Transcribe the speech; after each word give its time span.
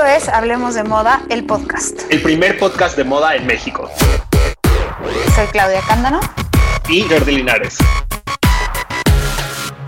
Esto 0.00 0.12
es 0.16 0.28
Hablemos 0.30 0.74
de 0.74 0.82
Moda, 0.82 1.20
el 1.28 1.44
podcast. 1.44 2.10
El 2.10 2.22
primer 2.22 2.58
podcast 2.58 2.96
de 2.96 3.04
moda 3.04 3.36
en 3.36 3.46
México. 3.46 3.90
Soy 5.34 5.46
Claudia 5.48 5.82
Cándano. 5.86 6.20
Y 6.88 7.02
Jordi 7.02 7.36
Linares. 7.36 7.76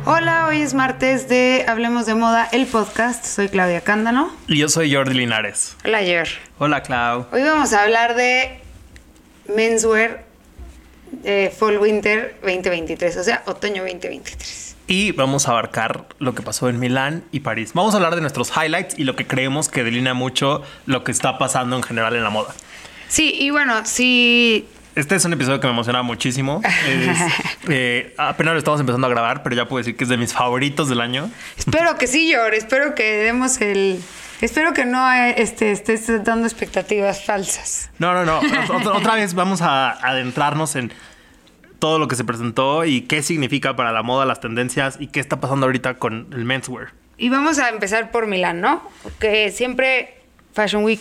Hola, 0.05 0.49
hoy 0.49 0.61
es 0.61 0.75
martes 0.75 1.31
de 1.31 1.65
Hablemos 1.67 2.05
de 2.05 2.15
Moda, 2.15 2.47
el 2.53 2.67
podcast. 2.67 3.25
Soy 3.25 3.49
Claudia 3.49 3.81
Cándano. 3.81 4.31
Y 4.49 4.59
yo 4.59 4.69
soy 4.69 4.95
Jordi 4.95 5.15
Linares. 5.15 5.79
Hola, 5.83 6.01
Jer. 6.01 6.29
Hola, 6.59 6.83
Clau. 6.83 7.25
Hoy 7.33 7.43
vamos 7.43 7.73
a 7.73 7.83
hablar 7.83 8.15
de 8.15 8.61
menswear 9.49 10.25
eh, 11.25 11.51
Fall 11.59 11.79
Winter 11.79 12.37
2023, 12.43 13.17
o 13.17 13.25
sea, 13.25 13.43
otoño 13.47 13.83
2023. 13.85 14.72
Y 14.93 15.13
vamos 15.13 15.49
a 15.49 15.53
abarcar 15.53 16.05
lo 16.19 16.35
que 16.35 16.43
pasó 16.43 16.69
en 16.69 16.79
Milán 16.79 17.25
y 17.33 17.41
París. 17.41 17.71
Vamos 17.73 17.95
a 17.95 17.97
hablar 17.97 18.15
de 18.15 18.21
nuestros 18.21 18.53
highlights 18.55 18.99
y 18.99 19.05
lo 19.05 19.17
que 19.17 19.27
creemos 19.27 19.71
que 19.71 19.85
delinea 19.85 20.13
mucho 20.13 20.63
lo 20.85 21.03
que 21.03 21.13
está 21.13 21.39
pasando 21.39 21.77
en 21.77 21.83
general 21.83 22.15
en 22.15 22.23
la 22.23 22.29
moda. 22.29 22.53
Sí, 23.09 23.35
y 23.41 23.49
bueno, 23.49 23.87
sí. 23.87 24.69
Este 24.95 25.15
es 25.15 25.25
un 25.25 25.33
episodio 25.33 25.61
que 25.61 25.67
me 25.67 25.73
emociona 25.73 26.03
muchísimo. 26.03 26.61
Es, 26.87 27.19
eh, 27.71 28.15
apenas 28.19 28.53
lo 28.53 28.59
estamos 28.59 28.81
empezando 28.81 29.07
a 29.07 29.09
grabar, 29.09 29.43
pero 29.43 29.57
ya 29.57 29.67
puedo 29.67 29.79
decir 29.79 29.97
que 29.97 30.05
es 30.05 30.11
de 30.11 30.19
mis 30.19 30.35
favoritos 30.35 30.91
del 30.91 31.01
año. 31.01 31.31
Espero 31.57 31.97
que 31.97 32.07
sí, 32.07 32.31
Yor. 32.31 32.53
Espero 32.53 32.95
que 32.95 33.17
demos 33.17 33.63
el. 33.63 33.99
Espero 34.43 34.75
que 34.75 34.85
no 34.85 35.11
eh, 35.11 35.37
este, 35.39 35.73
estés 35.73 36.23
dando 36.23 36.47
expectativas 36.47 37.25
falsas. 37.25 37.89
No, 37.99 38.13
no, 38.13 38.27
no. 38.27 38.41
otra, 38.77 38.93
otra 38.93 39.15
vez 39.15 39.33
vamos 39.33 39.63
a 39.63 39.93
adentrarnos 40.07 40.77
en 40.77 40.93
todo 41.83 41.99
lo 41.99 42.07
que 42.07 42.15
se 42.15 42.23
presentó 42.23 42.85
y 42.85 43.01
qué 43.01 43.25
significa 43.25 43.75
para 43.75 43.91
la 43.91 44.05
moda, 44.05 44.25
las 44.25 44.39
tendencias 44.39 44.99
y 45.01 45.09
qué 45.09 45.19
está 45.19 45.41
pasando 45.41 45.67
ahorita 45.67 45.95
con 45.95 46.29
el 46.33 46.45
menswear. 46.45 46.93
Y 47.19 47.29
vamos 47.29 47.59
a 47.59 47.71
empezar 47.71 48.13
por 48.13 48.29
Milán, 48.29 48.61
¿no? 48.61 48.89
Que 49.19 49.51
siempre 49.51 50.21
Fashion 50.55 50.85
Week 50.85 51.01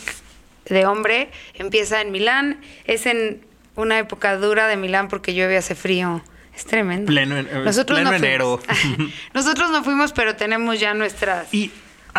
de 0.66 0.88
hombre 0.88 1.30
empieza 1.54 2.02
en 2.02 2.12
Milán. 2.12 2.62
Es 2.86 3.06
en 3.06 3.46
una 3.76 4.00
época 4.00 4.36
dura 4.38 4.66
de 4.68 4.76
Milán 4.76 5.08
porque 5.08 5.36
llueve, 5.36 5.56
hace 5.56 5.76
frío. 5.76 6.24
Es 6.56 6.66
tremendo. 6.66 7.06
Pleno, 7.06 7.38
en- 7.38 7.46
eh, 7.48 7.84
pleno 7.86 8.12
enero. 8.14 8.60
Nosotros 9.36 9.70
no 9.70 9.84
fuimos, 9.84 10.14
pero 10.14 10.36
tenemos 10.36 10.80
ya 10.80 10.96
nuestras, 10.96 11.54
Y 11.54 11.70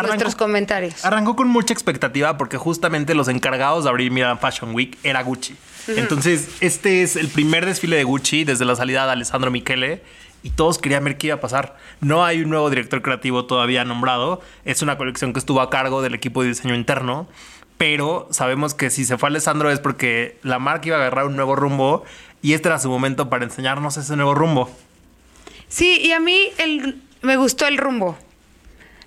nuestros 0.01 0.35
comentarios. 0.35 1.05
Arrancó 1.05 1.35
con 1.35 1.47
mucha 1.47 1.73
expectativa 1.73 2.37
porque 2.37 2.57
justamente 2.57 3.13
los 3.13 3.27
encargados 3.27 3.83
de 3.83 3.89
abrir 3.91 4.11
Milan 4.11 4.39
Fashion 4.39 4.73
Week 4.73 4.97
era 5.03 5.21
Gucci. 5.21 5.55
Entonces, 5.87 6.49
este 6.61 7.03
es 7.03 7.15
el 7.15 7.27
primer 7.27 7.65
desfile 7.65 7.97
de 7.97 8.03
Gucci 8.03 8.43
desde 8.43 8.65
la 8.65 8.75
salida 8.75 9.05
de 9.05 9.11
Alessandro 9.11 9.51
Michele 9.51 10.01
y 10.43 10.49
todos 10.49 10.77
querían 10.77 11.03
ver 11.03 11.17
qué 11.17 11.27
iba 11.27 11.35
a 11.35 11.39
pasar. 11.39 11.77
No 12.01 12.25
hay 12.25 12.41
un 12.41 12.49
nuevo 12.49 12.69
director 12.69 13.01
creativo 13.01 13.45
todavía 13.45 13.85
nombrado. 13.85 14.41
Es 14.65 14.81
una 14.81 14.97
colección 14.97 15.33
que 15.33 15.39
estuvo 15.39 15.61
a 15.61 15.69
cargo 15.69 16.01
del 16.01 16.15
equipo 16.15 16.41
de 16.41 16.49
diseño 16.49 16.75
interno. 16.75 17.27
Pero 17.77 18.27
sabemos 18.31 18.73
que 18.73 18.89
si 18.89 19.03
se 19.03 19.17
fue 19.17 19.29
Alessandro 19.29 19.71
es 19.71 19.79
porque 19.79 20.37
la 20.43 20.59
marca 20.59 20.87
iba 20.87 20.97
a 20.97 20.99
agarrar 20.99 21.25
un 21.25 21.35
nuevo 21.35 21.55
rumbo 21.55 22.03
y 22.41 22.53
este 22.53 22.69
era 22.69 22.77
su 22.77 22.89
momento 22.89 23.29
para 23.29 23.45
enseñarnos 23.45 23.97
ese 23.97 24.15
nuevo 24.15 24.35
rumbo. 24.35 24.69
Sí, 25.69 25.99
y 26.01 26.11
a 26.11 26.19
mí 26.19 26.49
el, 26.59 27.01
me 27.21 27.35
gustó 27.35 27.65
el 27.67 27.77
rumbo. 27.77 28.17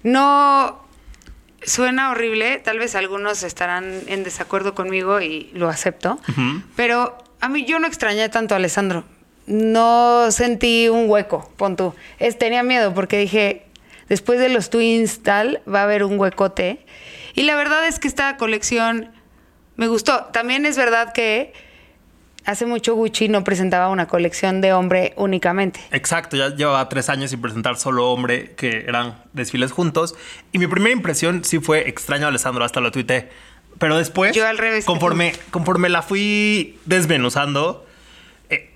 No 0.07 0.87
suena 1.65 2.13
horrible, 2.13 2.59
tal 2.59 2.79
vez 2.79 2.95
algunos 2.95 3.43
estarán 3.43 4.03
en 4.07 4.23
desacuerdo 4.23 4.73
conmigo 4.73 5.21
y 5.21 5.51
lo 5.53 5.69
acepto, 5.69 6.21
pero 6.77 7.19
a 7.41 7.49
mí 7.49 7.65
yo 7.65 7.81
no 7.81 7.89
extrañé 7.89 8.29
tanto 8.29 8.55
a 8.55 8.59
Alessandro. 8.59 9.03
No 9.49 10.31
sentí 10.31 10.89
un 10.89 11.11
hueco, 11.11 11.51
pon 11.57 11.75
tú. 11.75 11.93
Es, 12.21 12.39
tenía 12.39 12.63
miedo 12.63 12.95
porque 12.95 13.19
dije, 13.19 13.67
después 14.09 14.39
de 14.39 14.49
los 14.49 14.71
twins 14.71 15.25
tal, 15.25 15.61
va 15.69 15.81
a 15.81 15.83
haber 15.83 16.05
un 16.05 16.21
huecote. 16.21 16.87
Y 17.35 17.43
la 17.43 17.57
verdad 17.57 17.85
es 17.89 17.99
que 17.99 18.07
esta 18.07 18.37
colección 18.37 19.11
me 19.75 19.89
gustó. 19.89 20.27
También 20.27 20.67
es 20.67 20.77
verdad 20.77 21.13
que 21.15 21.53
hace 22.47 22.65
mucho 22.65 22.95
Gucci 22.95 23.29
no 23.29 23.45
presentaba 23.45 23.89
una 23.89 24.07
colección 24.07 24.61
de 24.61 24.73
hombre 24.73 25.13
únicamente. 25.17 25.81
Exacto, 25.91 26.37
ya 26.37 26.55
llevaba 26.55 26.89
tres 26.89 27.09
años 27.09 27.31
sin 27.31 27.43
presentar 27.43 27.77
solo 27.77 28.11
hombre, 28.11 28.55
que 28.57 28.85
eran 28.87 29.23
desfiles 29.33 29.73
juntos. 29.73 30.15
Y 30.53 30.59
mi 30.59 30.67
primera 30.67 30.93
impresión 30.93 31.45
sí 31.45 31.59
fue 31.59 31.89
extraño 31.89 32.27
a 32.27 32.29
Alessandro, 32.29 32.65
hasta 32.65 32.81
lo 32.81 32.91
tuité. 32.93 33.29
Pero 33.79 33.99
después, 33.99 34.35
Yo 34.35 34.47
al 34.47 34.57
revés 34.57 34.87
conforme, 34.87 35.35
conforme 35.51 35.89
la 35.89 36.01
fui 36.01 36.79
desmenuzando, 36.87 37.85
eh, 38.49 38.71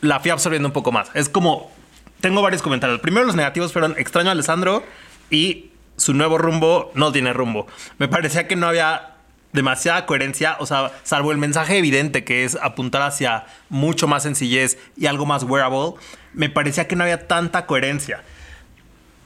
la 0.00 0.18
fui 0.18 0.30
absorbiendo 0.30 0.68
un 0.68 0.72
poco 0.72 0.90
más. 0.90 1.10
Es 1.14 1.28
como, 1.28 1.70
tengo 2.20 2.42
varios 2.42 2.62
comentarios. 2.62 3.00
Primero 3.00 3.26
los 3.26 3.36
negativos 3.36 3.72
fueron 3.72 3.94
extraño 3.96 4.30
a 4.30 4.32
Alessandro 4.32 4.82
y 5.30 5.70
su 5.96 6.14
nuevo 6.14 6.38
rumbo 6.38 6.90
no 6.94 7.12
tiene 7.12 7.32
rumbo. 7.32 7.66
Me 7.98 8.08
parecía 8.08 8.48
que 8.48 8.56
no 8.56 8.66
había 8.66 9.09
demasiada 9.52 10.06
coherencia, 10.06 10.56
o 10.60 10.66
sea, 10.66 10.92
salvo 11.02 11.32
el 11.32 11.38
mensaje 11.38 11.78
evidente 11.78 12.24
que 12.24 12.44
es 12.44 12.56
apuntar 12.56 13.02
hacia 13.02 13.46
mucho 13.68 14.06
más 14.06 14.22
sencillez 14.22 14.78
y 14.96 15.06
algo 15.06 15.26
más 15.26 15.42
wearable, 15.42 15.94
me 16.32 16.48
parecía 16.48 16.86
que 16.86 16.96
no 16.96 17.04
había 17.04 17.26
tanta 17.26 17.66
coherencia. 17.66 18.22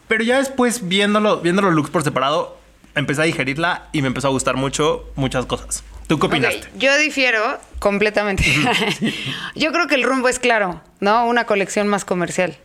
Pero 0.08 0.24
ya 0.24 0.38
después 0.38 0.88
viéndolo, 0.88 1.40
viendo 1.40 1.62
los 1.62 1.74
looks 1.74 1.90
por 1.90 2.02
separado, 2.02 2.58
empecé 2.94 3.22
a 3.22 3.24
digerirla 3.24 3.88
y 3.92 4.02
me 4.02 4.08
empezó 4.08 4.28
a 4.28 4.30
gustar 4.30 4.56
mucho 4.56 5.10
muchas 5.16 5.46
cosas. 5.46 5.84
¿Tú 6.06 6.18
qué 6.18 6.26
opinaste? 6.26 6.68
Yo 6.76 6.96
difiero 6.98 7.58
completamente. 7.78 8.44
yo 9.54 9.72
creo 9.72 9.86
que 9.86 9.94
el 9.94 10.02
rumbo 10.02 10.28
es 10.28 10.38
claro, 10.38 10.82
¿no? 11.00 11.26
Una 11.26 11.44
colección 11.46 11.88
más 11.88 12.04
comercial. 12.04 12.58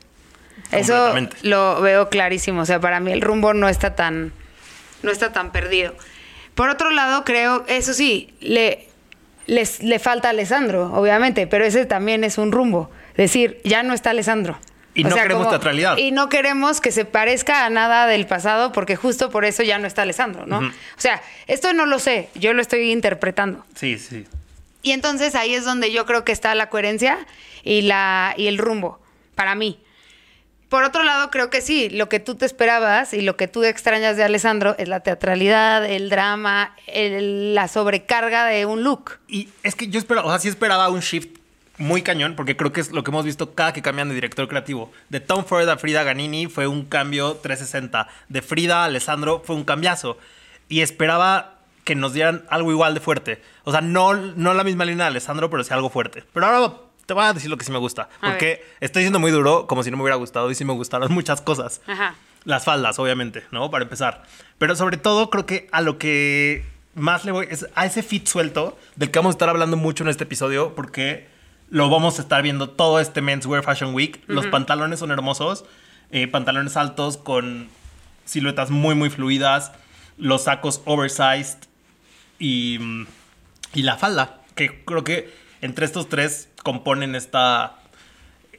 Eso 0.71 1.13
lo 1.41 1.81
veo 1.81 2.09
clarísimo. 2.09 2.61
O 2.61 2.65
sea, 2.65 2.79
para 2.79 2.99
mí 2.99 3.11
el 3.11 3.21
rumbo 3.21 3.53
no 3.53 3.69
está 3.69 3.95
tan, 3.95 4.33
no 5.03 5.11
está 5.11 5.31
tan 5.31 5.51
perdido. 5.51 5.95
Por 6.59 6.69
otro 6.69 6.91
lado, 6.91 7.23
creo, 7.23 7.63
eso 7.69 7.93
sí, 7.93 8.33
le, 8.41 8.85
les, 9.45 9.81
le 9.81 9.97
falta 9.97 10.27
a 10.27 10.31
Alessandro, 10.31 10.91
obviamente, 10.93 11.47
pero 11.47 11.63
ese 11.63 11.85
también 11.85 12.25
es 12.25 12.37
un 12.37 12.51
rumbo. 12.51 12.91
Decir, 13.15 13.61
ya 13.63 13.81
no 13.81 13.93
está 13.93 14.09
Alessandro. 14.09 14.59
Y 14.93 15.05
no 15.05 15.15
queremos 15.15 15.49
teatralidad. 15.49 15.95
Y 15.95 16.11
no 16.11 16.27
queremos 16.27 16.81
que 16.81 16.91
se 16.91 17.05
parezca 17.05 17.65
a 17.65 17.69
nada 17.69 18.07
del 18.07 18.27
pasado, 18.27 18.73
porque 18.73 18.97
justo 18.97 19.29
por 19.29 19.45
eso 19.45 19.63
ya 19.63 19.79
no 19.79 19.87
está 19.87 20.01
Alessandro, 20.01 20.47
¿no? 20.47 20.59
O 20.59 20.71
sea, 20.97 21.21
esto 21.47 21.71
no 21.71 21.85
lo 21.85 21.97
sé, 21.97 22.27
yo 22.35 22.51
lo 22.51 22.61
estoy 22.61 22.91
interpretando. 22.91 23.65
Sí, 23.75 23.97
sí. 23.97 24.27
Y 24.81 24.91
entonces 24.91 25.35
ahí 25.35 25.55
es 25.55 25.63
donde 25.63 25.93
yo 25.93 26.05
creo 26.05 26.25
que 26.25 26.33
está 26.33 26.53
la 26.55 26.67
coherencia 26.67 27.19
y, 27.63 27.83
la, 27.83 28.33
y 28.35 28.47
el 28.47 28.57
rumbo, 28.57 28.99
para 29.33 29.55
mí. 29.55 29.79
Por 30.69 30.83
otro 30.83 31.03
lado, 31.03 31.31
creo 31.31 31.49
que 31.49 31.61
sí, 31.61 31.89
lo 31.89 32.09
que 32.09 32.19
tú 32.19 32.35
te 32.35 32.45
esperabas 32.45 33.13
y 33.15 33.21
lo 33.21 33.35
que 33.35 33.47
tú 33.47 33.63
extrañas 33.63 34.15
de 34.17 34.23
Alessandro 34.23 34.75
es 34.77 34.87
la 34.87 34.99
teatralidad, 34.99 35.83
el 35.83 36.09
drama, 36.09 36.75
la 36.87 37.67
sobrecarga 37.67 38.45
de 38.45 38.67
un 38.67 38.83
look. 38.83 39.17
Y 39.27 39.49
es 39.63 39.73
que 39.73 39.87
yo 39.87 39.97
esperaba, 39.97 40.27
o 40.27 40.29
sea, 40.29 40.39
sí 40.39 40.47
esperaba 40.47 40.89
un 40.89 40.99
shift 40.99 41.39
muy 41.79 42.03
cañón, 42.03 42.35
porque 42.35 42.55
creo 42.55 42.71
que 42.71 42.81
es 42.81 42.91
lo 42.91 43.03
que 43.03 43.09
hemos 43.09 43.25
visto 43.25 43.55
cada 43.55 43.73
que 43.73 43.81
cambian 43.81 44.09
de 44.09 44.15
director 44.15 44.47
creativo. 44.47 44.91
De 45.09 45.19
Tom 45.19 45.43
Ford 45.43 45.67
a 45.67 45.77
Frida 45.77 46.03
Ganini 46.03 46.45
fue 46.45 46.67
un 46.67 46.85
cambio 46.85 47.35
360. 47.41 48.07
De 48.27 48.41
Frida 48.43 48.83
a 48.83 48.85
Alessandro 48.85 49.41
fue 49.43 49.55
un 49.55 49.63
cambiazo. 49.63 50.17
Y 50.67 50.81
esperaba 50.81 51.55
que 51.83 51.95
nos 51.95 52.13
dieran 52.13 52.45
algo 52.49 52.71
igual 52.71 52.93
de 52.93 52.99
fuerte. 52.99 53.41
O 53.63 53.71
sea, 53.71 53.81
no, 53.81 54.13
no 54.13 54.53
la 54.53 54.63
misma 54.63 54.85
línea 54.85 55.05
de 55.05 55.11
Alessandro, 55.11 55.49
pero 55.49 55.63
sí 55.63 55.73
algo 55.73 55.89
fuerte. 55.89 56.23
Pero 56.33 56.45
ahora 56.45 56.88
te 57.09 57.15
voy 57.15 57.23
a 57.23 57.33
decir 57.33 57.49
lo 57.49 57.57
que 57.57 57.65
sí 57.65 57.71
me 57.71 57.79
gusta. 57.79 58.07
A 58.21 58.29
Porque 58.29 58.63
estoy 58.81 59.01
siendo 59.01 59.17
muy 59.17 59.31
duro, 59.31 59.65
como 59.65 59.81
si 59.81 59.89
no 59.89 59.97
me 59.97 60.03
hubiera 60.03 60.15
gustado, 60.15 60.51
y 60.51 60.55
sí 60.55 60.63
me 60.63 60.73
gustaron 60.73 61.11
muchas 61.13 61.41
cosas. 61.41 61.81
Ajá. 61.87 62.13
Las 62.45 62.65
faldas, 62.65 62.99
obviamente, 62.99 63.43
¿no? 63.51 63.71
Para 63.71 63.83
empezar. 63.83 64.23
Pero 64.59 64.75
sobre 64.75 64.97
todo, 64.97 65.31
creo 65.31 65.47
que 65.47 65.67
a 65.71 65.81
lo 65.81 65.97
que 65.97 66.63
más 66.93 67.25
le 67.25 67.31
voy 67.31 67.47
es 67.49 67.65
a 67.73 67.87
ese 67.87 68.03
fit 68.03 68.27
suelto 68.27 68.77
del 68.95 69.09
que 69.09 69.17
vamos 69.17 69.31
a 69.31 69.35
estar 69.35 69.49
hablando 69.49 69.75
mucho 69.75 70.03
en 70.03 70.09
este 70.09 70.25
episodio, 70.25 70.75
porque 70.75 71.27
lo 71.71 71.89
vamos 71.89 72.19
a 72.19 72.21
estar 72.21 72.43
viendo 72.43 72.69
todo 72.69 72.99
este 72.99 73.21
Menswear 73.23 73.63
Fashion 73.63 73.95
Week. 73.95 74.21
Los 74.27 74.45
pantalones 74.45 74.99
son 74.99 75.09
hermosos, 75.09 75.65
eh, 76.11 76.27
pantalones 76.27 76.77
altos 76.77 77.17
con 77.17 77.69
siluetas 78.25 78.69
muy, 78.69 78.93
muy 78.93 79.09
fluidas, 79.09 79.71
los 80.19 80.43
sacos 80.43 80.83
oversized 80.85 81.57
y, 82.37 82.77
y 83.73 83.81
la 83.81 83.97
falda, 83.97 84.41
que 84.53 84.85
creo 84.85 85.03
que 85.03 85.48
entre 85.61 85.85
estos 85.85 86.09
tres 86.09 86.49
componen 86.63 87.15
esta, 87.15 87.77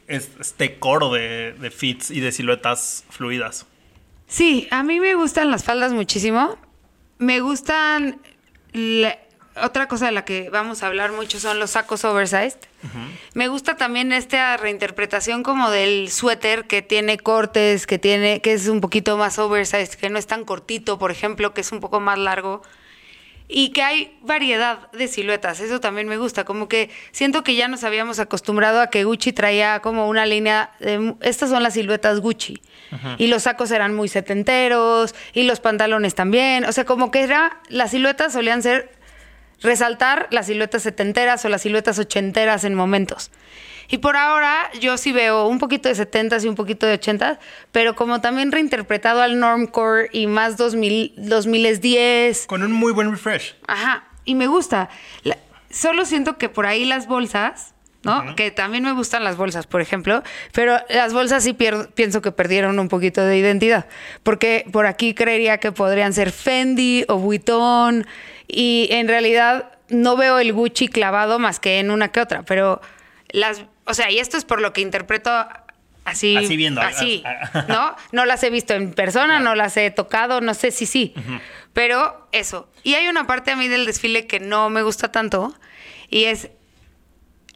es- 0.07 0.31
este 0.41 0.79
coro 0.79 1.13
de, 1.13 1.53
de 1.55 1.71
fits 1.71 2.11
y 2.11 2.21
de 2.21 2.33
siluetas 2.33 3.05
fluidas. 3.11 3.67
Sí, 4.27 4.69
a 4.71 4.83
mí 4.83 5.01
me 5.01 5.15
gustan 5.15 5.51
las 5.51 5.65
faldas 5.65 5.93
muchísimo. 5.93 6.57
Me 7.19 7.41
gustan... 7.41 8.21
la- 8.73 9.19
otra 9.63 9.89
cosa 9.89 10.07
de 10.07 10.13
la 10.13 10.25
que 10.25 10.49
vamos 10.49 10.83
a 10.83 10.87
hablar 10.87 11.11
mucho 11.11 11.41
son 11.41 11.59
los 11.59 11.73
sacos 11.73 12.05
oversized. 12.05 12.57
Me 13.35 13.49
gusta 13.49 13.77
también 13.77 14.13
esta 14.13 14.57
reinterpretación 14.57 15.43
como 15.43 15.71
del 15.71 16.09
suéter 16.11 16.67
que 16.67 16.81
tiene 16.83 17.19
cortes, 17.19 17.87
que 17.87 17.99
tiene 17.99 18.41
que 18.41 18.53
es 18.53 18.69
un 18.69 18.81
poquito 18.81 19.17
más 19.19 19.39
oversized, 19.41 19.95
que 19.99 20.09
no 20.09 20.19
es 20.21 20.29
tan 20.29 20.45
cortito, 20.45 20.99
por 21.01 21.11
ejemplo, 21.11 21.53
que 21.53 21.63
es 21.63 21.73
un 21.73 21.81
poco 21.81 21.99
más 21.99 22.17
largo. 22.17 22.63
Y 23.53 23.71
que 23.71 23.83
hay 23.83 24.17
variedad 24.23 24.91
de 24.93 25.09
siluetas. 25.09 25.61
Eso 25.61 25.81
también 25.81 26.07
me 26.07 26.17
gusta. 26.17 26.45
Como 26.45 26.69
que 26.69 26.89
siento 27.11 27.43
que 27.43 27.57
ya 27.57 27.67
nos 27.67 27.83
habíamos 27.83 28.21
acostumbrado 28.21 28.81
a 28.81 28.87
que 28.89 29.05
Gucci 29.05 29.33
traía 29.33 29.81
como 29.81 30.09
una 30.09 30.25
línea 30.25 30.71
de 30.79 31.15
estas 31.21 31.51
son 31.51 31.63
las 31.63 31.75
siluetas 31.75 32.21
Gucci. 32.21 32.63
Y 33.19 33.29
los 33.29 33.45
sacos 33.45 33.71
eran 33.71 33.95
muy 33.95 34.09
setenteros 34.09 35.15
y 35.33 35.45
los 35.45 35.61
pantalones 35.61 36.15
también. 36.15 36.65
O 36.65 36.73
sea, 36.73 36.85
como 36.85 37.11
que 37.11 37.23
era 37.23 37.61
las 37.69 37.91
siluetas 37.91 38.33
solían 38.33 38.63
ser 38.63 38.93
resaltar 39.63 40.29
las 40.31 40.47
siluetas 40.47 40.83
setenteras 40.83 41.45
o 41.45 41.49
las 41.49 41.63
siluetas 41.63 41.99
ochenteras 41.99 42.65
en 42.65 42.75
momentos. 42.75 43.31
Y 43.91 43.99
por 43.99 44.17
ahora 44.17 44.71
yo 44.81 44.97
sí 44.97 45.13
veo 45.13 45.47
un 45.49 45.59
poquito 45.59 45.89
de 45.89 45.95
70s 45.97 46.45
y 46.45 46.49
un 46.49 46.55
poquito 46.55 46.87
de 46.87 46.99
80s, 47.01 47.39
pero 47.73 47.95
como 47.97 48.21
también 48.21 48.53
reinterpretado 48.53 49.21
al 49.21 49.39
normcore 49.41 50.09
y 50.13 50.27
más 50.27 50.57
2000, 50.57 51.15
2010. 51.17 52.47
Con 52.47 52.63
un 52.63 52.73
muy 52.73 52.93
buen 52.93 53.11
refresh. 53.11 53.55
Ajá, 53.67 54.05
y 54.25 54.35
me 54.35 54.47
gusta. 54.47 54.89
La- 55.25 55.37
solo 55.71 56.05
siento 56.05 56.39
que 56.39 56.49
por 56.49 56.67
ahí 56.67 56.85
las 56.85 57.07
bolsas, 57.07 57.75
¿no? 58.03 58.35
Que 58.35 58.51
también 58.51 58.83
me 58.85 58.93
gustan 58.93 59.25
las 59.25 59.37
bolsas, 59.37 59.67
por 59.67 59.81
ejemplo, 59.83 60.23
pero 60.53 60.79
las 60.89 61.13
bolsas 61.13 61.45
sí 61.45 61.53
pienso 61.53 62.23
que 62.23 62.33
perdieron 62.33 62.79
un 62.79 62.89
poquito 62.89 63.23
de 63.23 63.37
identidad, 63.37 63.87
porque 64.23 64.65
por 64.73 64.87
aquí 64.87 65.13
creería 65.15 65.59
que 65.59 65.71
podrían 65.71 66.15
ser 66.15 66.33
Fendi 66.33 67.05
o 67.09 67.19
Vuitton 67.19 68.07
y 68.49 68.89
en 68.93 69.07
realidad 69.07 69.73
no 69.91 70.17
veo 70.17 70.39
el 70.39 70.53
Gucci 70.55 70.89
clavado 70.89 71.39
más 71.39 71.61
que 71.61 71.79
en 71.79 71.91
una 71.91 72.09
que 72.09 72.21
otra, 72.21 72.43
pero 72.43 72.81
las, 73.33 73.65
o 73.91 73.95
sea, 73.95 74.11
y 74.11 74.19
esto 74.19 74.37
es 74.37 74.45
por 74.45 74.61
lo 74.61 74.73
que 74.73 74.81
interpreto 74.81 75.31
así, 76.05 76.37
Así 76.37 76.57
viendo, 76.57 76.81
así, 76.81 77.23
ah, 77.27 77.67
¿no? 77.69 77.97
No 78.13 78.25
las 78.25 78.43
he 78.43 78.51
visto 78.51 78.75
en 78.75 78.93
persona, 78.93 79.41
no 79.41 79.55
las 79.55 79.77
he 79.77 79.91
tocado, 79.91 80.41
no 80.41 80.55
sé 80.55 80.71
si 80.71 80.87
sí, 80.87 81.15
pero 81.73 82.29
eso. 82.33 82.71
Y 82.83 82.95
hay 82.95 83.09
una 83.09 83.27
parte 83.27 83.51
a 83.51 83.57
mí 83.57 83.69
del 83.69 83.87
desfile 83.87 84.27
que 84.27 84.41
no 84.41 84.71
me 84.71 84.83
gusta 84.83 85.13
tanto 85.13 85.55
y 86.09 86.25
es 86.25 86.51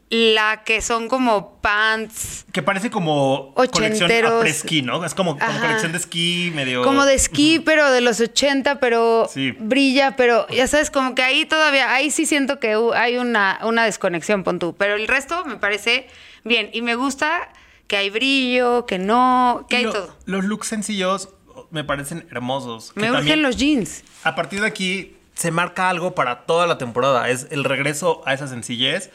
la 0.09 0.63
que 0.63 0.81
son 0.81 1.07
como 1.09 1.57
pants, 1.61 2.45
Que 2.51 2.61
parece 2.61 2.91
como 2.91 3.53
colección 3.73 4.11
esquí, 4.45 4.81
¿no? 4.83 5.03
Es 5.03 5.15
como, 5.15 5.37
colección 5.37 5.91
de 5.93 5.97
esquí 5.97 6.51
medio... 6.53 6.83
como 6.83 7.05
de 7.05 7.15
esquí, 7.15 7.59
pero 7.59 7.91
de 7.91 8.01
los 8.01 8.19
80, 8.19 8.79
pero 8.79 9.27
Sí. 9.33 9.51
brilla, 9.59 10.15
pero 10.15 10.47
ya 10.49 10.67
sabes, 10.67 10.91
como 10.91 11.15
que 11.15 11.23
ahí 11.23 11.45
todavía, 11.45 11.91
ahí 11.93 12.11
sí 12.11 12.25
siento 12.27 12.59
que 12.59 12.77
hay 12.95 13.17
una, 13.17 13.59
una 13.63 13.83
desconexión, 13.85 14.43
pon 14.43 14.59
tú. 14.59 14.75
Pero 14.77 14.93
el 14.95 15.07
resto 15.07 15.43
me 15.45 15.55
parece 15.57 16.07
bien 16.43 16.69
y 16.71 16.81
me 16.83 16.95
gusta 16.95 17.49
que 17.87 17.97
hay 17.97 18.09
brillo, 18.11 18.85
que 18.85 18.99
no, 18.99 19.65
que 19.69 19.75
Y 19.75 19.79
hay 19.79 19.83
lo- 19.85 19.91
todo. 19.93 20.15
Los 20.25 20.45
looks 20.45 20.67
sencillos 20.67 21.29
me 21.71 21.83
parecen 21.83 22.27
hermosos. 22.31 22.91
Me 22.95 23.03
urgen 23.09 23.15
también- 23.17 23.41
los 23.41 23.57
jeans. 23.57 24.03
A 24.23 24.35
partir 24.35 24.61
de 24.61 24.67
aquí 24.67 25.17
se 25.33 25.49
marca 25.51 25.89
algo 25.89 26.13
para 26.15 26.45
toda 26.45 26.67
la 26.67 26.77
temporada. 26.77 27.27
Es 27.29 27.47
el 27.49 27.63
regreso 27.63 28.21
a 28.25 28.33
esa 28.33 28.47
sencillez 28.47 29.09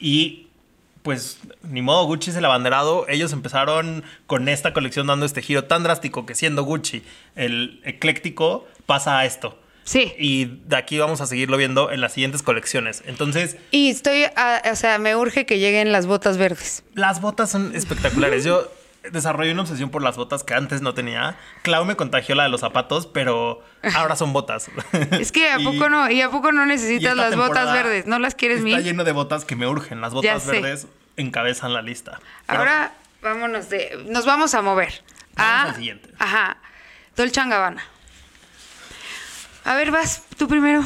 y 0.00 0.42
pues 1.02 1.38
ni 1.62 1.82
modo, 1.82 2.04
Gucci 2.06 2.30
es 2.30 2.36
el 2.36 2.44
abanderado. 2.44 3.06
Ellos 3.08 3.32
empezaron 3.32 4.02
con 4.26 4.48
esta 4.48 4.72
colección 4.72 5.06
dando 5.06 5.24
este 5.24 5.40
giro 5.40 5.64
tan 5.64 5.84
drástico 5.84 6.26
que 6.26 6.34
siendo 6.34 6.64
Gucci 6.64 7.04
el 7.36 7.80
ecléctico 7.84 8.66
pasa 8.86 9.18
a 9.20 9.24
esto. 9.24 9.56
Sí. 9.84 10.12
Y 10.18 10.46
de 10.66 10.74
aquí 10.74 10.98
vamos 10.98 11.20
a 11.20 11.26
seguirlo 11.26 11.56
viendo 11.58 11.92
en 11.92 12.00
las 12.00 12.12
siguientes 12.12 12.42
colecciones. 12.42 13.04
Entonces, 13.06 13.56
Y 13.70 13.88
estoy, 13.90 14.24
ah, 14.34 14.60
o 14.72 14.74
sea, 14.74 14.98
me 14.98 15.14
urge 15.14 15.46
que 15.46 15.60
lleguen 15.60 15.92
las 15.92 16.06
botas 16.06 16.38
verdes. 16.38 16.82
las 16.94 17.20
botas 17.20 17.52
son 17.52 17.72
espectaculares. 17.76 18.42
Yo 18.42 18.68
desarrollé 19.10 19.52
una 19.52 19.62
obsesión 19.62 19.90
por 19.90 20.02
las 20.02 20.16
botas 20.16 20.44
que 20.44 20.54
antes 20.54 20.82
no 20.82 20.94
tenía. 20.94 21.36
Clau 21.62 21.84
me 21.84 21.96
contagió 21.96 22.34
la 22.34 22.44
de 22.44 22.48
los 22.48 22.60
zapatos, 22.60 23.06
pero 23.06 23.62
ahora 23.94 24.16
son 24.16 24.32
botas. 24.32 24.68
Es 25.12 25.32
que 25.32 25.48
a 25.50 25.58
Y- 25.60 25.64
poco 25.64 25.88
no, 25.88 26.10
y 26.10 26.20
a 26.22 26.30
poco 26.30 26.52
no 26.52 26.66
necesitas 26.66 27.16
las 27.16 27.36
botas 27.36 27.72
verdes, 27.72 28.06
¿no 28.06 28.18
las 28.18 28.34
quieres 28.34 28.58
Está 28.64 28.76
mí? 28.78 28.82
lleno 28.82 29.04
de 29.04 29.12
botas 29.12 29.44
que 29.44 29.56
me 29.56 29.66
urgen. 29.66 30.00
Las 30.00 30.12
botas 30.12 30.46
verdes 30.46 30.86
encabezan 31.16 31.72
la 31.72 31.82
lista. 31.82 32.20
Pero 32.46 32.58
Ahora 32.60 32.92
vámonos 33.22 33.68
de, 33.70 34.04
nos 34.08 34.26
vamos 34.26 34.54
a 34.54 34.62
mover. 34.62 35.02
Vamos 35.34 35.52
a- 35.52 35.62
al 35.70 35.74
siguiente. 35.76 36.10
Ajá. 36.18 36.56
Dolce 37.16 37.40
Gabbana. 37.46 37.82
A 39.64 39.74
ver, 39.74 39.90
vas 39.90 40.22
tú 40.36 40.46
primero. 40.46 40.84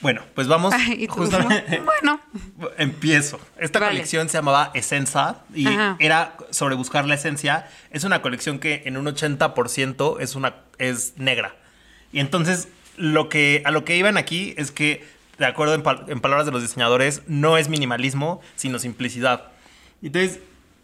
Bueno, 0.00 0.22
pues 0.34 0.46
vamos 0.46 0.74
Ay, 0.74 1.06
justamente. 1.06 1.80
Bueno, 1.80 2.20
Empiezo. 2.78 3.40
Esta 3.58 3.78
Vale. 3.78 3.92
colección 3.92 4.28
se 4.28 4.36
llamaba 4.38 4.70
Essenza 4.74 5.38
y 5.54 5.66
Ajá. 5.66 5.96
era 5.98 6.36
sobre 6.50 6.74
buscar 6.74 7.06
la 7.06 7.14
esencia. 7.14 7.68
Es 7.90 8.04
una 8.04 8.20
colección 8.22 8.58
que 8.58 8.82
en 8.84 8.96
un 8.98 9.06
80% 9.06 10.20
es, 10.20 10.34
una, 10.34 10.54
es 10.78 11.14
negra. 11.16 11.54
Y 12.12 12.20
entonces 12.20 12.68
lo 12.96 13.28
que, 13.28 13.62
a 13.64 13.70
lo 13.70 13.84
que 13.84 13.96
iban 13.96 14.16
aquí 14.18 14.54
es 14.58 14.70
que, 14.70 15.04
de 15.38 15.46
acuerdo 15.46 15.74
en, 15.74 15.82
pal- 15.82 16.04
en 16.08 16.20
palabras 16.20 16.46
de 16.46 16.52
los 16.52 16.62
diseñadores, 16.62 17.22
no 17.26 17.56
es 17.56 17.68
minimalismo, 17.68 18.40
sino 18.54 18.78
simplicidad. 18.78 19.44
Entonces, 20.02 20.40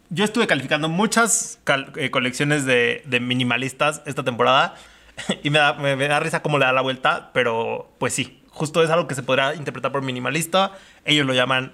yo 0.09 0.25
estuve 0.25 0.47
calificando 0.47 0.89
muchas 0.89 1.59
cal- 1.63 1.91
eh, 1.95 2.09
colecciones 2.11 2.65
de, 2.65 3.03
de 3.05 3.19
minimalistas 3.19 4.01
esta 4.05 4.23
temporada 4.23 4.75
y 5.43 5.49
me 5.51 5.59
da, 5.59 5.73
me- 5.73 5.95
me 5.95 6.07
da 6.07 6.19
risa 6.19 6.41
cómo 6.41 6.57
le 6.57 6.65
da 6.65 6.73
la 6.73 6.81
vuelta, 6.81 7.29
pero 7.33 7.91
pues 7.99 8.13
sí, 8.13 8.39
justo 8.53 8.81
es 8.83 8.89
algo 8.89 9.07
que 9.07 9.15
se 9.15 9.23
podrá 9.23 9.55
interpretar 9.55 9.91
por 9.91 10.01
minimalista. 10.03 10.71
Ellos 11.05 11.25
lo 11.25 11.33
llaman 11.33 11.73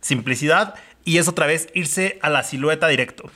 simplicidad 0.00 0.74
y 1.04 1.18
es 1.18 1.26
otra 1.28 1.46
vez 1.46 1.68
irse 1.74 2.18
a 2.22 2.30
la 2.30 2.42
silueta 2.42 2.86
directo. 2.88 3.30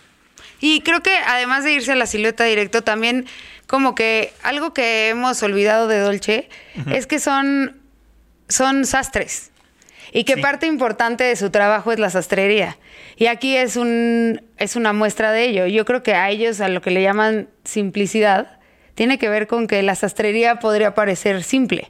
y 0.60 0.80
creo 0.82 1.02
que 1.02 1.16
además 1.26 1.64
de 1.64 1.72
irse 1.72 1.90
a 1.92 1.96
la 1.96 2.06
silueta 2.06 2.44
directo, 2.44 2.82
también 2.82 3.26
como 3.66 3.94
que 3.96 4.32
algo 4.44 4.72
que 4.72 5.08
hemos 5.08 5.42
olvidado 5.42 5.88
de 5.88 5.98
Dolce 5.98 6.48
es 6.92 7.06
que 7.08 7.18
son, 7.18 7.80
son 8.48 8.84
sastres. 8.86 9.50
Y 10.12 10.22
que 10.24 10.34
Sí. 10.34 10.42
parte 10.42 10.66
importante 10.66 11.24
de 11.24 11.34
su 11.36 11.50
trabajo 11.50 11.90
es 11.90 11.98
la 11.98 12.10
sastrería. 12.10 12.76
Y 13.16 13.26
aquí 13.26 13.56
es, 13.56 13.76
un, 13.76 14.42
es 14.58 14.76
una 14.76 14.92
muestra 14.92 15.32
de 15.32 15.44
ello. 15.46 15.66
Yo 15.66 15.84
creo 15.86 16.02
que 16.02 16.14
a 16.14 16.28
ellos, 16.30 16.60
a 16.60 16.68
lo 16.68 16.82
que 16.82 16.90
le 16.90 17.02
llaman 17.02 17.48
simplicidad, 17.64 18.60
tiene 18.94 19.18
que 19.18 19.30
ver 19.30 19.46
con 19.46 19.66
que 19.66 19.82
la 19.82 19.94
sastrería 19.94 20.58
podría 20.58 20.94
parecer 20.94 21.42
simple. 21.42 21.88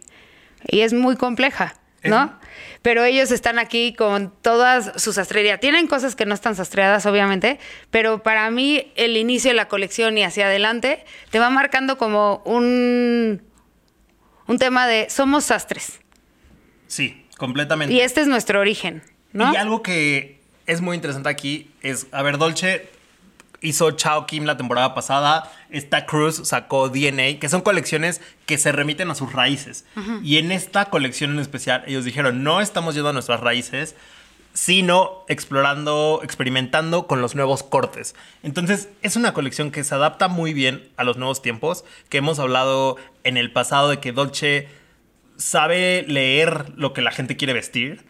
Y 0.69 0.81
es 0.81 0.93
muy 0.93 1.17
compleja, 1.17 1.75
¿no? 2.05 2.39
Pero 2.83 3.05
ellos 3.05 3.31
están 3.31 3.59
aquí 3.59 3.95
con 3.95 4.33
toda 4.43 4.99
su 4.99 5.13
sastrería. 5.13 5.59
Tienen 5.59 5.87
cosas 5.87 6.17
que 6.17 6.27
no 6.27 6.35
están 6.35 6.57
sastreadas, 6.57 7.07
obviamente, 7.07 7.59
pero 7.91 8.23
para 8.23 8.51
mí 8.51 8.93
el 8.97 9.17
inicio 9.17 9.51
de 9.51 9.55
la 9.55 9.69
colección 9.69 10.19
y 10.19 10.25
hacia 10.25 10.47
adelante 10.47 11.05
te 11.31 11.39
va 11.39 11.49
marcando 11.51 11.97
como 11.99 12.43
un, 12.45 13.43
un 14.47 14.59
tema 14.59 14.87
de 14.87 15.09
somos 15.11 15.45
sastres. 15.45 16.01
Sí, 16.89 17.27
completamente. 17.39 17.95
Y 17.95 18.01
este 18.01 18.21
es 18.21 18.27
nuestro 18.27 18.61
origen, 18.61 19.03
¿no? 19.33 19.53
Y 19.53 19.57
algo 19.57 19.83
que 19.83 20.41
es 20.67 20.81
muy 20.81 20.97
interesante 20.97 21.29
aquí 21.29 21.71
es, 21.83 22.07
a 22.13 22.23
ver, 22.23 22.39
Dolce 22.39 22.89
hizo 23.63 23.93
Chao 23.93 24.27
Kim 24.27 24.45
la 24.45 24.57
temporada 24.57 24.95
pasada, 24.95 25.51
esta 25.71 26.05
Cruz 26.05 26.43
sacó 26.45 26.89
DNA, 26.89 27.39
que 27.39 27.49
son 27.49 27.63
colecciones 27.63 28.21
que 28.45 28.59
se 28.59 28.73
remiten 28.73 29.11
a 29.11 29.15
sus 29.15 29.33
raíces. 29.33 29.85
Y 30.23 30.39
en 30.39 30.53
esta 30.53 30.87
colección 30.87 31.33
en 31.33 31.39
especial, 31.39 31.85
ellos 31.87 32.05
dijeron, 32.05 32.43
no 32.43 32.61
estamos 32.61 32.95
yendo 32.95 33.11
a 33.11 33.13
nuestras 33.13 33.41
raíces, 33.41 33.95
sino 34.53 35.25
explorando, 35.29 36.21
experimentando 36.23 37.07
con 37.07 37.23
los 37.23 37.35
nuevos 37.35 37.63
cortes. 37.63 38.15
Entonces, 38.43 38.89
es 39.01 39.17
una 39.17 39.33
colección 39.33 39.71
que 39.71 39.85
se 39.85 39.95
adapta 39.95 40.29
muy 40.29 40.53
bien 40.53 40.91
a 40.97 41.05
los 41.05 41.17
nuevos 41.17 41.41
tiempos, 41.41 41.85
que 42.11 42.19
hemos 42.19 42.39
hablado 42.39 42.97
en 43.25 43.37
el 43.37 43.51
pasado 43.53 43.89
de 43.89 43.99
que 43.99 44.13
Dolce 44.13 44.69
sabe 45.39 46.05
leer 46.07 46.73
lo 46.77 46.93
que 46.93 47.01
la 47.01 47.13
gente 47.13 47.37
quiere 47.37 47.55
vestir 47.55 48.05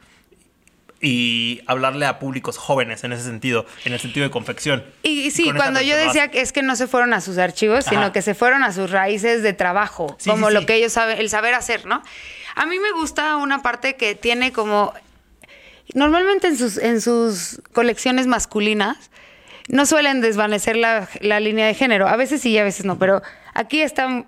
y 1.04 1.60
hablarle 1.66 2.06
a 2.06 2.18
públicos 2.20 2.56
jóvenes 2.56 3.02
en 3.04 3.12
ese 3.12 3.24
sentido, 3.24 3.66
en 3.84 3.92
el 3.92 3.98
sentido 4.00 4.24
de 4.24 4.30
confección. 4.30 4.84
Y 5.02 5.30
sí, 5.32 5.50
cuando 5.54 5.80
yo 5.82 5.96
decía 5.96 6.28
que 6.28 6.40
es 6.40 6.52
que 6.52 6.62
no 6.62 6.76
se 6.76 6.86
fueron 6.86 7.12
a 7.12 7.20
sus 7.20 7.38
archivos, 7.38 7.84
sino 7.84 8.12
que 8.12 8.22
se 8.22 8.34
fueron 8.34 8.62
a 8.62 8.72
sus 8.72 8.90
raíces 8.90 9.42
de 9.42 9.52
trabajo, 9.52 10.16
Sí, 10.20 10.30
como 10.30 10.48
sí, 10.48 10.54
lo 10.54 10.60
sí. 10.60 10.66
que 10.66 10.74
ellos 10.76 10.92
saben, 10.92 11.18
el 11.18 11.28
saber 11.28 11.54
hacer, 11.54 11.84
¿no? 11.86 12.02
A 12.54 12.66
mí 12.66 12.78
me 12.78 12.92
gusta 12.92 13.36
una 13.36 13.62
parte 13.62 13.96
que 13.96 14.14
tiene 14.14 14.52
como 14.52 14.94
normalmente 15.94 16.46
en 16.48 16.56
sus 16.56 16.78
en 16.78 17.00
sus 17.00 17.60
colecciones 17.72 18.26
masculinas 18.26 19.10
no 19.68 19.86
suelen 19.86 20.20
desvanecer 20.20 20.76
la, 20.76 21.08
la 21.20 21.38
línea 21.40 21.66
de 21.66 21.74
género, 21.74 22.08
a 22.08 22.16
veces 22.16 22.42
sí 22.42 22.50
y 22.50 22.58
a 22.58 22.64
veces 22.64 22.84
no, 22.84 22.98
pero 22.98 23.22
aquí 23.54 23.80
está 23.80 24.24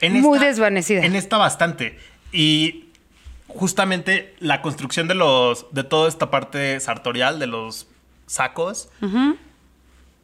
En 0.00 0.20
muy 0.20 0.36
esta- 0.38 0.46
desvanecida. 0.48 1.02
En 1.04 1.14
esta 1.14 1.36
bastante. 1.38 1.98
Y 2.32 2.85
justamente 3.56 4.34
la 4.38 4.62
construcción 4.62 5.08
de 5.08 5.14
los 5.14 5.66
de 5.72 5.84
toda 5.84 6.08
esta 6.08 6.30
parte 6.30 6.78
sartorial 6.80 7.38
de 7.38 7.46
los 7.46 7.88
sacos 8.26 8.88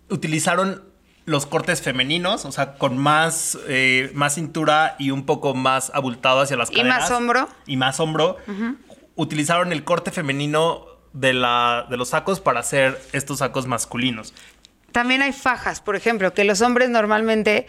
utilizaron 0.08 0.82
los 1.24 1.46
cortes 1.46 1.82
femeninos, 1.82 2.44
o 2.44 2.52
sea, 2.52 2.74
con 2.74 2.98
más, 2.98 3.56
eh, 3.68 4.10
más 4.14 4.34
cintura 4.34 4.96
y 4.98 5.10
un 5.12 5.24
poco 5.24 5.54
más 5.54 5.92
abultado 5.94 6.40
hacia 6.40 6.56
las 6.56 6.70
Y 6.70 6.74
caderas. 6.74 7.00
más 7.02 7.10
hombro. 7.12 7.48
Y 7.66 7.76
más 7.76 8.00
hombro. 8.00 8.36
Utilizaron 9.14 9.72
el 9.72 9.84
corte 9.84 10.10
femenino 10.10 10.84
de, 11.12 11.32
la, 11.32 11.86
de 11.88 11.96
los 11.96 12.08
sacos 12.08 12.40
para 12.40 12.60
hacer 12.60 13.00
estos 13.12 13.38
sacos 13.38 13.66
masculinos. 13.66 14.34
También 14.90 15.22
hay 15.22 15.32
fajas, 15.32 15.80
por 15.80 15.94
ejemplo, 15.96 16.34
que 16.34 16.44
los 16.44 16.60
hombres 16.60 16.90
normalmente, 16.90 17.66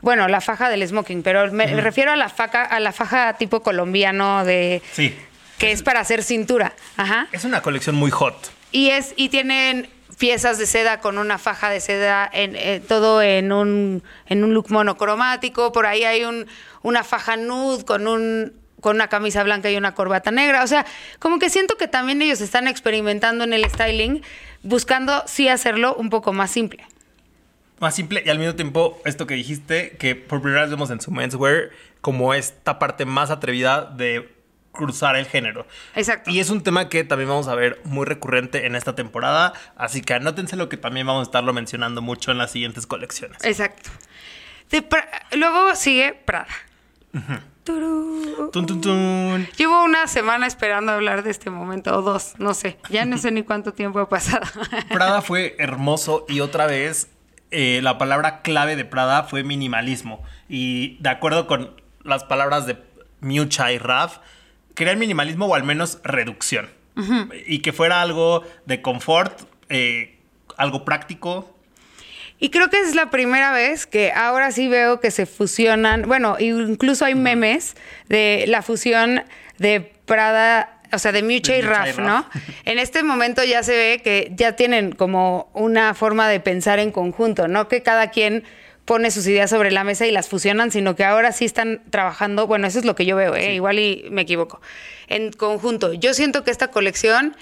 bueno, 0.00 0.28
la 0.28 0.40
faja 0.40 0.68
del 0.68 0.86
smoking, 0.86 1.22
pero 1.22 1.50
me 1.52 1.66
refiero 1.80 2.12
a 2.12 2.16
la 2.16 2.28
faja, 2.28 2.62
a 2.62 2.80
la 2.80 2.92
faja 2.92 3.34
tipo 3.34 3.62
colombiano 3.62 4.44
de 4.44 4.82
Sí. 4.92 5.14
que 5.58 5.72
es 5.72 5.82
para 5.82 6.00
hacer 6.00 6.22
cintura. 6.22 6.74
Ajá. 6.96 7.28
Es 7.32 7.44
una 7.44 7.62
colección 7.62 7.94
muy 7.96 8.10
hot. 8.10 8.34
Y 8.72 8.90
es, 8.90 9.12
y 9.16 9.28
tienen 9.28 9.88
piezas 10.18 10.58
de 10.58 10.66
seda 10.66 11.00
con 11.00 11.18
una 11.18 11.38
faja 11.38 11.70
de 11.70 11.80
seda, 11.80 12.28
en, 12.32 12.54
eh, 12.56 12.80
todo 12.86 13.20
en 13.22 13.52
un, 13.52 14.02
en 14.26 14.44
un 14.44 14.54
look 14.54 14.70
monocromático. 14.70 15.72
Por 15.72 15.86
ahí 15.86 16.04
hay 16.04 16.24
un, 16.24 16.46
una 16.82 17.02
faja 17.04 17.36
nude 17.36 17.84
con 17.84 18.06
un 18.06 18.52
con 18.80 18.96
una 18.96 19.08
camisa 19.08 19.42
blanca 19.42 19.70
y 19.70 19.78
una 19.78 19.94
corbata 19.94 20.30
negra. 20.30 20.62
O 20.62 20.66
sea, 20.66 20.84
como 21.18 21.38
que 21.38 21.48
siento 21.48 21.76
que 21.78 21.88
también 21.88 22.20
ellos 22.20 22.42
están 22.42 22.68
experimentando 22.68 23.42
en 23.44 23.54
el 23.54 23.64
styling, 23.70 24.22
buscando 24.62 25.22
sí 25.26 25.48
hacerlo 25.48 25.94
un 25.94 26.10
poco 26.10 26.34
más 26.34 26.50
simple. 26.50 26.84
Más 27.84 27.94
simple 27.94 28.22
y 28.24 28.30
al 28.30 28.38
mismo 28.38 28.54
tiempo 28.54 28.98
esto 29.04 29.26
que 29.26 29.34
dijiste, 29.34 29.98
que 29.98 30.16
por 30.16 30.40
primera 30.40 30.62
vez 30.62 30.70
vemos 30.70 30.88
en 30.88 31.02
su 31.02 31.10
menswear 31.10 31.68
como 32.00 32.32
esta 32.32 32.78
parte 32.78 33.04
más 33.04 33.28
atrevida 33.28 33.84
de 33.84 34.34
cruzar 34.72 35.16
el 35.16 35.26
género. 35.26 35.66
Exacto. 35.94 36.30
Y 36.30 36.40
es 36.40 36.48
un 36.48 36.62
tema 36.62 36.88
que 36.88 37.04
también 37.04 37.28
vamos 37.28 37.46
a 37.46 37.54
ver 37.54 37.82
muy 37.84 38.06
recurrente 38.06 38.64
en 38.64 38.74
esta 38.74 38.94
temporada, 38.94 39.52
así 39.76 40.00
que 40.00 40.14
anótense 40.14 40.56
lo 40.56 40.70
que 40.70 40.78
también 40.78 41.06
vamos 41.06 41.20
a 41.20 41.24
estarlo 41.24 41.52
mencionando 41.52 42.00
mucho 42.00 42.30
en 42.30 42.38
las 42.38 42.52
siguientes 42.52 42.86
colecciones. 42.86 43.44
Exacto. 43.44 43.90
Luego 45.32 45.76
sigue 45.76 46.14
Prada. 46.14 46.48
Turú. 47.64 48.50
Tun, 48.50 48.64
tun, 48.64 48.80
tun. 48.80 49.46
Llevo 49.58 49.84
una 49.84 50.06
semana 50.06 50.46
esperando 50.46 50.92
hablar 50.92 51.22
de 51.22 51.30
este 51.30 51.50
momento, 51.50 51.98
o 51.98 52.00
dos, 52.00 52.32
no 52.38 52.54
sé. 52.54 52.78
Ya 52.88 53.04
no 53.04 53.18
sé 53.18 53.30
ni 53.30 53.42
cuánto 53.42 53.74
tiempo 53.74 53.98
ha 54.00 54.08
pasado. 54.08 54.46
Prada 54.88 55.20
fue 55.20 55.54
hermoso 55.58 56.24
y 56.30 56.40
otra 56.40 56.66
vez 56.66 57.10
eh, 57.56 57.80
la 57.82 57.98
palabra 57.98 58.42
clave 58.42 58.74
de 58.74 58.84
Prada 58.84 59.22
fue 59.22 59.44
minimalismo. 59.44 60.24
Y 60.48 60.96
de 60.98 61.08
acuerdo 61.08 61.46
con 61.46 61.80
las 62.02 62.24
palabras 62.24 62.66
de 62.66 62.76
Miucha 63.20 63.70
y 63.70 63.78
Raf, 63.78 64.18
querían 64.74 64.98
minimalismo 64.98 65.46
o 65.46 65.54
al 65.54 65.62
menos 65.62 66.00
reducción. 66.02 66.68
Y 67.46 67.60
que 67.60 67.72
fuera 67.72 68.02
algo 68.02 68.42
de 68.66 68.82
confort, 68.82 69.42
eh, 69.68 70.18
algo 70.56 70.84
práctico. 70.84 71.56
Y 72.40 72.50
creo 72.50 72.70
que 72.70 72.80
es 72.80 72.96
la 72.96 73.10
primera 73.10 73.52
vez 73.52 73.86
que 73.86 74.12
ahora 74.12 74.50
sí 74.50 74.68
veo 74.68 74.98
que 74.98 75.12
se 75.12 75.24
fusionan, 75.26 76.02
bueno, 76.08 76.36
incluso 76.40 77.04
hay 77.04 77.14
memes 77.14 77.76
de 78.08 78.44
la 78.48 78.62
fusión 78.62 79.24
de 79.58 79.92
Prada, 80.06 80.73
o 80.92 80.98
sea, 80.98 81.12
de 81.12 81.22
Miucha 81.22 81.52
De 81.52 81.58
y 81.58 81.62
Raf, 81.62 81.98
¿no? 81.98 82.26
En 82.64 82.78
este 82.78 83.02
momento 83.02 83.42
ya 83.44 83.62
se 83.62 83.76
ve 83.76 84.00
que 84.02 84.32
ya 84.34 84.56
tienen 84.56 84.92
como 84.92 85.50
una 85.54 85.94
forma 85.94 86.28
de 86.28 86.40
pensar 86.40 86.78
en 86.78 86.90
conjunto, 86.90 87.48
no 87.48 87.68
que 87.68 87.82
cada 87.82 88.10
quien 88.10 88.44
pone 88.84 89.10
sus 89.10 89.26
ideas 89.26 89.50
sobre 89.50 89.70
la 89.70 89.84
mesa 89.84 90.06
y 90.06 90.10
las 90.10 90.28
fusionan, 90.28 90.70
sino 90.70 90.94
que 90.94 91.04
ahora 91.04 91.32
sí 91.32 91.44
están 91.44 91.82
trabajando, 91.90 92.46
bueno, 92.46 92.66
eso 92.66 92.78
es 92.78 92.84
lo 92.84 92.94
que 92.94 93.06
yo 93.06 93.16
veo, 93.16 93.34
¿eh? 93.34 93.54
igual 93.54 93.78
y 93.78 94.06
me 94.10 94.22
equivoco, 94.22 94.60
en 95.08 95.32
conjunto. 95.32 95.92
Yo 95.94 96.14
siento 96.14 96.44
que 96.44 96.50
esta 96.50 96.68
colección... 96.68 97.36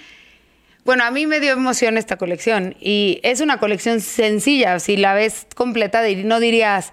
Bueno, 0.85 1.05
a 1.05 1.13
mí 1.13 1.29
me 1.29 1.39
dio 1.39 1.53
emoción 1.53 1.97
esta 1.97 2.17
colección 2.17 2.75
y 2.81 3.21
es 3.23 3.41
una 3.41 3.59
colección 3.61 4.01
sencilla. 4.01 4.81
Si 4.81 4.97
la 4.97 5.15
ves 5.15 5.47
completa, 5.55 6.03
no 6.25 6.41
dirías 6.41 6.93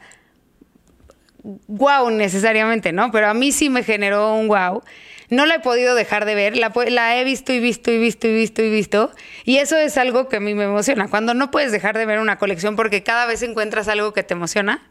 wow 1.44 2.10
necesariamente, 2.10 2.91
¿no? 2.91 3.12
Pero 3.12 3.29
a 3.29 3.34
mí 3.34 3.51
sí 3.51 3.70
me 3.70 3.84
generó 3.84 4.36
un 4.36 4.48
wow. 4.48 4.84
No 5.29 5.45
la 5.45 5.55
he 5.55 5.59
podido 5.59 5.93
dejar 5.93 6.25
de 6.25 6.33
ver, 6.36 6.57
la, 6.57 7.19
he 7.19 7.24
visto 7.24 7.53
y 7.53 7.59
visto 7.59 7.91
y 7.91 8.00
visto 8.00 8.27
y 8.27 8.33
visto 8.33 8.63
y 8.63 8.69
visto. 8.69 9.12
Y 9.45 9.57
eso 9.57 9.77
es 9.77 9.98
algo 9.98 10.27
que 10.27 10.38
a 10.38 10.39
mí 10.39 10.55
me 10.55 10.63
emociona. 10.63 11.07
Cuando 11.07 11.33
no 11.33 11.51
puedes 11.51 11.71
dejar 11.71 11.98
de 11.98 12.05
ver 12.05 12.19
una 12.19 12.38
colección 12.38 12.75
porque 12.75 13.03
cada 13.03 13.25
vez 13.27 13.43
encuentras 13.43 13.88
algo 13.88 14.12
que 14.13 14.24
te 14.24 14.33
emociona, 14.33 14.81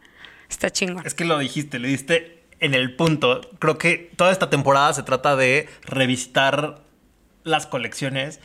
está 0.49 0.71
chingón. 0.71 1.05
Es 1.05 1.15
que 1.15 1.25
lo 1.25 1.39
dijiste, 1.39 1.81
le 1.81 1.89
diste 1.89 2.45
en 2.61 2.75
el 2.75 2.95
punto. 2.95 3.41
Creo 3.59 3.79
que 3.79 4.13
toda 4.17 4.31
esta 4.31 4.49
temporada 4.49 4.93
se 4.95 5.03
trata 5.03 5.35
de 5.35 5.69
revisitar 5.83 6.83
las 7.43 7.67
colecciones 7.67 8.41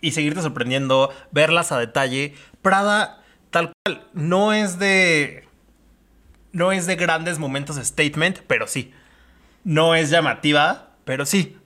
y 0.00 0.12
seguirte 0.12 0.42
sorprendiendo, 0.42 1.12
verlas 1.30 1.70
a 1.70 1.78
detalle. 1.78 2.34
Prada, 2.62 3.22
tal 3.50 3.72
cual, 3.84 4.04
no 4.12 4.52
es 4.52 4.78
de. 4.78 5.44
No 6.50 6.72
es 6.72 6.86
de 6.86 6.96
grandes 6.96 7.38
momentos 7.38 7.76
statement, 7.76 8.40
pero 8.46 8.66
sí. 8.66 8.92
No 9.64 9.94
es 9.94 10.10
llamativa, 10.10 10.87
pero 11.08 11.24
sí. 11.26 11.56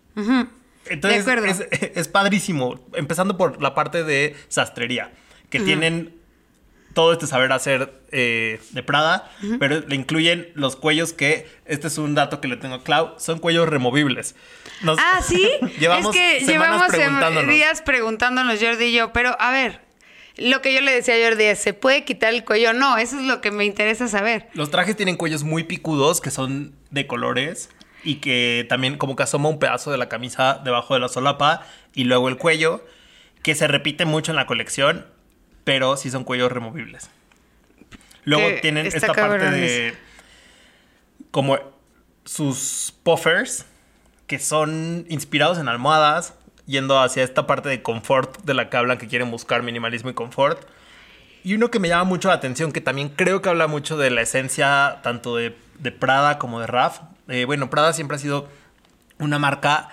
Entonces 0.87 1.25
De 1.27 1.33
acuerdo. 1.33 1.47
es, 1.47 1.67
es 1.71 2.09
padrísimo. 2.09 2.81
Empezando 2.95 3.37
por 3.37 3.61
la 3.61 3.75
parte 3.75 4.05
de 4.05 4.37
sastrería, 4.49 5.11
que 5.51 5.59
tienen 5.61 6.15
todo 6.95 7.13
este 7.15 7.27
saber 7.27 7.51
hacer 7.53 7.93
eh, 8.13 8.61
de 8.71 8.83
Prada, 8.83 9.31
pero 9.59 9.81
le 9.81 9.97
incluyen 9.97 10.49
los 10.55 10.77
cuellos 10.77 11.13
que, 11.13 11.49
este 11.65 11.89
es 11.89 11.99
un 11.99 12.15
dato 12.15 12.41
que 12.41 12.47
le 12.49 12.57
tengo 12.57 12.77
a 12.77 12.85
Clau, 12.85 13.15
son 13.19 13.39
cuellos 13.41 13.69
removibles. 13.69 14.35
Nos- 14.83 14.99
Ah, 15.01 15.21
sí. 15.27 15.49
llevamos 15.81 16.15
es 16.15 16.21
que 16.41 16.47
llevamos 16.47 16.87
preguntándonos. 16.89 17.51
días 17.51 17.83
preguntándonos 17.83 18.61
Jordi 18.63 18.85
y 18.85 18.93
yo, 18.93 19.13
pero 19.13 19.35
a 19.41 19.51
ver, 19.51 19.81
lo 20.37 20.61
que 20.63 20.75
yo 20.75 20.81
le 20.83 20.93
decía 20.93 21.15
a 21.15 21.29
Jordi 21.29 21.45
es, 21.45 21.59
¿se 21.59 21.73
puede 21.73 22.05
quitar 22.05 22.35
el 22.35 22.45
cuello? 22.45 22.73
No, 22.75 22.99
eso 22.99 23.19
es 23.19 23.25
lo 23.25 23.41
que 23.41 23.51
me 23.51 23.65
interesa 23.65 24.07
saber. 24.07 24.49
Los 24.55 24.71
trajes 24.71 24.95
tienen 24.97 25.17
cuellos 25.17 25.45
muy 25.45 25.65
picudos 25.65 26.21
que 26.21 26.31
son 26.31 26.75
de 26.91 27.07
colores 27.07 27.71
y 28.05 28.17
que 28.17 28.67
también 28.69 28.97
como 28.99 29.17
que 29.17 29.23
asoma 29.23 29.49
un 29.49 29.59
pedazo 29.59 29.91
de 29.91 29.99
la 29.99 30.09
camisa 30.09 30.61
debajo 30.65 30.95
de 30.95 31.01
la 31.01 31.09
solapa 31.09 31.67
y 31.95 32.05
luego 32.05 32.29
el 32.29 32.37
cuello, 32.37 32.85
que 33.43 33.55
se 33.55 33.69
repite 33.69 34.05
mucho 34.05 34.33
en 34.33 34.37
la 34.37 34.47
colección, 34.47 35.07
pero 35.65 35.97
sí 35.97 36.11
son 36.11 36.25
cuellos 36.25 36.51
removibles. 36.51 37.11
Luego 38.25 38.49
Que 38.49 38.61
tienen 38.61 38.87
esta 38.87 39.13
parte 39.13 39.51
de 39.51 39.95
como 41.31 41.59
sus 42.25 42.95
puffers 43.03 43.67
que 44.27 44.39
son 44.39 45.05
inspirados 45.09 45.59
en 45.59 45.69
almohadas, 45.69 46.35
yendo 46.67 47.01
hacia 47.01 47.23
esta 47.23 47.47
parte 47.47 47.69
de 47.69 47.83
confort 47.83 48.43
de 48.45 48.55
la 48.55 48.71
que 48.71 48.77
hablan 48.77 48.99
que 48.99 49.09
quieren 49.09 49.31
buscar 49.31 49.63
minimalismo 49.63 50.11
y 50.11 50.15
confort. 50.15 50.67
Y 51.45 51.55
uno 51.55 51.71
que 51.71 51.81
me 51.81 51.89
llama 51.89 52.05
mucho 52.05 52.29
la 52.29 52.35
atención, 52.35 52.73
que 52.73 52.81
también 52.81 53.09
creo 53.11 53.43
que 53.43 53.49
habla 53.49 53.67
mucho 53.67 53.97
de 53.97 54.11
la 54.11 54.23
esencia 54.23 55.01
tanto 55.03 55.37
de, 55.37 55.57
de 55.81 55.93
Prada 55.93 56.39
como 56.39 56.61
de 56.61 56.67
Raf. 56.67 57.01
Eh, 57.29 57.45
bueno, 57.45 57.71
Prada 57.71 57.93
siempre 57.93 58.17
ha 58.17 58.21
sido 58.21 58.49
una 59.19 59.39
marca 59.39 59.91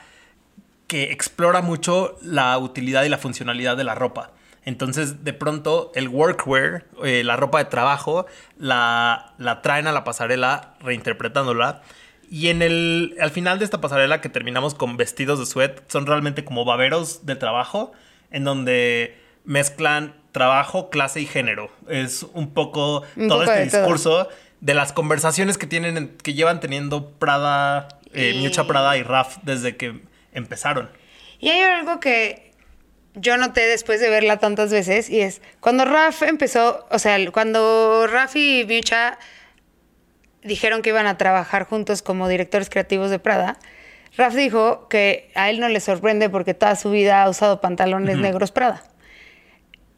que 0.88 1.12
explora 1.12 1.62
mucho 1.62 2.17
la 2.21 2.57
utilidad 2.57 3.03
y 3.03 3.09
la 3.09 3.17
funcionalidad 3.17 3.77
de 3.77 3.83
la 3.83 3.95
ropa. 3.95 4.31
Entonces, 4.65 5.24
de 5.24 5.33
pronto, 5.33 5.91
el 5.95 6.09
workwear, 6.09 6.86
eh, 7.03 7.24
la 7.24 7.36
ropa 7.38 7.59
de 7.59 7.65
trabajo, 7.65 8.25
la, 8.57 9.33
la 9.38 9.62
traen 9.62 9.88
a 9.88 9.91
la 9.91 10.03
pasarela 10.03 10.75
reinterpretándola. 10.79 11.81
Y 12.29 12.50
en 12.50 12.62
el, 12.62 13.15
al 13.19 13.31
final 13.31 13.57
de 13.59 13.65
esta 13.65 13.81
pasarela 13.81 14.21
que 14.21 14.29
terminamos 14.29 14.75
con 14.75 14.98
vestidos 14.98 15.39
de 15.39 15.45
suet, 15.45 15.83
son 15.89 16.05
realmente 16.05 16.43
como 16.43 16.65
baberos 16.65 17.25
de 17.25 17.36
trabajo, 17.36 17.91
en 18.31 18.43
donde 18.43 19.17
mezclan 19.45 20.15
trabajo, 20.31 20.89
clase 20.89 21.21
y 21.21 21.25
género. 21.25 21.71
Es 21.88 22.24
un 22.33 22.53
poco 22.53 23.03
Un 23.15 23.27
todo 23.27 23.39
poco 23.39 23.51
este 23.51 23.81
todo. 23.81 24.29
De 24.62 24.74
las 24.74 24.92
conversaciones 24.94 25.58
que 25.58 25.68
tienen, 25.68 25.98
en- 25.98 26.08
que 26.18 26.34
llevan 26.34 26.60
teniendo 26.60 27.12
Prada, 27.12 27.88
eh, 28.13 28.34
Y- 28.36 28.39
Miuccia 28.39 28.66
Prada 28.66 28.98
y 28.98 29.04
Raf 29.04 29.38
desde 29.44 29.78
que 29.78 30.01
empezaron. 30.34 30.89
Y 31.39 31.50
hay 31.50 31.62
algo 31.62 32.00
que 32.00 32.51
yo 33.16 33.38
noté 33.38 33.62
después 33.68 34.00
de 34.01 34.10
verla 34.10 34.38
tantas 34.38 34.72
veces 34.72 35.10
y 35.10 35.22
es 35.22 35.42
cuando 35.60 35.86
Raf 35.86 36.22
empezó, 36.24 36.86
o 36.92 37.00
sea, 37.00 37.18
cuando 37.32 38.06
Raf 38.08 38.36
y 38.36 38.66
Miucha 38.68 39.18
dijeron 40.44 40.82
que 40.82 40.89
iban 40.89 41.08
a 41.08 41.18
trabajar 41.18 41.66
juntos 41.66 42.01
como 42.01 42.28
directores 42.28 42.70
creativos 42.70 43.10
de 43.10 43.20
Prada, 43.20 43.58
Raf 44.18 44.34
dijo 44.36 44.88
que 44.89 45.32
a 45.36 45.50
él 45.50 45.60
no 45.60 45.70
le 45.70 45.80
sorprende 45.80 46.30
porque 46.30 46.54
toda 46.54 46.75
su 46.75 46.92
vida 46.92 47.24
ha 47.24 47.30
usado 47.30 47.62
pantalones 47.62 48.18
negros 48.18 48.51
Prada. 48.51 48.84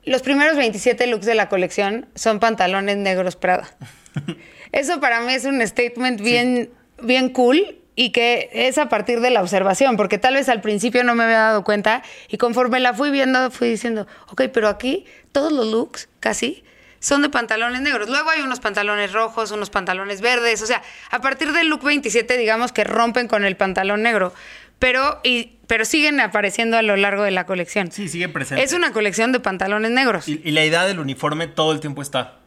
Los 0.03 0.21
primeros 0.23 0.57
27 0.57 1.05
looks 1.07 1.25
de 1.25 1.35
la 1.35 1.47
colección 1.49 2.07
son 2.15 2.39
pantalones 2.39 2.97
negros 2.97 3.35
Prada. 3.35 3.69
Eso 4.71 4.99
para 4.99 5.21
mí 5.21 5.33
es 5.33 5.45
un 5.45 5.65
statement 5.65 6.21
bien, 6.21 6.71
bien 7.01 7.29
cool 7.29 7.77
y 7.95 8.11
que 8.11 8.49
es 8.53 8.77
a 8.77 8.89
partir 8.89 9.19
de 9.19 9.29
la 9.29 9.41
observación, 9.41 9.97
porque 9.97 10.17
tal 10.17 10.35
vez 10.35 10.49
al 10.49 10.61
principio 10.61 11.03
no 11.03 11.13
me 11.13 11.25
había 11.25 11.39
dado 11.39 11.63
cuenta 11.63 12.03
y 12.29 12.37
conforme 12.37 12.79
la 12.79 12.93
fui 12.93 13.11
viendo 13.11 13.51
fui 13.51 13.69
diciendo, 13.69 14.07
ok, 14.29 14.43
pero 14.51 14.69
aquí 14.69 15.05
todos 15.31 15.51
los 15.51 15.67
looks 15.67 16.09
casi 16.19 16.63
son 16.99 17.21
de 17.21 17.29
pantalones 17.29 17.81
negros. 17.81 18.09
Luego 18.09 18.29
hay 18.29 18.41
unos 18.41 18.59
pantalones 18.59 19.11
rojos, 19.11 19.51
unos 19.51 19.69
pantalones 19.69 20.21
verdes, 20.21 20.61
o 20.61 20.65
sea, 20.65 20.81
a 21.09 21.19
partir 21.19 21.51
del 21.51 21.67
look 21.67 21.83
27 21.83 22.37
digamos 22.37 22.71
que 22.71 22.83
rompen 22.83 23.27
con 23.27 23.43
el 23.43 23.57
pantalón 23.57 24.01
negro, 24.03 24.33
pero, 24.81 25.21
y, 25.23 25.59
pero 25.67 25.85
siguen 25.85 26.19
apareciendo 26.19 26.75
a 26.75 26.81
lo 26.81 26.97
largo 26.97 27.21
de 27.23 27.29
la 27.31 27.45
colección. 27.45 27.91
Sí, 27.91 28.09
sigue 28.09 28.27
presente. 28.27 28.63
Es 28.63 28.73
una 28.73 28.91
colección 28.91 29.31
de 29.31 29.39
pantalones 29.39 29.91
negros. 29.91 30.27
Y, 30.27 30.41
y 30.43 30.49
la 30.51 30.65
idea 30.65 30.85
del 30.85 30.99
uniforme 30.99 31.47
todo 31.47 31.71
el 31.71 31.79
tiempo 31.79 32.01
está. 32.01 32.39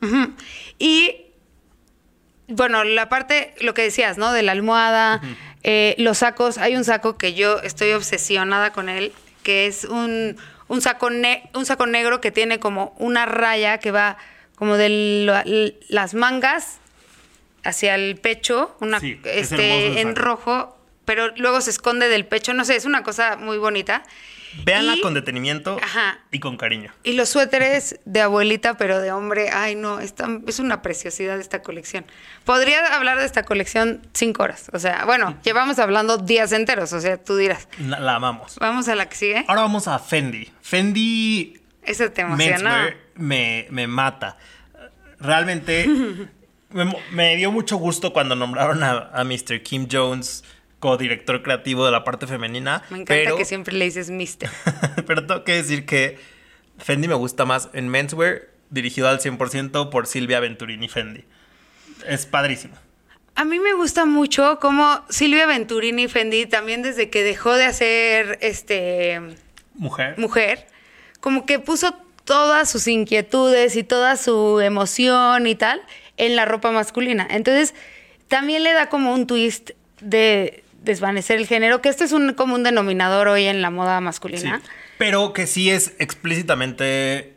Y 0.78 1.20
bueno, 2.48 2.84
la 2.84 3.08
parte, 3.08 3.54
lo 3.60 3.72
que 3.72 3.82
decías, 3.82 4.18
¿no? 4.18 4.32
De 4.32 4.42
la 4.42 4.52
almohada, 4.52 5.22
eh, 5.62 5.94
los 5.98 6.18
sacos. 6.18 6.58
Hay 6.58 6.76
un 6.76 6.84
saco 6.84 7.16
que 7.16 7.34
yo 7.34 7.60
estoy 7.60 7.92
obsesionada 7.92 8.72
con 8.72 8.88
él, 8.88 9.12
que 9.44 9.66
es 9.66 9.84
un, 9.84 10.36
un, 10.68 10.80
saco, 10.82 11.10
ne- 11.10 11.48
un 11.54 11.64
saco 11.64 11.86
negro 11.86 12.20
que 12.20 12.30
tiene 12.32 12.58
como 12.58 12.94
una 12.98 13.26
raya 13.26 13.78
que 13.78 13.90
va 13.92 14.18
como 14.56 14.76
de 14.76 14.88
la- 15.24 15.44
las 15.88 16.14
mangas 16.14 16.78
hacia 17.62 17.94
el 17.94 18.16
pecho, 18.16 18.76
una, 18.80 19.00
Sí, 19.00 19.18
este, 19.24 20.00
en 20.02 20.16
rojo, 20.16 20.76
pero 21.04 21.32
luego 21.36 21.60
se 21.60 21.70
esconde 21.70 22.08
del 22.08 22.26
pecho. 22.26 22.52
No 22.54 22.64
sé, 22.64 22.76
es 22.76 22.84
una 22.84 23.02
cosa 23.02 23.36
muy 23.36 23.58
bonita. 23.58 24.02
Véanla 24.64 24.94
Y- 24.94 25.00
con 25.00 25.14
detenimiento 25.14 25.78
Ajá. 25.82 26.20
y 26.30 26.38
con 26.38 26.56
cariño. 26.56 26.92
Y 27.02 27.14
los 27.14 27.28
suéteres 27.28 27.98
de 28.04 28.20
abuelita, 28.20 28.76
pero 28.76 29.00
de 29.00 29.10
hombre, 29.10 29.50
ay 29.52 29.74
no, 29.74 29.98
está- 29.98 30.28
es 30.46 30.60
una 30.60 30.80
preciosidad 30.80 31.40
esta 31.40 31.60
colección. 31.62 32.04
Podría 32.44 32.94
hablar 32.94 33.18
de 33.18 33.24
esta 33.24 33.42
colección 33.42 34.06
cinco 34.12 34.44
horas. 34.44 34.70
O 34.72 34.78
sea, 34.78 35.06
bueno, 35.06 35.36
llevamos 35.42 35.80
hablando 35.80 36.18
días 36.18 36.52
enteros, 36.52 36.92
o 36.92 37.00
sea, 37.00 37.16
tú 37.16 37.36
dirás. 37.36 37.66
La, 37.80 37.98
la 37.98 38.14
amamos. 38.14 38.54
Vamos 38.60 38.86
a 38.86 38.94
la 38.94 39.08
que 39.08 39.16
sigue. 39.16 39.44
Ahora 39.48 39.62
vamos 39.62 39.88
a 39.88 39.98
Fendi. 39.98 40.48
Fendi 40.62 41.58
Ese 41.82 42.08
te 42.10 42.20
emociona. 42.22 42.94
Me, 43.16 43.66
me 43.70 43.88
mata. 43.88 44.36
Realmente 45.18 45.86
me, 46.70 46.96
me 47.10 47.36
dio 47.36 47.50
mucho 47.50 47.76
gusto 47.76 48.12
cuando 48.12 48.36
nombraron 48.36 48.82
a, 48.84 49.10
a 49.12 49.24
Mr. 49.24 49.62
Kim 49.64 49.88
Jones 49.90 50.44
co-director 50.84 51.42
creativo 51.42 51.86
de 51.86 51.92
la 51.92 52.04
parte 52.04 52.26
femenina. 52.26 52.82
Me 52.90 52.98
encanta 52.98 53.14
pero, 53.14 53.36
que 53.38 53.46
siempre 53.46 53.72
le 53.72 53.86
dices 53.86 54.10
mister. 54.10 54.50
pero 55.06 55.24
tengo 55.24 55.42
que 55.42 55.54
decir 55.54 55.86
que 55.86 56.18
Fendi 56.76 57.08
me 57.08 57.14
gusta 57.14 57.46
más 57.46 57.70
en 57.72 57.88
menswear, 57.88 58.48
dirigido 58.68 59.08
al 59.08 59.18
100% 59.18 59.88
por 59.88 60.06
Silvia 60.06 60.40
Venturini 60.40 60.88
Fendi. 60.88 61.24
Es 62.06 62.26
padrísimo. 62.26 62.74
A 63.34 63.46
mí 63.46 63.60
me 63.60 63.72
gusta 63.72 64.04
mucho 64.04 64.58
cómo 64.60 65.02
Silvia 65.08 65.46
Venturini 65.46 66.06
Fendi, 66.06 66.44
también 66.44 66.82
desde 66.82 67.08
que 67.08 67.22
dejó 67.22 67.54
de 67.54 67.64
hacer 67.64 68.38
este 68.42 69.22
Mujer. 69.72 70.18
mujer, 70.18 70.66
como 71.20 71.46
que 71.46 71.60
puso 71.60 71.96
todas 72.24 72.68
sus 72.68 72.86
inquietudes 72.88 73.74
y 73.76 73.84
toda 73.84 74.18
su 74.18 74.60
emoción 74.60 75.46
y 75.46 75.54
tal 75.54 75.80
en 76.18 76.36
la 76.36 76.44
ropa 76.44 76.72
masculina. 76.72 77.26
Entonces, 77.30 77.74
también 78.28 78.62
le 78.64 78.74
da 78.74 78.90
como 78.90 79.14
un 79.14 79.26
twist 79.26 79.70
de 80.02 80.63
desvanecer 80.84 81.38
el 81.38 81.46
género, 81.46 81.80
que 81.80 81.88
este 81.88 82.04
es 82.04 82.12
un 82.12 82.32
común 82.34 82.62
denominador 82.62 83.28
hoy 83.28 83.44
en 83.46 83.62
la 83.62 83.70
moda 83.70 83.98
Sí, 83.98 84.04
masculina. 84.04 84.62
pero 84.98 85.32
que 85.32 85.46
sí 85.46 85.70
es 85.70 85.94
explícitamente 85.98 87.34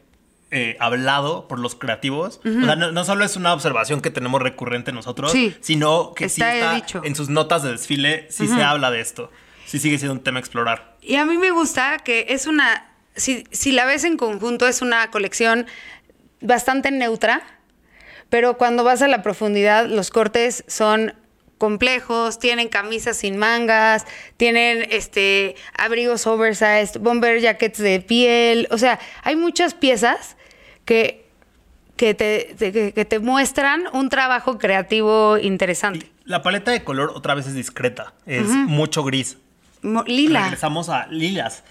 eh, 0.51 0.77
hablado 0.79 1.47
por 1.47 1.59
los 1.59 1.75
creativos. 1.75 2.39
O 2.45 2.65
sea, 2.65 2.75
no, 2.75 2.91
no 2.91 3.03
solo 3.03 3.25
es 3.25 3.35
una 3.35 3.53
observación 3.53 3.99
que 4.01 4.09
tenemos 4.11 4.41
recurrente 4.41 4.91
nosotros, 4.93 5.31
Sí. 5.31 5.55
sino 5.59 6.13
que 6.13 6.25
Está 6.25 6.51
sí 6.51 6.57
está 6.59 6.73
dicho. 6.73 7.01
en 7.03 7.15
sus 7.15 7.27
notas 7.29 7.63
de 7.63 7.71
desfile, 7.71 8.27
sí 8.29 8.47
se 8.47 8.63
habla 8.63 8.89
de 8.91 9.01
esto. 9.01 9.31
Sí 9.65 9.79
sigue 9.79 9.97
siendo 9.97 10.13
un 10.13 10.23
tema 10.23 10.37
a 10.37 10.39
explorar. 10.39 10.95
Y 11.01 11.15
a 11.15 11.25
mí 11.25 11.37
me 11.37 11.51
gusta 11.51 11.97
que 11.99 12.27
es 12.29 12.47
una, 12.47 12.89
si, 13.15 13.43
si 13.51 13.73
la 13.73 13.83
ves 13.85 14.05
en 14.05 14.15
conjunto, 14.15 14.65
es 14.67 14.81
una 14.81 15.11
colección 15.11 15.65
bastante 16.39 16.91
neutra, 16.91 17.41
pero 18.29 18.57
cuando 18.57 18.85
vas 18.85 19.01
a 19.01 19.09
la 19.09 19.21
profundidad, 19.23 19.87
los 19.87 20.09
cortes 20.11 20.63
son 20.67 21.13
complejos, 21.57 22.39
tienen 22.39 22.67
camisas 22.69 23.17
sin 23.17 23.37
mangas, 23.37 24.05
tienen 24.37 24.87
este 24.91 25.55
abrigos 25.77 26.27
oversized, 26.27 26.99
bomber 26.99 27.39
jackets 27.41 27.79
de 27.79 27.99
piel, 27.99 28.67
o 28.71 28.77
sea, 28.77 28.99
hay 29.23 29.35
muchas 29.35 29.73
piezas 29.73 30.37
que, 30.85 31.25
que, 31.95 32.13
te, 32.13 32.55
te- 32.57 32.93
que- 32.93 33.05
te 33.05 33.19
muestran 33.19 33.83
un 33.93 34.09
trabajo 34.09 34.57
creativo 34.57 35.37
interesante. 35.37 36.09
La 36.25 36.41
paleta 36.43 36.71
de 36.71 36.83
color 36.83 37.11
otra 37.15 37.33
vez 37.35 37.47
es 37.47 37.53
discreta, 37.55 38.13
es 38.25 38.47
mucho 38.47 39.03
gris. 39.03 39.37
Mo- 39.81 40.03
Lila. 40.05 40.41
Regresamos 40.43 40.89
a 40.89 41.07
lilas. 41.07 41.63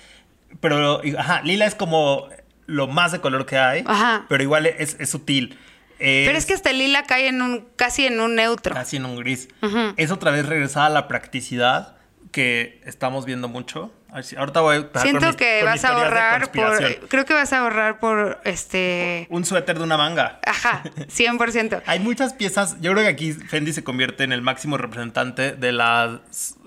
Pero, 0.61 1.03
ajá, 1.19 1.43
lila 1.43 1.67
es 1.67 1.75
como 1.75 2.29
lo 2.67 2.87
más 2.89 3.13
de 3.13 3.21
color 3.21 3.47
que 3.47 3.59
hay, 3.59 3.85
Ajá. 3.87 4.25
pero 4.29 4.43
igual 4.43 4.67
es, 4.67 4.97
es 4.99 5.11
sutil. 5.11 5.59
Pero 5.99 6.37
es 6.37 6.47
que 6.47 6.55
hasta 6.55 6.71
el 6.71 6.79
lila 6.79 7.05
cae 7.05 7.29
en 7.29 7.41
un, 7.43 7.67
casi 7.77 8.07
en 8.07 8.21
un 8.21 8.35
neutro. 8.35 8.75
Casi 8.75 8.97
en 8.97 9.05
un 9.07 9.17
gris. 9.17 9.49
Es 9.97 10.11
otra 10.11 10.31
vez 10.31 10.47
regresar 10.47 10.85
a 10.87 10.91
la 10.91 11.09
practicidad 11.09 11.97
que 12.33 12.81
estamos 12.85 13.25
viendo 13.25 13.49
mucho. 13.49 13.93
Ahorita 14.37 14.61
voy 14.63 14.87
a 14.95 15.01
Siento 15.01 15.27
mis- 15.27 15.37
que 15.37 15.63
vas 15.63 15.85
a 15.85 15.89
ahorrar 15.89 16.51
por. 16.51 17.09
Creo 17.09 17.25
que 17.27 17.35
vas 17.35 17.53
a 17.53 17.61
ahorrar 17.61 17.99
por 18.01 18.41
este. 18.45 19.27
Un 19.31 19.45
suéter 19.45 19.77
de 19.77 19.85
una 19.85 19.99
manga. 19.99 20.41
Ajá, 20.47 20.83
100%. 20.97 21.83
Hay 21.87 21.99
muchas 22.01 22.33
piezas. 22.33 22.77
Yo 22.81 22.93
creo 22.93 23.05
que 23.05 23.11
aquí 23.11 23.33
Fendi 23.33 23.73
se 23.75 23.85
convierte 23.85 24.25
en 24.25 24.33
el 24.33 24.41
máximo 24.43 24.79
representante 24.79 25.53
de 25.53 25.73
las 25.73 26.21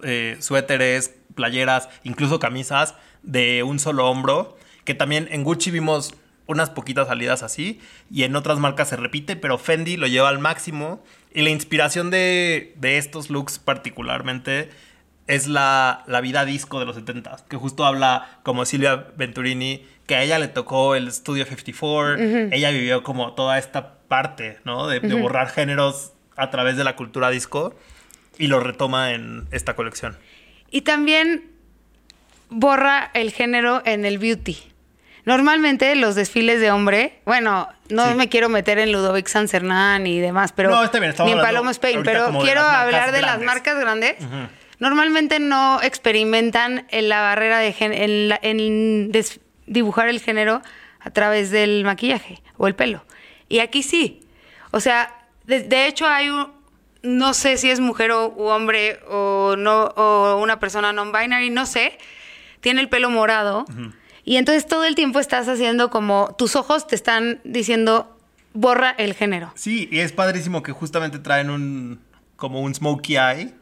eh, 0.04 0.38
suéteres, 0.42 1.16
playeras, 1.34 1.90
incluso 2.04 2.40
camisas 2.40 2.94
de 3.24 3.64
un 3.64 3.80
solo 3.80 4.08
hombro. 4.10 4.58
Que 4.86 4.94
también 4.94 5.28
en 5.32 5.44
Gucci 5.44 5.72
vimos 5.72 6.14
unas 6.50 6.70
poquitas 6.70 7.08
salidas 7.08 7.44
así. 7.44 7.80
Y 8.12 8.24
en 8.24 8.36
otras 8.36 8.60
marcas 8.60 8.90
se 8.90 8.98
repite, 8.98 9.36
pero 9.36 9.58
Fendi 9.58 9.96
lo 9.96 10.08
lleva 10.08 10.30
al 10.30 10.40
máximo. 10.40 11.02
Y 11.34 11.44
la 11.44 11.52
inspiración 11.52 12.10
de, 12.10 12.74
de 12.76 12.98
estos 12.98 13.30
looks 13.30 13.60
particularmente 13.60 14.70
es 15.28 15.48
la, 15.48 16.04
la 16.08 16.22
vida 16.22 16.44
disco 16.44 16.80
de 16.80 16.88
los 16.88 16.96
70 16.96 17.46
que 17.48 17.56
justo 17.56 17.86
habla 17.86 18.40
como 18.42 18.66
Silvia 18.66 19.08
Venturini, 19.16 19.86
que 20.08 20.16
a 20.16 20.24
ella 20.24 20.40
le 20.40 20.48
tocó 20.48 20.96
el 20.96 21.12
Studio 21.12 21.46
54, 21.46 22.18
ella 22.52 22.72
vivió 22.72 23.04
como 23.04 23.34
toda 23.34 23.60
esta 23.60 24.00
parte, 24.08 24.58
¿no? 24.66 24.88
De, 24.88 25.00
de 25.00 25.14
borrar 25.14 25.50
géneros 25.50 26.14
a 26.36 26.50
través 26.50 26.78
de 26.78 26.84
la 26.84 26.96
cultura 26.96 27.30
disco 27.30 27.76
y 28.40 28.48
lo 28.48 28.60
retoma 28.60 29.12
en 29.12 29.48
esta 29.52 29.76
colección. 29.76 30.18
Y 30.72 30.82
también 30.82 31.52
borra 32.50 33.12
el 33.14 33.32
género 33.32 33.84
en 33.86 34.06
el 34.06 34.18
beauty. 34.18 34.58
Normalmente 35.30 35.96
los 35.96 36.16
desfiles 36.16 36.60
de 36.60 36.72
hombre, 36.72 37.20
bueno, 37.24 37.68
no 37.90 38.08
Sí. 38.08 38.16
me 38.16 38.30
quiero 38.30 38.50
meter 38.50 38.80
en 38.80 38.92
Ludovic 38.92 39.28
Sancernan 39.28 40.08
y 40.08 40.20
demás, 40.20 40.54
pero 40.54 40.72
No, 40.72 40.84
está 40.84 41.00
bien, 41.00 41.14
ni 41.24 41.34
en 41.34 41.38
Paloma 41.40 41.70
Spain, 41.70 42.02
pero 42.04 42.32
de 42.32 42.40
quiero 42.40 42.62
hablar 42.62 43.12
de 43.12 43.22
las 43.22 43.38
grandes. 43.38 43.46
marcas 43.46 43.80
grandes. 43.80 44.16
Normalmente 44.80 45.40
no 45.40 45.80
experimentan 45.84 46.88
en 46.90 47.10
la 47.10 47.22
barrera 47.22 47.60
de 47.60 47.74
gen- 47.74 47.94
en, 47.94 48.30
la- 48.30 48.40
en 48.42 49.12
dibujar 49.68 50.08
el 50.10 50.20
género 50.20 50.64
a 51.00 51.12
través 51.12 51.52
del 51.52 51.84
maquillaje 51.84 52.42
o 52.58 52.66
el 52.68 52.74
pelo. 52.74 53.06
Y 53.50 53.60
aquí 53.60 53.84
sí. 53.84 54.22
O 54.72 54.80
sea, 54.80 55.14
de, 55.46 55.60
de 55.62 55.86
hecho 55.86 56.08
hay 56.08 56.30
un, 56.32 56.52
no 57.04 57.36
sé 57.36 57.58
si 57.58 57.70
es 57.70 57.80
mujer 57.80 58.10
o 58.14 58.30
u 58.36 58.46
hombre 58.48 59.00
o 59.08 59.54
no 59.56 59.84
o 59.96 60.38
una 60.42 60.60
persona 60.60 60.92
non 60.92 61.12
binary, 61.12 61.52
no 61.52 61.68
sé. 61.68 62.00
Tiene 62.62 62.82
el 62.82 62.90
pelo 62.90 63.12
morado 63.12 63.66
y 64.30 64.38
entonces 64.38 64.68
todo 64.68 64.86
el 64.86 64.94
tiempo 64.94 65.20
estás 65.20 65.48
haciendo 65.48 65.90
como 65.90 66.36
tus 66.38 66.56
ojos 66.56 66.86
te 66.86 66.94
están 66.94 67.42
diciendo 67.44 68.16
borra 68.54 68.92
el 68.92 69.16
género. 69.16 69.52
Sí, 69.56 69.90
y 69.92 70.02
es 70.02 70.12
padrísimo 70.12 70.62
que 70.62 70.72
justamente 70.72 71.18
traen 71.18 71.50
un 71.50 72.00
como 72.36 72.62
un 72.62 72.76
smokey 72.76 73.18
eye 73.18 73.56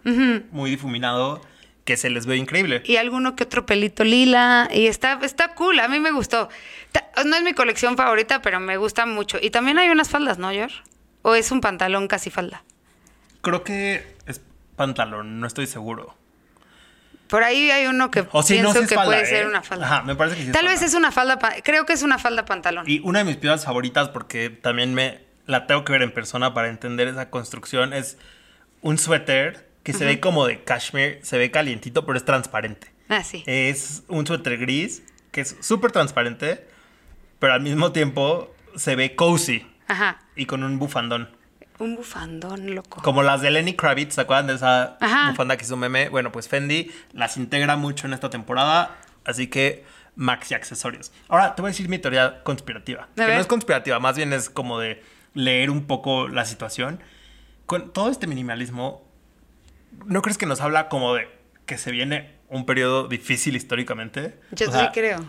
muy 0.51 0.69
difuminado 0.69 1.39
que 1.85 1.95
se 1.95 2.09
les 2.09 2.25
ve 2.25 2.35
increíble. 2.35 2.83
y 2.83 2.97
alguno 2.97 3.37
que 3.37 3.45
otro 3.45 3.65
pelito 3.65 4.03
lila 4.03 4.67
y 4.69 4.87
está 4.87 5.17
está 5.23 5.55
cool, 5.55 5.79
a 5.79 5.87
mí 5.87 6.01
me 6.01 6.11
gustó. 6.11 6.49
No 7.25 7.37
es 7.37 7.43
mi 7.43 7.53
colección 7.53 7.95
favorita, 7.95 8.41
pero 8.41 8.59
me 8.59 8.75
gusta 8.75 9.05
mucho. 9.05 9.37
Y 9.41 9.51
también 9.51 9.77
hay 9.77 9.87
unas 9.87 10.09
faldas, 10.09 10.37
¿no, 10.37 10.51
Yor? 10.51 10.71
O 11.21 11.33
es 11.35 11.49
un 11.49 11.61
pantalón 11.61 12.09
casi 12.09 12.29
falda. 12.29 12.65
Creo 13.39 13.63
que 13.63 14.17
es 14.25 14.41
pantalón, 14.75 15.39
no 15.39 15.47
estoy 15.47 15.65
seguro. 15.65 16.17
Por 17.27 17.43
ahí 17.43 17.69
hay 17.71 17.87
uno 17.87 18.09
que 18.09 18.25
O 18.31 18.41
si 18.43 18.59
no, 18.59 18.71
pienso 18.71 18.87
que 18.87 18.95
falda, 18.95 19.11
puede 19.11 19.23
¿eh? 19.23 19.25
ser 19.25 19.47
una 19.47 19.61
falda. 19.61 19.85
Ajá, 19.85 20.01
me 20.03 20.15
parece 20.15 20.37
que 20.37 20.43
sí 20.43 20.47
es 20.49 20.53
Tal 20.53 20.65
vez 20.67 20.81
es 20.81 20.93
una 20.93 21.11
falda, 21.11 21.39
creo 21.63 21.85
que 21.85 21.93
es 21.93 22.03
una 22.03 22.17
falda 22.19 22.45
pantalón. 22.45 22.85
Y 22.89 22.99
una 23.03 23.19
de 23.19 23.25
mis 23.25 23.37
piezas 23.37 23.65
favoritas, 23.65 24.09
porque 24.09 24.49
también 24.49 24.93
me 24.93 25.21
la 25.45 25.67
tengo 25.67 25.83
que 25.83 25.91
ver 25.91 26.01
en 26.01 26.11
persona 26.11 26.53
para 26.53 26.69
entender 26.69 27.07
esa 27.07 27.29
construcción, 27.29 27.93
es 27.93 28.17
un 28.81 28.97
suéter 28.97 29.67
que 29.83 29.93
se 29.93 30.05
ve 30.05 30.19
como 30.19 30.45
de 30.45 30.63
cashmere, 30.63 31.19
se 31.23 31.37
ve 31.37 31.49
calientito, 31.49 32.05
pero 32.05 32.17
es 32.17 32.25
transparente. 32.25 32.91
Ah, 33.09 33.23
sí. 33.23 33.43
Es 33.45 34.03
un 34.09 34.27
suéter 34.27 34.57
gris 34.57 35.01
que 35.31 35.41
es 35.41 35.55
súper 35.61 35.91
transparente, 35.91 36.67
pero 37.39 37.53
al 37.53 37.61
mismo 37.61 37.91
tiempo 37.93 38.53
se 38.75 38.95
ve 38.95 39.15
cozy 39.15 39.65
Ajá. 39.87 40.19
y 40.35 40.45
con 40.45 40.63
un 40.63 40.77
bufandón. 40.77 41.29
Un 41.79 41.95
bufandón, 41.95 42.73
loco. 42.75 43.01
Como 43.03 43.21
las 43.23 43.41
de 43.41 43.51
Lenny 43.51 43.75
Kravitz, 43.75 44.15
¿se 44.15 44.21
acuerdan 44.21 44.47
de 44.47 44.55
esa 44.55 44.97
Ajá. 44.99 45.29
bufanda 45.29 45.57
que 45.57 45.63
hizo 45.63 45.77
meme? 45.77 46.09
Bueno, 46.09 46.31
pues 46.31 46.47
Fendi 46.47 46.91
las 47.13 47.37
integra 47.37 47.75
mucho 47.75 48.07
en 48.07 48.13
esta 48.13 48.29
temporada, 48.29 48.95
así 49.25 49.47
que 49.47 49.85
maxi 50.15 50.55
accesorios. 50.55 51.11
Ahora 51.27 51.53
te 51.55 51.61
voy 51.61 51.69
a 51.69 51.71
decir 51.71 51.87
mi 51.89 51.99
teoría 51.99 52.41
conspirativa. 52.43 53.07
que 53.15 53.21
no 53.27 53.39
es 53.39 53.45
conspirativa, 53.47 53.99
más 53.99 54.15
bien 54.15 54.33
es 54.33 54.49
como 54.49 54.79
de 54.79 55.03
leer 55.33 55.69
un 55.69 55.85
poco 55.85 56.27
la 56.27 56.45
situación. 56.45 56.99
Con 57.67 57.91
todo 57.93 58.09
este 58.09 58.25
minimalismo, 58.27 59.05
¿no 60.05 60.21
crees 60.23 60.37
que 60.37 60.45
nos 60.47 60.61
habla 60.61 60.89
como 60.89 61.13
de 61.13 61.27
que 61.65 61.77
se 61.77 61.91
viene 61.91 62.33
un 62.49 62.65
periodo 62.65 63.07
difícil 63.07 63.55
históricamente? 63.55 64.39
Yo 64.51 64.69
O 64.69 64.71
sí 64.71 64.77
sea, 64.79 64.91
creo. 64.91 65.23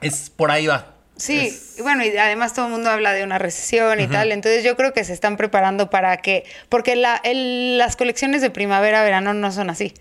Es 0.00 0.30
por 0.30 0.50
ahí 0.52 0.66
va. 0.66 0.94
Sí, 1.20 1.38
Es- 1.46 1.78
y 1.78 1.82
bueno, 1.82 2.04
y 2.04 2.16
además 2.16 2.54
todo 2.54 2.66
el 2.66 2.72
mundo 2.72 2.90
habla 2.90 3.12
de 3.12 3.22
una 3.24 3.38
recesión 3.38 4.00
y 4.00 4.06
tal, 4.06 4.32
entonces 4.32 4.64
yo 4.64 4.76
creo 4.76 4.92
que 4.92 5.04
se 5.04 5.12
están 5.12 5.36
preparando 5.36 5.90
para 5.90 6.16
que, 6.18 6.44
porque 6.68 6.96
la, 6.96 7.16
el- 7.24 7.76
las 7.78 7.96
colecciones 7.96 8.40
de 8.42 8.50
primavera-verano 8.50 9.34
no 9.34 9.52
son 9.52 9.70
así, 9.70 9.92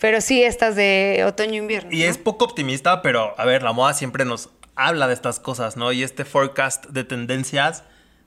pero 0.00 0.20
sí 0.20 0.42
estas 0.42 0.76
de 0.76 1.24
otoño-invierno. 1.26 1.90
Y 1.92 2.00
¿no? 2.00 2.04
es 2.10 2.18
poco 2.18 2.44
optimista, 2.44 3.02
pero 3.02 3.34
a 3.38 3.44
ver, 3.44 3.62
la 3.62 3.72
moda 3.72 3.94
siempre 3.94 4.24
nos 4.24 4.50
habla 4.74 5.08
de 5.08 5.14
estas 5.14 5.40
cosas, 5.40 5.76
¿no? 5.76 5.92
Y 5.92 6.02
este 6.02 6.24
forecast 6.24 6.86
de 6.86 7.04
tendencias 7.04 7.82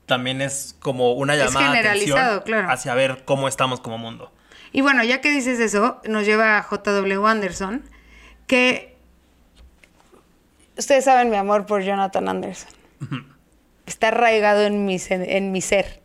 también 0.07 0.41
es 0.41 0.75
como 0.79 1.13
una 1.13 1.35
llamada 1.35 1.59
de 1.59 1.65
generalizado, 1.77 2.37
atención 2.37 2.43
claro. 2.45 2.71
hacia 2.71 2.95
ver 2.95 3.21
cómo 3.25 3.47
estamos 3.47 3.79
como 3.79 3.99
mundo. 3.99 4.31
Y 4.71 4.81
bueno, 4.81 5.03
ya 5.03 5.21
que 5.21 5.29
dices 5.29 5.59
eso, 5.59 6.01
nos 6.07 6.25
lleva 6.25 6.57
a 6.57 6.63
J.W. 6.63 7.27
Anderson, 7.27 7.83
que 8.47 8.97
ustedes 10.79 11.05
saben 11.05 11.29
mi 11.29 11.37
amor 11.37 11.65
por 11.65 11.83
Jonathan 11.83 12.27
Anderson. 12.27 12.71
Está 13.85 14.09
arraigado 14.09 14.63
en 14.63 14.85
mi, 14.85 14.97
en 15.09 15.51
mi 15.51 15.61
ser. 15.61 16.01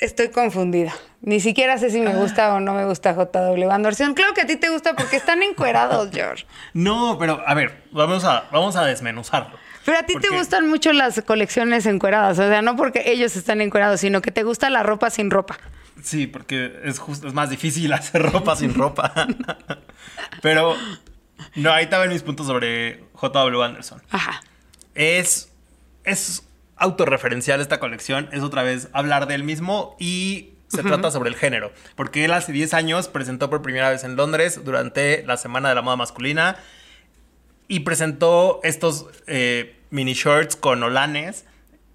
Estoy 0.00 0.28
confundida. 0.28 0.94
Ni 1.22 1.40
siquiera 1.40 1.78
sé 1.78 1.90
si 1.90 2.00
me 2.00 2.14
gusta 2.14 2.54
o 2.54 2.60
no 2.60 2.74
me 2.74 2.84
gusta 2.84 3.14
J.W. 3.14 3.70
Anderson. 3.70 4.14
Claro 4.14 4.34
que 4.34 4.42
a 4.42 4.46
ti 4.46 4.56
te 4.56 4.68
gusta 4.68 4.94
porque 4.94 5.16
están 5.16 5.42
encuerados, 5.42 6.10
George. 6.12 6.46
No, 6.74 7.16
pero 7.18 7.42
a 7.46 7.54
ver, 7.54 7.84
vamos 7.92 8.24
a, 8.24 8.44
vamos 8.52 8.76
a 8.76 8.84
desmenuzarlo. 8.84 9.56
Pero 9.84 9.98
a 9.98 10.02
ti 10.02 10.14
te 10.20 10.28
gustan 10.28 10.68
mucho 10.68 10.92
las 10.92 11.22
colecciones 11.22 11.86
encueradas. 11.86 12.38
O 12.38 12.46
sea, 12.46 12.60
no 12.60 12.76
porque 12.76 13.04
ellos 13.06 13.36
están 13.36 13.60
encuerados, 13.60 14.00
sino 14.00 14.20
que 14.20 14.30
te 14.30 14.42
gusta 14.42 14.68
la 14.68 14.82
ropa 14.82 15.10
sin 15.10 15.30
ropa. 15.30 15.58
Sí, 16.02 16.26
porque 16.26 16.80
es 16.84 16.98
justo, 16.98 17.26
es 17.26 17.34
más 17.34 17.50
difícil 17.50 17.92
hacer 17.94 18.22
ropa 18.22 18.54
sin 18.56 18.74
ropa. 18.74 19.12
Pero 20.42 20.76
no, 21.54 21.72
ahí 21.72 21.84
estaban 21.84 22.08
mis 22.08 22.22
puntos 22.22 22.46
sobre 22.46 23.04
J.W. 23.16 23.62
Anderson. 23.64 24.02
Ajá. 24.10 24.42
Es, 24.94 25.52
es 26.04 26.46
autorreferencial 26.76 27.60
esta 27.60 27.80
colección, 27.80 28.28
es 28.32 28.42
otra 28.42 28.62
vez 28.62 28.88
hablar 28.92 29.26
del 29.26 29.44
mismo 29.44 29.96
y 29.98 30.50
se 30.68 30.82
trata 30.82 31.10
sobre 31.10 31.30
el 31.30 31.36
género. 31.36 31.72
Porque 31.94 32.24
él 32.24 32.32
hace 32.32 32.52
10 32.52 32.74
años 32.74 33.08
presentó 33.08 33.50
por 33.50 33.62
primera 33.62 33.90
vez 33.90 34.04
en 34.04 34.16
Londres 34.16 34.60
durante 34.64 35.24
la 35.24 35.36
Semana 35.36 35.68
de 35.68 35.74
la 35.74 35.82
Moda 35.82 35.96
Masculina 35.96 36.56
y 37.68 37.80
presentó 37.80 38.60
estos 38.62 39.06
eh, 39.26 39.76
mini 39.90 40.14
shorts 40.14 40.56
con 40.56 40.82
olanes, 40.82 41.44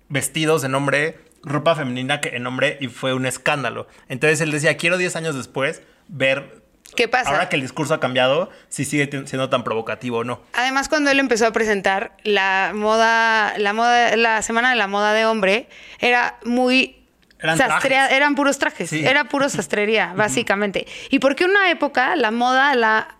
vestidos 0.09 0.63
en 0.63 0.75
hombre, 0.75 1.19
ropa 1.43 1.75
femenina 1.75 2.21
que 2.21 2.35
en 2.35 2.45
hombre 2.47 2.77
y 2.81 2.87
fue 2.87 3.13
un 3.13 3.25
escándalo. 3.25 3.87
Entonces 4.09 4.41
él 4.41 4.51
decía, 4.51 4.77
quiero 4.77 4.97
10 4.97 5.15
años 5.15 5.35
después 5.35 5.81
ver, 6.07 6.60
¿Qué 6.95 7.07
pasa? 7.07 7.29
ahora 7.29 7.49
que 7.49 7.55
el 7.55 7.61
discurso 7.61 7.93
ha 7.93 7.99
cambiado, 7.99 8.49
si 8.69 8.85
sigue 8.85 9.09
siendo 9.25 9.49
tan 9.49 9.63
provocativo 9.63 10.19
o 10.19 10.23
no. 10.23 10.41
Además, 10.53 10.89
cuando 10.89 11.09
él 11.09 11.19
empezó 11.19 11.45
a 11.47 11.51
presentar 11.51 12.17
la 12.23 12.71
moda, 12.75 13.53
la 13.57 13.73
moda, 13.73 14.15
la 14.17 14.41
semana 14.41 14.71
de 14.71 14.75
la 14.75 14.87
moda 14.87 15.13
de 15.13 15.25
hombre, 15.25 15.67
era 15.99 16.37
muy 16.43 16.97
Eran 17.39 17.57
sastrea- 17.57 18.07
eran 18.09 18.35
puros 18.35 18.59
trajes, 18.59 18.89
Sí. 18.89 19.05
era 19.05 19.23
puro 19.25 19.47
sastrería, 19.49 20.13
básicamente. 20.15 20.85
Y 21.09 21.19
porque 21.19 21.45
una 21.45 21.69
época, 21.71 22.15
la 22.15 22.31
moda, 22.31 22.75
la, 22.75 23.15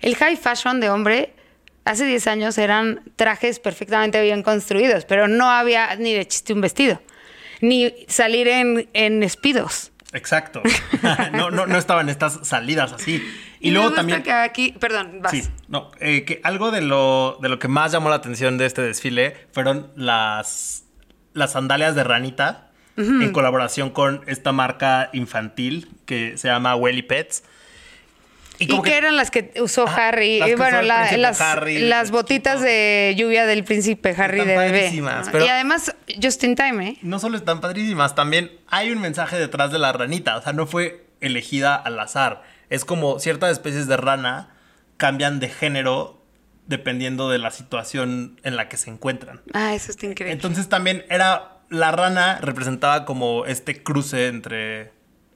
el 0.00 0.16
high 0.16 0.36
fashion 0.36 0.80
de 0.80 0.90
hombre, 0.90 1.34
hace 1.84 2.04
10 2.06 2.26
años 2.26 2.58
eran 2.58 3.02
trajes 3.16 3.58
perfectamente 3.60 4.20
bien 4.22 4.42
construidos, 4.42 5.04
pero 5.04 5.28
no 5.28 5.50
había 5.50 5.94
ni 5.96 6.12
de 6.14 6.26
chiste 6.26 6.52
un 6.52 6.60
vestido, 6.60 7.00
ni 7.60 7.92
salir 8.08 8.48
en, 8.48 8.88
en 8.94 9.22
espidos. 9.22 9.92
Exacto. 10.12 10.62
no, 11.32 11.50
no, 11.50 11.66
no 11.66 11.78
estaban 11.78 12.08
estas 12.08 12.46
salidas 12.46 12.92
así. 12.92 13.22
Y, 13.60 13.70
luego 13.70 13.88
gusta 13.88 14.00
también... 14.00 14.22
que 14.22 14.32
aquí, 14.32 14.72
perdón, 14.72 15.20
vas. 15.22 15.32
Sí, 15.32 15.42
no, 15.68 15.90
eh, 16.00 16.24
que 16.24 16.40
algo 16.42 16.70
de 16.70 16.80
lo, 16.80 17.38
de 17.40 17.48
lo 17.48 17.58
que 17.58 17.68
más 17.68 17.92
llamó 17.92 18.08
la 18.08 18.16
atención 18.16 18.58
de 18.58 18.66
este 18.66 18.82
desfile 18.82 19.36
fueron 19.52 19.92
las, 19.96 20.84
las 21.34 21.52
sandalias 21.52 21.94
de 21.94 22.04
ranita 22.04 22.66
en 22.96 23.32
colaboración 23.32 23.88
con 23.88 24.22
esta 24.26 24.52
marca 24.52 25.08
infantil 25.14 25.88
que 26.04 26.36
se 26.36 26.48
llama 26.48 26.76
Welly 26.76 27.00
Pets. 27.00 27.44
¿Y, 28.60 28.66
qué 28.66 28.82
que- 28.82 28.96
eran 28.96 29.16
las 29.16 29.30
que 29.30 29.52
usó 29.60 29.86
Harry? 29.88 30.38
las 30.38 30.48
Y 30.48 30.50
que 30.52 30.56
bueno, 30.56 30.78
usó 30.78 30.86
la- 30.86 31.16
las, 31.16 31.40
Harry, 31.40 31.78
las 31.78 32.06
el 32.08 32.12
botitas 32.12 32.60
de 32.60 33.14
lluvia 33.16 33.46
del 33.46 33.64
príncipe 33.64 34.10
Harry 34.16 34.40
Están 34.40 34.48
de 34.54 34.58
bebé. 34.58 34.78
padrísimas, 34.80 35.28
pero- 35.32 35.44
Y 35.44 35.48
además, 35.48 35.96
just 36.22 36.44
in 36.44 36.54
time, 36.56 36.88
¿eh? 36.90 36.96
No 37.02 37.18
solo 37.18 37.36
están 37.36 37.60
padrísimas, 37.60 38.14
también 38.14 38.50
hay 38.68 38.90
un 38.92 39.00
mensaje 39.00 39.36
detrás 39.38 39.72
de 39.72 39.78
la 39.78 39.92
ranita. 39.92 40.36
O 40.36 40.42
sea, 40.42 40.52
no 40.52 40.66
fue 40.66 41.06
elegida 41.20 41.74
al 41.74 41.98
azar. 41.98 42.42
Es 42.68 42.84
como 42.84 43.18
ciertas 43.18 43.50
especies 43.50 43.86
de 43.88 43.96
rana 43.96 44.50
cambian 44.96 45.40
de 45.40 45.48
género 45.48 46.22
dependiendo 46.66 47.28
de 47.30 47.38
la 47.38 47.50
situación 47.50 48.38
en 48.44 48.56
la 48.56 48.68
que 48.68 48.76
se 48.76 48.90
encuentran. 48.90 49.40
Ah, 49.54 49.74
eso 49.74 49.90
está 49.90 50.06
increíble. 50.06 50.32
Entonces 50.32 50.68
también 50.68 51.04
era 51.10 51.56
la 51.68 51.90
rana 51.92 52.38
representaba 52.40 53.04
como 53.04 53.44
este 53.46 53.82
cruce 53.82 54.28
entre 54.28 54.92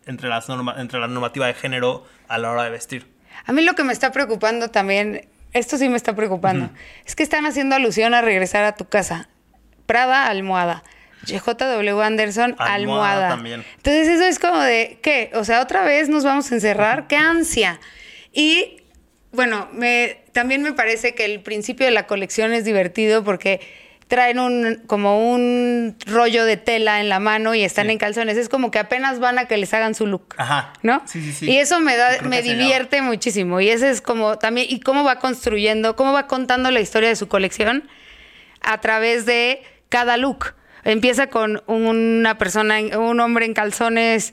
entre 0.07 0.29
las 0.29 0.49
norma- 0.51 0.75
entre 0.79 1.01
la 1.01 1.07
normativa 1.09 1.47
de 1.47 1.55
género 1.55 2.05
a 2.29 2.37
la 2.39 2.51
hora 2.51 2.65
de 2.65 2.71
vestir. 2.71 3.07
A 3.45 3.53
mí 3.53 3.63
lo 3.63 3.75
que 3.75 3.85
me 3.85 3.93
está 3.93 4.13
preocupando 4.13 4.69
también, 4.71 5.29
esto 5.53 5.77
sí 5.79 5.89
me 5.89 5.97
está 5.97 6.15
preocupando, 6.15 6.71
es 7.05 7.15
que 7.15 7.23
están 7.23 7.47
haciendo 7.47 7.75
alusión 7.77 8.15
a 8.15 8.23
regresar 8.23 8.65
a 8.65 8.75
tu 8.75 8.87
casa. 8.87 9.29
Prada, 9.87 10.27
almohada. 10.27 10.83
JW 11.27 12.01
Anderson, 12.01 12.55
Almohada 12.59 12.75
almohada. 12.75 13.29
también. 13.31 13.65
Entonces 13.77 14.09
eso 14.09 14.25
es 14.25 14.39
como 14.39 14.61
de, 14.61 14.99
¿qué? 15.03 15.31
O 15.35 15.45
sea, 15.45 15.63
otra 15.63 15.83
vez 15.85 16.09
nos 16.09 16.25
vamos 16.25 16.51
a 16.51 16.55
encerrar, 16.55 17.07
qué 17.07 17.17
ansia. 17.17 17.81
Y 18.33 18.83
bueno, 19.33 19.69
me, 19.73 20.19
también 20.33 20.63
me 20.63 20.73
parece 20.73 21.15
que 21.15 21.25
el 21.25 21.41
principio 21.41 21.87
de 21.87 21.93
la 21.93 22.07
colección 22.07 22.53
es 22.53 22.65
divertido 22.65 23.25
porque 23.25 23.61
traen 24.15 24.39
un 24.39 24.83
como 24.87 25.33
un 25.33 25.97
rollo 26.07 26.45
de 26.45 26.57
tela 26.57 27.01
en 27.01 27.09
la 27.09 27.19
mano 27.19 27.53
y 27.57 27.65
están 27.65 27.87
Sí. 27.87 27.93
en 27.93 27.99
calzones. 27.99 28.37
Es 28.37 28.49
como 28.49 28.71
que 28.71 28.79
apenas 28.79 29.19
van 29.19 29.41
a 29.41 29.47
que 29.47 29.57
les 29.57 29.75
hagan 29.75 29.97
su 29.97 30.07
look. 30.07 30.35
Ajá. 30.37 30.73
¿No? 30.83 31.03
Sí, 31.07 31.21
sí, 31.21 31.33
sí. 31.33 31.51
Y 31.51 31.57
eso 31.59 31.81
me 31.81 31.97
da, 31.97 32.23
me 32.23 32.41
divierte 32.43 33.03
muchísimo. 33.03 33.61
Y 33.61 33.69
ese 33.71 33.91
es 33.91 34.01
como 34.01 34.39
también, 34.39 34.69
y 34.71 34.79
cómo 34.79 35.03
va 35.03 35.19
construyendo, 35.19 35.97
cómo 35.97 36.13
va 36.13 36.29
contando 36.29 36.71
la 36.71 36.81
historia 36.81 37.09
de 37.09 37.17
su 37.17 37.27
colección 37.27 37.89
a 38.61 38.81
través 38.81 39.27
de 39.27 39.63
cada 39.89 40.17
look. 40.17 40.55
Empieza 40.85 41.27
con 41.29 41.63
una 41.67 42.39
persona, 42.39 42.79
un 42.99 43.19
hombre 43.21 43.47
en 43.47 43.55
calzones 43.55 44.33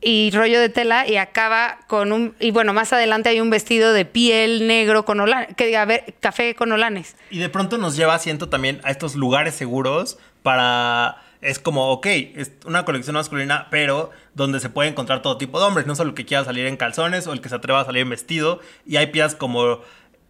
y 0.00 0.30
rollo 0.32 0.60
de 0.60 0.68
tela 0.68 1.08
y 1.08 1.16
acaba 1.16 1.78
con 1.88 2.12
un 2.12 2.34
y 2.38 2.52
bueno 2.52 2.72
más 2.72 2.92
adelante 2.92 3.30
hay 3.30 3.40
un 3.40 3.50
vestido 3.50 3.92
de 3.92 4.04
piel 4.04 4.66
negro 4.68 5.04
con 5.04 5.18
olanes 5.18 5.56
que 5.56 5.66
diga 5.66 5.86
café 6.20 6.54
con 6.54 6.70
olanes 6.70 7.16
Y 7.30 7.38
de 7.38 7.48
pronto 7.48 7.78
nos 7.78 7.96
lleva, 7.96 8.18
siento 8.18 8.48
también, 8.48 8.80
a 8.84 8.90
estos 8.90 9.14
lugares 9.14 9.54
seguros 9.54 10.18
para... 10.42 11.22
Es 11.40 11.60
como, 11.60 11.92
ok, 11.92 12.06
es 12.06 12.50
una 12.66 12.84
colección 12.84 13.14
masculina, 13.14 13.68
pero 13.70 14.10
donde 14.34 14.58
se 14.58 14.70
puede 14.70 14.88
encontrar 14.88 15.22
todo 15.22 15.38
tipo 15.38 15.60
de 15.60 15.66
hombres, 15.66 15.86
no 15.86 15.94
solo 15.94 16.10
el 16.10 16.16
que 16.16 16.24
quiera 16.24 16.44
salir 16.44 16.66
en 16.66 16.76
calzones 16.76 17.28
o 17.28 17.32
el 17.32 17.40
que 17.40 17.48
se 17.48 17.54
atreva 17.54 17.80
a 17.80 17.84
salir 17.84 18.02
en 18.02 18.10
vestido. 18.10 18.58
Y 18.84 18.96
hay 18.96 19.06
piezas 19.06 19.36
como 19.36 19.82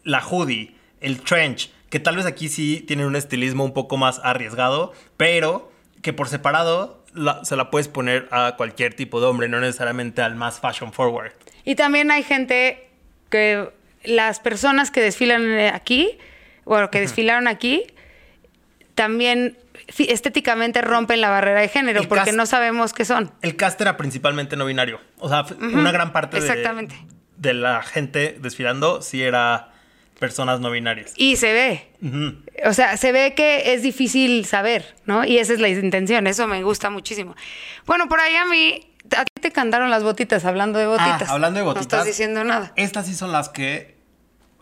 la 0.05 0.21
hoodie, 0.21 0.75
el 1.01 1.23
trench, 1.23 1.71
que 1.89 1.99
tal 1.99 2.17
vez 2.17 2.27
aquí 2.27 2.51
sí 2.51 2.85
tienen 2.87 3.07
un 3.07 3.17
estilismo 3.17 3.65
un 3.65 3.73
poco 3.73 3.97
más 3.97 4.21
arriesgado, 4.23 4.93
pero 5.17 5.73
que 6.03 6.13
por 6.13 6.29
separado 6.29 6.98
la- 7.19 7.45
se 7.45 7.57
la 7.57 7.71
puedes 7.71 7.89
poner 7.89 8.29
a 8.31 8.55
cualquier 8.57 8.95
tipo 8.95 9.21
de 9.21 9.27
hombre, 9.27 9.49
no 9.49 9.61
necesariamente 9.61 10.23
al 10.23 10.35
más 10.37 10.61
fashion 10.61 10.93
forward. 10.93 11.33
y 11.65 11.75
también 11.75 12.11
hay 12.11 12.23
gente 12.23 12.89
que 13.31 13.69
las 14.05 14.41
personas 14.41 14.91
que 14.91 15.01
desfilan 15.03 15.59
aquí 15.75 16.17
bueno 16.65 16.91
que 16.91 17.01
desfilaron 17.01 17.49
aquí 17.49 17.85
también 18.95 19.57
estéticamente 19.99 20.81
rompen 20.83 21.21
la 21.21 21.31
barrera 21.31 21.61
de 21.61 21.69
género 21.69 22.01
El 22.01 22.09
porque 22.09 22.31
cast- 22.31 22.37
no 22.37 22.47
sabemos 22.47 22.93
qué 22.93 23.05
son 23.05 23.31
El 23.43 23.57
cast 23.57 23.81
era 23.81 23.97
principalmente 23.97 24.57
no 24.57 24.65
binario. 24.67 25.01
O 25.19 25.29
sea, 25.29 25.45
una 25.61 25.93
gran 25.93 26.13
parte 26.13 26.41
de, 26.41 26.89
de 27.37 27.55
la 27.55 27.83
gente 27.83 28.37
desfilando 28.41 29.01
sí 29.03 29.23
era 29.23 29.73
personas 30.19 30.61
no 30.61 30.71
binarias. 30.71 31.13
y 31.17 31.37
se 31.37 31.53
ve. 31.53 31.89
O 32.67 32.73
sea, 32.73 32.97
se 32.97 33.13
ve 33.13 33.35
que 33.35 33.73
es 33.75 33.83
difícil 33.83 34.45
saber, 34.45 34.95
¿no? 35.07 35.25
Y 35.25 35.39
esa 35.39 35.53
es 35.53 35.61
la 35.61 35.69
intención, 35.69 36.27
eso 36.27 36.47
me 36.47 36.63
gusta 36.63 36.91
muchísimo. 36.91 37.35
Bueno, 37.87 38.09
por 38.09 38.21
ahí 38.21 38.35
a 38.35 38.45
mí, 38.45 38.93
a 39.17 39.25
ti 39.25 39.41
te 39.41 39.51
cantaron 39.53 39.91
las 39.91 40.03
botitas, 40.03 40.45
hablando 40.45 40.79
de 40.79 40.87
botitas. 40.87 41.23
Ah, 41.29 41.33
hablando 41.35 41.59
de 41.59 41.65
No 41.65 41.71
botitas. 41.71 41.83
estás 41.87 42.07
diciendo 42.07 42.45
nada. 42.45 42.73
Estas 42.77 43.07
sí 43.07 43.15
son 43.15 43.33
las 43.33 43.49
que 43.49 43.97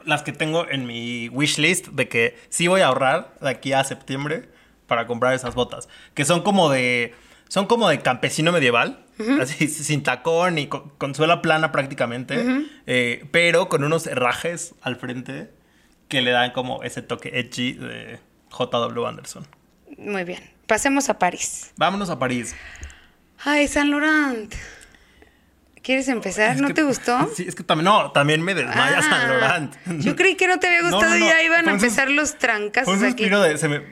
las 0.04 0.22
que 0.22 0.30
tengo 0.32 0.68
en 0.68 0.86
mi 0.86 1.28
wish 1.30 1.58
list 1.58 1.88
de 1.88 2.06
que 2.08 2.38
sí 2.48 2.68
voy 2.68 2.80
a 2.80 2.86
ahorrar 2.86 3.34
de 3.40 3.50
aquí 3.50 3.72
a 3.72 3.82
septiembre 3.82 4.48
para 4.86 5.08
comprar 5.08 5.34
esas 5.34 5.56
botas, 5.56 5.88
que 6.14 6.24
son 6.24 6.42
como 6.42 6.70
de 6.70 7.12
son 7.48 7.66
como 7.66 7.88
de 7.88 8.00
campesino 8.00 8.52
medieval, 8.52 9.04
así 9.40 9.68
sin 9.68 10.02
tacón 10.02 10.58
y 10.58 10.66
con, 10.66 10.90
con 10.98 11.14
suela 11.14 11.42
plana 11.42 11.72
prácticamente, 11.72 12.44
eh, 12.86 13.26
pero 13.30 13.68
con 13.68 13.84
unos 13.84 14.06
herrajes 14.06 14.74
al 14.82 14.96
frente 14.96 15.50
que 16.08 16.22
le 16.22 16.30
dan 16.32 16.52
como 16.52 16.82
ese 16.82 17.02
toque 17.02 17.30
edgy 17.38 17.72
de 17.74 18.18
J.W. 18.50 19.06
Anderson. 19.06 19.46
Muy 19.98 20.24
bien. 20.24 20.40
Pasemos 20.66 21.08
a 21.08 21.18
París. 21.18 21.72
Vámonos 21.76 22.10
a 22.10 22.18
París. 22.18 22.54
Ay, 23.44 23.68
San 23.68 23.90
Laurent. 23.90 24.52
¿Quieres 25.82 26.08
empezar? 26.08 26.60
¿No 26.60 26.68
que- 26.68 26.74
te 26.74 26.82
gustó? 26.82 27.30
Sí, 27.34 27.44
es 27.46 27.54
que 27.54 27.62
también, 27.62 27.84
no, 27.84 28.10
también 28.10 28.42
me 28.42 28.54
desmaya 28.54 28.98
Ah, 28.98 29.02
San 29.02 29.28
Laurent. 29.28 29.76
Yo 30.02 30.16
creí 30.16 30.34
que 30.34 30.48
no 30.48 30.58
te 30.58 30.66
había 30.66 30.82
gustado 30.82 31.02
no, 31.14 31.18
no. 31.20 31.26
y 31.26 31.28
ya 31.28 31.42
iban 31.42 31.68
a 31.68 31.72
empezar 31.72 32.10
los 32.10 32.30
Fue 32.30 32.38
trancazos 32.40 32.98
un 32.98 33.04
aquí. 33.04 33.28
de. 33.28 33.56
Se 33.58 33.68
me, 33.68 33.82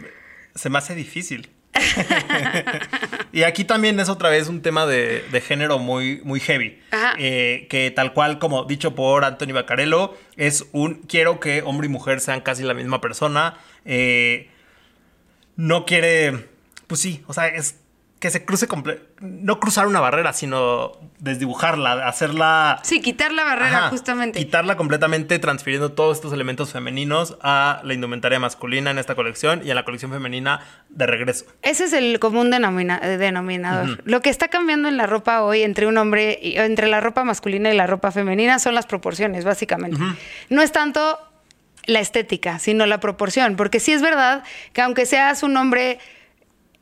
se 0.56 0.70
me 0.70 0.78
hace 0.78 0.94
difícil. 0.96 1.50
y 3.32 3.42
aquí 3.42 3.64
también 3.64 3.98
es 4.00 4.08
otra 4.08 4.28
vez 4.28 4.48
un 4.48 4.62
tema 4.62 4.86
de, 4.86 5.24
de 5.30 5.40
género 5.40 5.78
muy, 5.78 6.20
muy 6.24 6.40
heavy. 6.40 6.78
Eh, 7.18 7.66
que 7.68 7.90
tal 7.90 8.12
cual, 8.12 8.38
como 8.38 8.64
dicho 8.64 8.94
por 8.94 9.24
Anthony 9.24 9.52
Bacarello, 9.52 10.16
es 10.36 10.66
un 10.72 10.94
quiero 11.06 11.40
que 11.40 11.62
hombre 11.62 11.86
y 11.86 11.90
mujer 11.90 12.20
sean 12.20 12.40
casi 12.40 12.62
la 12.62 12.74
misma 12.74 13.00
persona. 13.00 13.54
Eh, 13.84 14.48
no 15.56 15.86
quiere. 15.86 16.48
Pues 16.86 17.00
sí, 17.00 17.22
o 17.26 17.32
sea, 17.32 17.48
es 17.48 17.80
que 18.24 18.30
se 18.30 18.42
cruce 18.46 18.66
no 19.20 19.60
cruzar 19.60 19.86
una 19.86 20.00
barrera, 20.00 20.32
sino 20.32 20.92
desdibujarla, 21.18 22.08
hacerla 22.08 22.80
Sí, 22.82 23.02
quitar 23.02 23.32
la 23.32 23.44
barrera, 23.44 23.78
Ajá, 23.80 23.88
justamente. 23.90 24.38
Quitarla 24.38 24.78
completamente, 24.78 25.38
transfiriendo 25.38 25.92
todos 25.92 26.16
estos 26.16 26.32
elementos 26.32 26.72
femeninos 26.72 27.36
a 27.42 27.82
la 27.84 27.92
indumentaria 27.92 28.38
masculina 28.40 28.90
en 28.90 28.98
esta 28.98 29.14
colección 29.14 29.60
y 29.62 29.70
a 29.70 29.74
la 29.74 29.84
colección 29.84 30.10
femenina 30.10 30.60
de 30.88 31.06
regreso. 31.06 31.44
Ese 31.60 31.84
es 31.84 31.92
el 31.92 32.18
común 32.18 32.50
denomina- 32.50 32.98
eh, 33.02 33.18
denominador. 33.18 34.00
Lo 34.06 34.22
que 34.22 34.30
está 34.30 34.48
cambiando 34.48 34.88
en 34.88 34.96
la 34.96 35.06
ropa 35.06 35.42
hoy 35.42 35.60
entre 35.60 35.86
un 35.86 35.98
hombre, 35.98 36.38
y, 36.40 36.56
entre 36.56 36.88
la 36.88 37.02
ropa 37.02 37.24
masculina 37.24 37.70
y 37.70 37.76
la 37.76 37.86
ropa 37.86 38.10
femenina 38.10 38.58
son 38.58 38.74
las 38.74 38.86
proporciones, 38.86 39.44
básicamente. 39.44 39.98
No 40.48 40.62
es 40.62 40.72
tanto 40.72 41.18
la 41.84 42.00
estética, 42.00 42.58
sino 42.58 42.86
la 42.86 43.00
proporción, 43.00 43.56
porque 43.56 43.80
sí 43.80 43.92
es 43.92 44.00
verdad 44.00 44.44
que 44.72 44.80
aunque 44.80 45.04
seas 45.04 45.42
un 45.42 45.58
hombre 45.58 45.98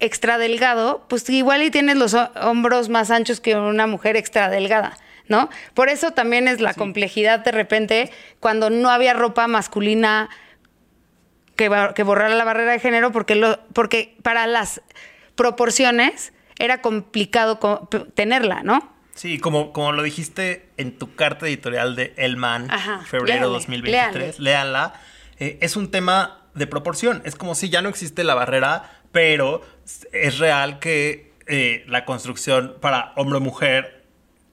extra 0.03 0.37
delgado, 0.37 1.05
pues 1.09 1.29
igual 1.31 1.63
y 1.63 1.71
tienes 1.71 1.97
los 1.97 2.13
ho- 2.15 2.31
hombros 2.43 2.89
más 2.91 3.11
anchos 3.11 3.41
que 3.41 3.57
una 3.57 3.87
mujer 3.87 4.17
extra 4.17 4.51
delgada. 4.51 4.97
¿No? 5.29 5.49
Por 5.73 5.89
eso 5.89 6.11
también 6.11 6.47
es 6.49 6.61
la 6.61 6.75
complejidad 6.75 7.39
de 7.41 7.53
repente 7.53 8.11
cuando 8.41 8.69
no 8.71 8.91
había 8.91 9.15
ropa 9.15 9.47
masculina 9.47 10.29
que, 11.57 11.71
que 11.95 12.03
borrara 12.03 12.35
la 12.35 12.45
barrera 12.45 12.73
de 12.73 12.81
género 12.81 13.13
porque, 13.13 13.37
lo, 13.37 13.59
porque 13.73 14.17
para 14.23 14.47
las 14.47 14.83
proporciones 15.37 16.33
era 16.59 16.83
complicado 16.83 17.61
co- 17.61 17.89
tenerla, 18.15 18.63
¿no? 18.63 18.93
Sí, 19.15 19.39
como, 19.39 19.73
como 19.73 19.93
lo 19.93 20.03
dijiste 20.03 20.69
en 20.77 20.99
tu 20.99 21.15
carta 21.15 21.47
editorial 21.47 21.95
de 21.97 22.15
El 22.17 22.37
Man, 22.37 22.67
Ajá, 22.71 23.03
febrero 23.05 23.41
léanle, 23.41 23.53
2023, 23.53 24.39
léanla. 24.41 24.95
eh, 25.39 25.59
es 25.61 25.77
un 25.77 25.91
tema 25.91 26.41
de 26.55 26.67
proporción. 26.67 27.23
Es 27.25 27.37
como 27.37 27.55
si 27.55 27.69
ya 27.71 27.81
no 27.83 27.89
existe 27.91 28.25
la 28.25 28.35
barrera, 28.35 28.91
pero 29.13 29.63
es 30.13 30.39
real 30.39 30.79
que 30.79 31.33
eh, 31.47 31.85
la 31.87 32.05
construcción 32.05 32.77
para 32.81 33.13
hombre-mujer 33.17 34.05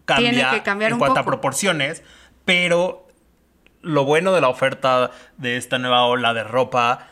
cambia 0.05 0.31
Tiene 0.31 0.49
que 0.49 0.63
cambiar 0.63 0.89
en 0.91 0.93
un 0.95 0.99
cuanto 0.99 1.19
a 1.19 1.25
proporciones, 1.25 2.03
pero 2.45 3.07
lo 3.81 4.05
bueno 4.05 4.33
de 4.33 4.41
la 4.41 4.49
oferta 4.49 5.11
de 5.37 5.57
esta 5.57 5.79
nueva 5.79 6.05
ola 6.05 6.33
de 6.33 6.43
ropa 6.43 7.07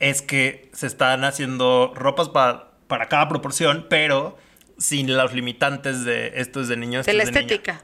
es 0.00 0.22
que 0.22 0.70
se 0.72 0.86
están 0.86 1.24
haciendo 1.24 1.92
ropas 1.94 2.28
para, 2.28 2.70
para 2.86 3.08
cada 3.08 3.28
proporción, 3.28 3.86
pero 3.88 4.36
sin 4.78 5.16
los 5.16 5.32
limitantes 5.32 6.04
de 6.04 6.32
esto 6.36 6.60
es 6.60 6.68
de 6.68 6.76
niño, 6.76 7.00
esto 7.00 7.10
De 7.10 7.16
la 7.18 7.24
es 7.24 7.32
de 7.32 7.40
niña. 7.40 7.54
estética. 7.54 7.80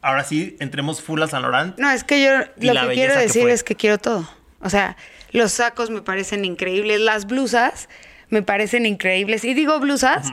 Ahora 0.00 0.24
sí, 0.24 0.56
entremos 0.60 1.02
full 1.02 1.20
a 1.22 1.26
Saint 1.26 1.42
Laurent. 1.42 1.78
No, 1.78 1.90
es 1.90 2.04
que 2.04 2.22
yo 2.22 2.38
lo 2.72 2.88
que 2.88 2.94
quiero 2.94 3.16
decir 3.16 3.48
es 3.48 3.64
que 3.64 3.74
quiero 3.74 3.98
todo. 3.98 4.28
O 4.60 4.70
sea, 4.70 4.96
los 5.32 5.52
sacos 5.52 5.90
me 5.90 6.02
parecen 6.02 6.44
increíbles, 6.44 7.00
las 7.00 7.26
blusas 7.26 7.88
me 8.30 8.42
parecen 8.42 8.86
increíbles. 8.86 9.44
Y 9.44 9.54
digo 9.54 9.78
blusas 9.80 10.32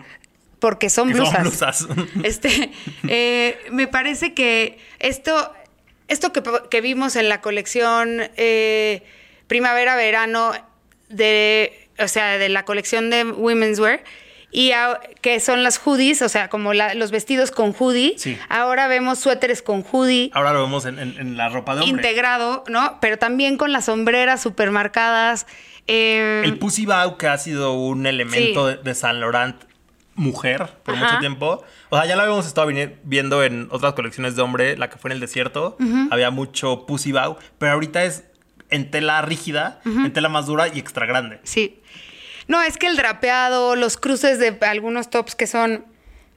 porque 0.60 0.90
son 0.90 1.12
blusas. 1.12 1.34
son 1.34 1.44
blusas. 1.44 1.88
Este, 2.24 2.72
eh, 3.08 3.58
me 3.72 3.88
parece 3.88 4.34
que 4.34 4.78
esto, 5.00 5.52
esto 6.08 6.32
que, 6.32 6.42
que 6.70 6.82
vimos 6.82 7.16
en 7.16 7.28
la 7.30 7.42
colección 7.42 8.22
eh, 8.38 9.04
primavera-verano 9.48 10.52
de, 11.10 11.88
o 12.00 12.08
sea, 12.08 12.38
de 12.38 12.50
la 12.50 12.66
colección 12.66 13.10
de 13.10 13.24
Women's 13.26 13.80
Wear, 13.80 14.04
y 14.52 14.72
a- 14.72 15.00
que 15.22 15.40
son 15.40 15.64
las 15.64 15.78
hoodies, 15.80 16.22
o 16.22 16.30
sea, 16.30 16.48
como 16.48 16.74
la- 16.74 16.94
los 16.94 17.10
vestidos 17.12 17.50
con 17.52 17.74
hoodie. 17.78 18.14
Sí. 18.18 18.38
Ahora 18.50 18.88
vemos 18.88 19.18
suéteres 19.20 19.62
con 19.64 19.84
hoodie 19.84 20.30
Ahora 20.34 20.54
lo 20.54 20.62
vemos 20.62 20.86
en, 20.86 21.00
en- 21.00 21.18
en 21.20 21.38
la 21.38 21.50
ropa 21.50 21.76
de 21.76 21.82
hombre. 21.82 21.96
integrado, 22.08 22.64
¿no? 22.68 23.00
Pero 23.02 23.18
también 23.18 23.58
con 23.58 23.72
las 23.72 23.86
sombreras 23.86 24.42
supermarcadas. 24.42 25.48
Eh, 25.88 26.42
El 26.46 26.58
Pussy 26.60 26.86
Bow, 26.86 27.18
que 27.18 27.28
ha 27.28 27.38
sido 27.38 27.74
un 27.74 28.06
elemento 28.06 28.72
Sí. 28.72 28.78
de, 28.84 28.96
Saint 28.96 29.20
Laurent 29.20 29.56
mujer 30.16 30.70
por 30.84 30.96
Ajá. 30.96 31.06
mucho 31.06 31.20
tiempo. 31.20 31.64
O 31.90 31.98
sea, 31.98 32.06
ya 32.06 32.16
lo 32.16 32.22
habíamos 32.22 32.46
estado 32.46 32.70
viendo 33.04 33.44
en 33.44 33.68
otras 33.72 33.94
colecciones 33.94 34.36
de 34.36 34.42
hombre, 34.44 34.78
la 34.78 34.90
que 34.90 34.98
fue 34.98 35.10
en 35.10 35.14
el 35.14 35.20
desierto. 35.20 35.76
Había 36.12 36.30
mucho 36.30 36.86
Pussy 36.86 37.12
Bow, 37.12 37.38
pero 37.58 37.72
ahorita 37.74 38.04
es 38.04 38.24
en 38.70 38.90
tela 38.92 39.22
rígida, 39.24 39.82
en 39.86 40.14
tela 40.14 40.30
más 40.30 40.46
dura 40.46 40.68
y 40.68 40.80
extra 40.80 41.06
grande. 41.06 41.40
Sí. 41.44 41.80
No, 42.48 42.62
es 42.62 42.78
que 42.78 42.88
el 42.88 42.96
drapeado, 42.98 43.76
los 43.76 43.98
cruces 43.98 44.38
de 44.40 44.56
algunos 44.62 45.10
tops 45.10 45.34
que 45.36 45.48
son 45.48 45.86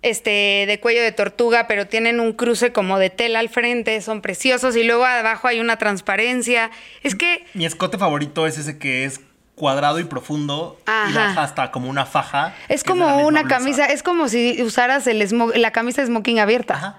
este 0.02 0.64
de 0.68 0.78
cuello 0.80 1.02
de 1.02 1.10
tortuga, 1.12 1.66
pero 1.66 1.86
tienen 1.86 2.20
un 2.20 2.32
cruce 2.32 2.72
como 2.72 2.98
de 2.98 3.10
tela 3.10 3.40
al 3.40 3.48
frente, 3.48 4.00
son 4.02 4.22
preciosos 4.22 4.76
y 4.76 4.84
luego 4.84 5.04
abajo 5.04 5.48
hay 5.48 5.58
una 5.58 5.78
transparencia. 5.78 6.70
Es 7.02 7.14
que 7.14 7.44
Mi 7.54 7.66
escote 7.66 7.98
favorito 7.98 8.46
es 8.46 8.56
ese 8.58 8.78
que 8.78 9.04
es 9.04 9.20
cuadrado 9.56 9.98
y 9.98 10.04
profundo 10.04 10.78
y 10.86 11.12
baja 11.12 11.42
hasta 11.42 11.72
como 11.72 11.88
una 11.90 12.06
faja. 12.06 12.54
que 12.68 12.74
es 12.74 12.84
como 12.84 13.26
una 13.26 13.40
blusa. 13.42 13.56
camisa, 13.56 13.86
es 13.86 14.02
como 14.04 14.28
si 14.28 14.62
usaras 14.62 15.06
el 15.08 15.26
la 15.56 15.70
camisa 15.72 16.02
de 16.02 16.06
smoking 16.06 16.38
abierta. 16.38 16.74
Ajá. 16.74 16.98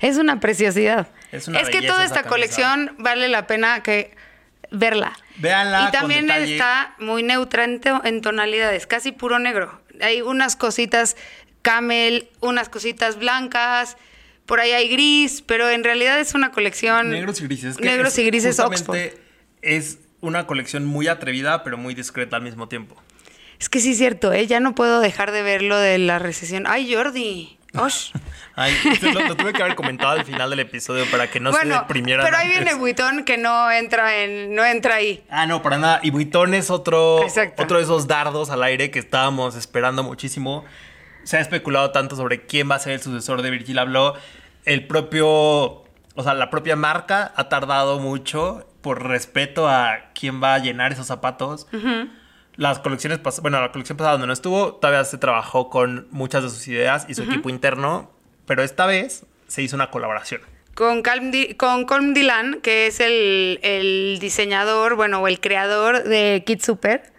Es 0.00 0.16
una 0.16 0.40
preciosidad. 0.40 1.08
Es 1.32 1.48
una 1.48 1.60
que 1.64 1.76
belleza 1.78 1.92
toda 1.92 2.04
esta 2.04 2.22
colección 2.22 2.94
vale 2.98 3.28
la 3.28 3.46
pena 3.46 3.82
que 3.82 4.14
verla. 4.70 5.12
Véanla 5.38 5.86
Y 5.88 5.92
también 5.92 6.30
está 6.30 6.94
muy 6.98 7.22
neutra 7.22 7.64
en, 7.64 7.80
to- 7.80 8.02
en 8.04 8.20
tonalidades, 8.22 8.86
casi 8.86 9.12
puro 9.12 9.38
negro. 9.38 9.80
Hay 10.00 10.22
unas 10.22 10.54
cositas 10.56 11.16
camel, 11.62 12.28
unas 12.40 12.68
cositas 12.68 13.18
blancas, 13.18 13.96
por 14.44 14.60
ahí 14.60 14.70
hay 14.72 14.88
gris, 14.88 15.42
pero 15.44 15.68
en 15.70 15.82
realidad 15.82 16.20
es 16.20 16.34
una 16.34 16.52
colección 16.52 17.10
Negros 17.10 17.40
y 17.40 17.44
grises. 17.44 17.70
Es 17.72 17.76
que 17.78 17.84
negros 17.84 18.12
es 18.12 18.18
y 18.20 18.24
grises 18.26 18.60
Oxford. 18.60 18.96
Es 19.62 19.98
una 20.20 20.46
colección 20.46 20.84
muy 20.84 21.08
atrevida, 21.08 21.62
pero 21.64 21.76
muy 21.76 21.94
discreta 21.94 22.36
al 22.36 22.42
mismo 22.42 22.68
tiempo. 22.68 22.96
Es 23.58 23.68
que 23.68 23.80
sí 23.80 23.92
es 23.92 23.98
cierto, 23.98 24.32
¿eh? 24.32 24.46
ya 24.46 24.60
no 24.60 24.74
puedo 24.74 25.00
dejar 25.00 25.30
de 25.32 25.42
ver 25.42 25.62
lo 25.62 25.78
de 25.78 25.98
la 25.98 26.18
recesión. 26.18 26.64
Ay, 26.66 26.92
Jordi. 26.94 27.58
Osh. 27.74 28.12
Ay, 28.54 28.74
lo, 29.02 29.20
lo 29.20 29.36
tuve 29.36 29.52
que 29.52 29.62
haber 29.62 29.74
comentado 29.74 30.12
al 30.12 30.24
final 30.24 30.48
del 30.48 30.60
episodio 30.60 31.04
para 31.10 31.30
que 31.30 31.40
no 31.40 31.52
se 31.52 31.58
bueno, 31.58 31.80
deprimieran. 31.80 32.24
pero 32.24 32.38
ahí 32.38 32.46
antes. 32.48 32.64
viene 32.64 32.78
Vuitton 32.78 33.24
que 33.24 33.36
no 33.36 33.70
entra 33.70 34.22
en, 34.22 34.54
no 34.54 34.64
entra 34.64 34.94
ahí. 34.94 35.22
Ah, 35.28 35.46
no, 35.46 35.60
para 35.62 35.76
nada. 35.76 36.00
Y 36.02 36.10
Vuitton 36.10 36.54
es 36.54 36.70
otro, 36.70 37.22
Exacto. 37.22 37.62
otro 37.62 37.76
de 37.76 37.82
esos 37.84 38.06
dardos 38.06 38.48
al 38.48 38.62
aire 38.62 38.90
que 38.90 38.98
estábamos 38.98 39.56
esperando 39.56 40.02
muchísimo. 40.02 40.64
Se 41.24 41.36
ha 41.36 41.40
especulado 41.40 41.90
tanto 41.90 42.16
sobre 42.16 42.46
quién 42.46 42.70
va 42.70 42.76
a 42.76 42.78
ser 42.78 42.92
el 42.94 43.02
sucesor 43.02 43.42
de 43.42 43.50
Virgil 43.50 43.78
Abloh. 43.78 44.14
El 44.64 44.86
propio, 44.86 45.26
o 45.26 46.22
sea, 46.22 46.32
la 46.32 46.48
propia 46.48 46.76
marca 46.76 47.32
ha 47.36 47.48
tardado 47.50 47.98
mucho 47.98 48.66
por 48.86 49.02
respeto 49.08 49.68
a 49.68 50.12
quién 50.14 50.40
va 50.40 50.54
a 50.54 50.58
llenar 50.60 50.92
esos 50.92 51.08
zapatos. 51.08 51.66
Las 52.54 52.78
colecciones, 52.78 53.20
pas- 53.20 53.42
bueno, 53.42 53.60
la 53.60 53.72
colección 53.72 53.98
pasada 53.98 54.12
donde 54.12 54.28
no 54.28 54.32
estuvo, 54.32 54.74
todavía 54.76 55.02
se 55.04 55.18
trabajó 55.18 55.70
con 55.70 56.06
muchas 56.12 56.44
de 56.44 56.50
sus 56.50 56.68
ideas 56.68 57.04
y 57.08 57.14
su 57.14 57.24
equipo 57.24 57.50
interno, 57.50 58.12
pero 58.46 58.62
esta 58.62 58.86
vez 58.86 59.26
se 59.48 59.62
hizo 59.62 59.74
una 59.74 59.90
colaboración. 59.90 60.40
Con, 60.74 61.02
Calm 61.02 61.32
con 61.56 61.84
Colm 61.84 62.14
Dylan, 62.14 62.60
que 62.62 62.86
es 62.86 63.00
el, 63.00 63.58
el 63.64 64.18
diseñador, 64.20 64.94
bueno, 64.94 65.20
o 65.20 65.26
el 65.26 65.40
creador 65.40 66.04
de 66.04 66.44
Kid 66.46 66.60
Super. 66.62 67.12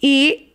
Y 0.00 0.54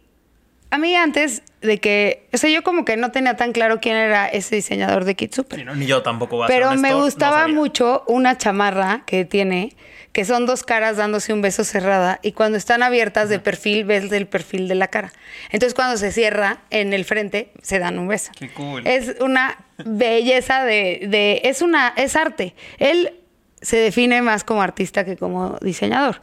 a 0.72 0.80
mí 0.80 0.96
antes 0.96 1.44
de 1.62 1.80
que, 1.80 2.28
o 2.34 2.38
sea, 2.38 2.50
yo 2.50 2.64
como 2.64 2.86
que 2.86 2.96
no 2.98 3.12
tenía 3.12 3.36
tan 3.36 3.52
claro 3.52 3.80
quién 3.82 3.96
era 3.98 4.28
ese 4.28 4.56
diseñador 4.56 5.04
de 5.06 5.16
Kid 5.16 5.34
Super. 5.34 5.60
Sí, 5.60 5.66
¿no? 5.66 5.76
Ni 5.76 5.86
yo 5.88 6.02
tampoco 6.04 6.38
voy 6.38 6.46
a 6.46 6.48
ser 6.48 6.56
Pero 6.56 6.70
me 6.72 6.76
honesto, 6.94 7.02
gustaba 7.04 7.48
mucho 7.50 8.04
una 8.08 8.38
chamarra 8.38 9.04
que 9.06 9.26
tiene, 9.26 9.76
que 10.14 10.24
son 10.24 10.46
dos 10.46 10.64
caras 10.64 10.96
dándose 10.96 11.34
un 11.34 11.42
beso 11.42 11.64
cerrada 11.66 12.20
y 12.24 12.32
cuando 12.32 12.58
están 12.58 12.82
abiertas 12.82 13.28
de 13.28 13.40
perfil 13.40 13.84
ves 13.84 14.10
el 14.12 14.26
perfil 14.26 14.68
de 14.70 14.76
la 14.76 14.88
cara. 14.88 15.12
Entonces 15.52 15.74
cuando 15.74 15.98
se 15.98 16.12
cierra 16.14 16.60
en 16.70 16.94
el 16.94 17.04
frente 17.04 17.52
se 17.62 17.78
dan 17.80 18.00
un 18.00 18.08
beso. 18.08 18.32
Qué 18.40 18.50
cool. 18.54 18.88
Es 18.88 19.18
una 19.20 19.58
belleza 19.86 20.64
de, 20.64 21.08
de- 21.10 21.42
es 21.44 21.62
una 21.62 21.94
es 21.98 22.16
arte. 22.16 22.56
Él 22.78 23.14
se 23.62 23.76
define 23.76 24.22
más 24.22 24.46
como 24.46 24.62
artista 24.62 25.04
que 25.04 25.18
como 25.18 25.58
diseñador. 25.62 26.22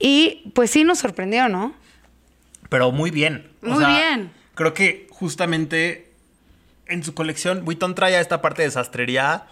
Y 0.00 0.50
pues 0.54 0.70
sí 0.72 0.82
nos 0.82 0.98
sorprendió, 0.98 1.48
¿no? 1.48 1.74
Pero 2.68 2.90
muy 2.90 3.10
bien. 3.12 3.48
O 3.62 3.68
Muy 3.68 3.78
sea, 3.84 3.88
bien. 3.88 4.30
Creo 4.58 4.74
que 4.74 5.06
justamente 5.10 6.10
en 6.88 7.04
su 7.04 7.14
colección, 7.14 7.64
Vuitton 7.64 7.94
trae 7.94 8.16
a 8.16 8.20
esta 8.20 8.42
parte 8.42 8.62
de 8.62 8.70
sastrería 8.72 9.44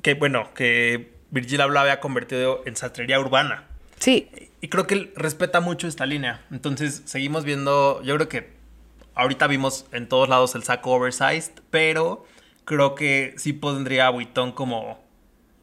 que, 0.00 0.14
bueno, 0.14 0.54
que 0.54 1.12
Virgil 1.30 1.60
Abloh 1.60 1.80
había 1.80 2.00
convertido 2.00 2.62
en 2.64 2.74
sastrería 2.74 3.20
urbana. 3.20 3.64
Sí, 3.98 4.30
Y 4.62 4.68
creo 4.68 4.86
que 4.86 4.94
él 4.94 5.12
respeta 5.16 5.60
mucho 5.60 5.86
esta 5.86 6.06
línea. 6.06 6.40
Entonces, 6.50 7.02
seguimos 7.04 7.44
viendo, 7.44 8.00
yo 8.04 8.14
creo 8.16 8.28
que 8.30 8.50
ahorita 9.14 9.46
vimos 9.48 9.84
en 9.92 10.08
todos 10.08 10.30
lados 10.30 10.54
el 10.54 10.62
saco 10.62 10.92
oversized, 10.92 11.52
pero 11.70 12.26
creo 12.64 12.94
que 12.94 13.34
sí 13.36 13.52
pondría 13.52 14.06
a 14.06 14.10
Vuitton 14.10 14.52
como, 14.52 14.98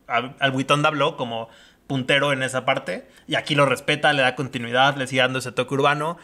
a- 0.07 0.35
al 0.39 0.51
Vuitton 0.51 0.83
de 0.83 0.89
Abloh 0.89 1.17
como 1.17 1.49
puntero 1.87 2.33
en 2.33 2.43
esa 2.43 2.65
parte. 2.65 3.07
Y 3.27 3.33
aquí 3.33 3.55
lo 3.55 3.65
respeta, 3.65 4.13
le 4.13 4.21
da 4.21 4.35
continuidad, 4.35 4.95
le 4.95 5.07
sigue 5.07 5.23
dando 5.23 5.39
ese 5.39 5.51
toque 5.53 5.73
urbano. 5.73 6.19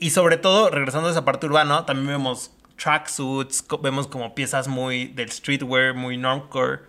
Y 0.00 0.10
sobre 0.10 0.38
todo, 0.38 0.70
regresando 0.70 1.08
a 1.08 1.10
esa 1.12 1.24
parte 1.26 1.46
urbana, 1.46 1.84
también 1.84 2.08
vemos 2.08 2.52
tracksuits, 2.76 3.64
vemos 3.82 4.06
como 4.06 4.34
piezas 4.34 4.66
muy 4.66 5.08
del 5.08 5.30
streetwear, 5.30 5.94
muy 5.94 6.16
normcore. 6.16 6.80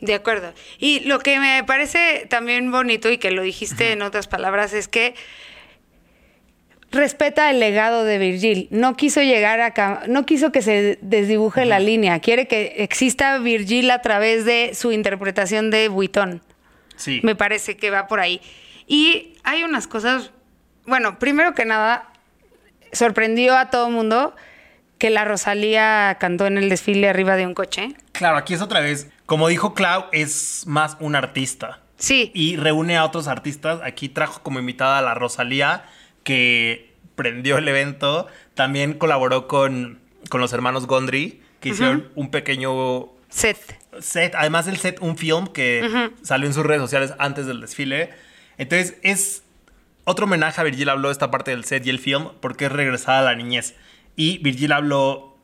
De 0.00 0.14
acuerdo. 0.14 0.52
Y 0.78 1.00
lo 1.00 1.18
que 1.18 1.40
me 1.40 1.64
parece 1.64 2.26
también 2.30 2.70
bonito 2.70 3.10
y 3.10 3.18
que 3.18 3.32
lo 3.32 3.42
dijiste 3.42 3.90
en 3.92 4.02
otras 4.02 4.28
palabras 4.28 4.72
es 4.72 4.86
que 4.86 5.14
respeta 6.92 7.50
el 7.50 7.58
legado 7.58 8.04
de 8.04 8.18
Virgil. 8.18 8.68
No 8.70 8.96
quiso 8.96 9.20
llegar 9.20 9.60
a 9.60 10.04
no 10.06 10.24
quiso 10.24 10.52
que 10.52 10.62
se 10.62 10.98
desdibuje 11.02 11.64
la 11.64 11.80
línea. 11.80 12.20
Quiere 12.20 12.46
que 12.46 12.74
exista 12.78 13.38
Virgil 13.38 13.90
a 13.90 14.00
través 14.00 14.44
de 14.44 14.74
su 14.74 14.92
interpretación 14.92 15.70
de 15.70 15.88
Vuitton. 15.88 16.40
Sí. 16.96 17.20
Me 17.24 17.34
parece 17.34 17.76
que 17.76 17.90
va 17.90 18.06
por 18.06 18.20
ahí. 18.20 18.40
Y 18.86 19.34
hay 19.42 19.64
unas 19.64 19.88
cosas. 19.88 20.30
Bueno, 20.86 21.18
primero 21.18 21.54
que 21.54 21.64
nada, 21.64 22.12
sorprendió 22.94 23.56
a 23.56 23.70
todo 23.70 23.88
el 23.88 23.92
mundo 23.92 24.34
que 24.98 25.10
la 25.10 25.24
Rosalía 25.24 26.16
cantó 26.18 26.46
en 26.46 26.56
el 26.58 26.68
desfile 26.68 27.08
arriba 27.08 27.36
de 27.36 27.46
un 27.46 27.54
coche. 27.54 27.94
Claro, 28.12 28.36
aquí 28.36 28.54
es 28.54 28.62
otra 28.62 28.80
vez. 28.80 29.10
Como 29.26 29.48
dijo 29.48 29.74
Clau, 29.74 30.06
es 30.12 30.64
más 30.66 30.96
un 31.00 31.16
artista. 31.16 31.80
Sí. 31.96 32.30
Y 32.34 32.56
reúne 32.56 32.96
a 32.96 33.04
otros 33.04 33.28
artistas. 33.28 33.80
Aquí 33.82 34.08
trajo 34.08 34.42
como 34.42 34.58
invitada 34.58 34.98
a 34.98 35.02
la 35.02 35.14
Rosalía, 35.14 35.84
que 36.22 36.94
prendió 37.16 37.58
el 37.58 37.68
evento. 37.68 38.26
También 38.54 38.94
colaboró 38.94 39.48
con, 39.48 40.00
con 40.28 40.40
los 40.40 40.52
hermanos 40.52 40.86
Gondry, 40.86 41.42
que 41.60 41.70
hicieron 41.70 42.10
un 42.14 42.30
pequeño 42.30 43.08
Set. 43.28 43.78
set. 44.00 44.34
Además 44.36 44.66
del 44.66 44.76
set, 44.76 44.98
un 45.00 45.16
film 45.16 45.48
que 45.48 46.10
salió 46.22 46.46
en 46.46 46.54
sus 46.54 46.64
redes 46.64 46.82
sociales 46.82 47.14
antes 47.18 47.46
del 47.46 47.60
desfile. 47.60 48.10
Entonces, 48.58 48.96
es 49.02 49.43
otro 50.04 50.26
homenaje 50.26 50.60
a 50.60 50.64
Virgil 50.64 50.88
habló 50.88 51.10
esta 51.10 51.30
parte 51.30 51.50
del 51.50 51.64
set 51.64 51.86
y 51.86 51.90
el 51.90 51.98
film 51.98 52.28
porque 52.40 52.66
es 52.66 52.72
regresada 52.72 53.20
a 53.20 53.22
la 53.22 53.34
niñez. 53.34 53.74
Y 54.16 54.38
Virgil 54.38 54.72
habló 54.72 55.36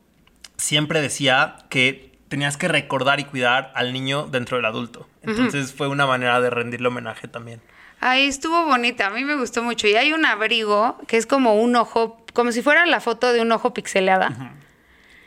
siempre 0.57 1.01
decía 1.01 1.57
que 1.69 2.11
tenías 2.29 2.55
que 2.55 2.67
recordar 2.67 3.19
y 3.19 3.25
cuidar 3.25 3.71
al 3.75 3.91
niño 3.91 4.27
dentro 4.27 4.57
del 4.57 4.65
adulto. 4.65 5.07
Entonces 5.21 5.73
fue 5.73 5.87
una 5.87 6.05
manera 6.05 6.39
de 6.39 6.49
rendirle 6.49 6.87
homenaje 6.87 7.27
también. 7.27 7.61
Ahí 7.99 8.25
estuvo 8.25 8.65
bonita, 8.65 9.07
a 9.07 9.09
mí 9.09 9.23
me 9.23 9.35
gustó 9.35 9.63
mucho. 9.63 9.87
Y 9.87 9.95
hay 9.95 10.13
un 10.13 10.25
abrigo 10.25 10.97
que 11.07 11.17
es 11.17 11.25
como 11.25 11.55
un 11.55 11.75
ojo, 11.75 12.25
como 12.33 12.51
si 12.51 12.61
fuera 12.61 12.85
la 12.85 12.99
foto 12.99 13.33
de 13.33 13.41
un 13.41 13.51
ojo 13.51 13.73
pixeleada. 13.73 14.55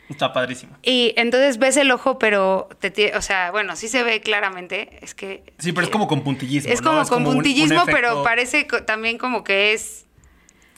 Está 0.09 0.33
padrísimo. 0.33 0.77
Y 0.83 1.13
entonces 1.17 1.57
ves 1.57 1.77
el 1.77 1.89
ojo, 1.91 2.19
pero, 2.19 2.69
te, 2.79 3.15
o 3.17 3.21
sea, 3.21 3.49
bueno, 3.51 3.75
sí 3.75 3.87
se 3.87 4.03
ve 4.03 4.21
claramente. 4.21 4.99
Es 5.01 5.15
que. 5.15 5.43
Sí, 5.57 5.71
pero 5.71 5.85
es 5.87 5.91
como 5.91 6.07
con 6.07 6.23
puntillismo. 6.23 6.71
Es 6.71 6.81
¿no? 6.81 6.91
como 6.91 7.07
con 7.07 7.21
un- 7.23 7.27
un 7.29 7.33
puntillismo, 7.35 7.83
pero 7.85 8.21
parece 8.23 8.67
co- 8.67 8.83
también 8.83 9.17
como 9.17 9.43
que 9.43 9.73
es 9.73 10.05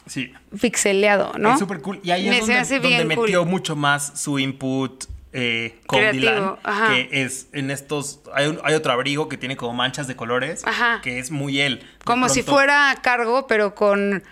Sí. 0.06 0.32
pixeleado, 0.62 1.34
¿no? 1.38 1.54
Es 1.54 1.60
súper 1.60 1.82
cool. 1.82 2.00
Y 2.04 2.12
ahí 2.12 2.30
Me 2.30 2.38
es 2.40 2.48
donde, 2.48 3.16
cool. 3.16 3.26
metió 3.26 3.44
mucho 3.46 3.76
más 3.76 4.20
su 4.22 4.40
input 4.40 5.04
eh, 5.34 5.78
con 5.86 6.00
Creativo, 6.00 6.22
Dylan, 6.32 6.56
ajá. 6.64 6.94
que 6.94 7.10
es 7.12 7.50
en 7.52 7.70
estos... 7.70 8.22
Hay, 8.34 8.48
un- 8.48 8.60
hay 8.64 8.74
otro 8.76 8.94
abrigo 8.94 9.28
que 9.28 9.38
tiene 9.38 9.58
como 9.58 9.74
manchas 9.74 10.08
de 10.08 10.16
colores, 10.16 10.66
Ajá. 10.66 11.02
que 11.04 11.20
es 11.20 11.30
muy 11.32 11.60
él. 11.60 11.86
Como 12.06 12.30
si 12.30 12.42
fuera 12.44 12.98
cargo, 13.04 13.46
pero 13.46 13.76
con, 13.76 14.24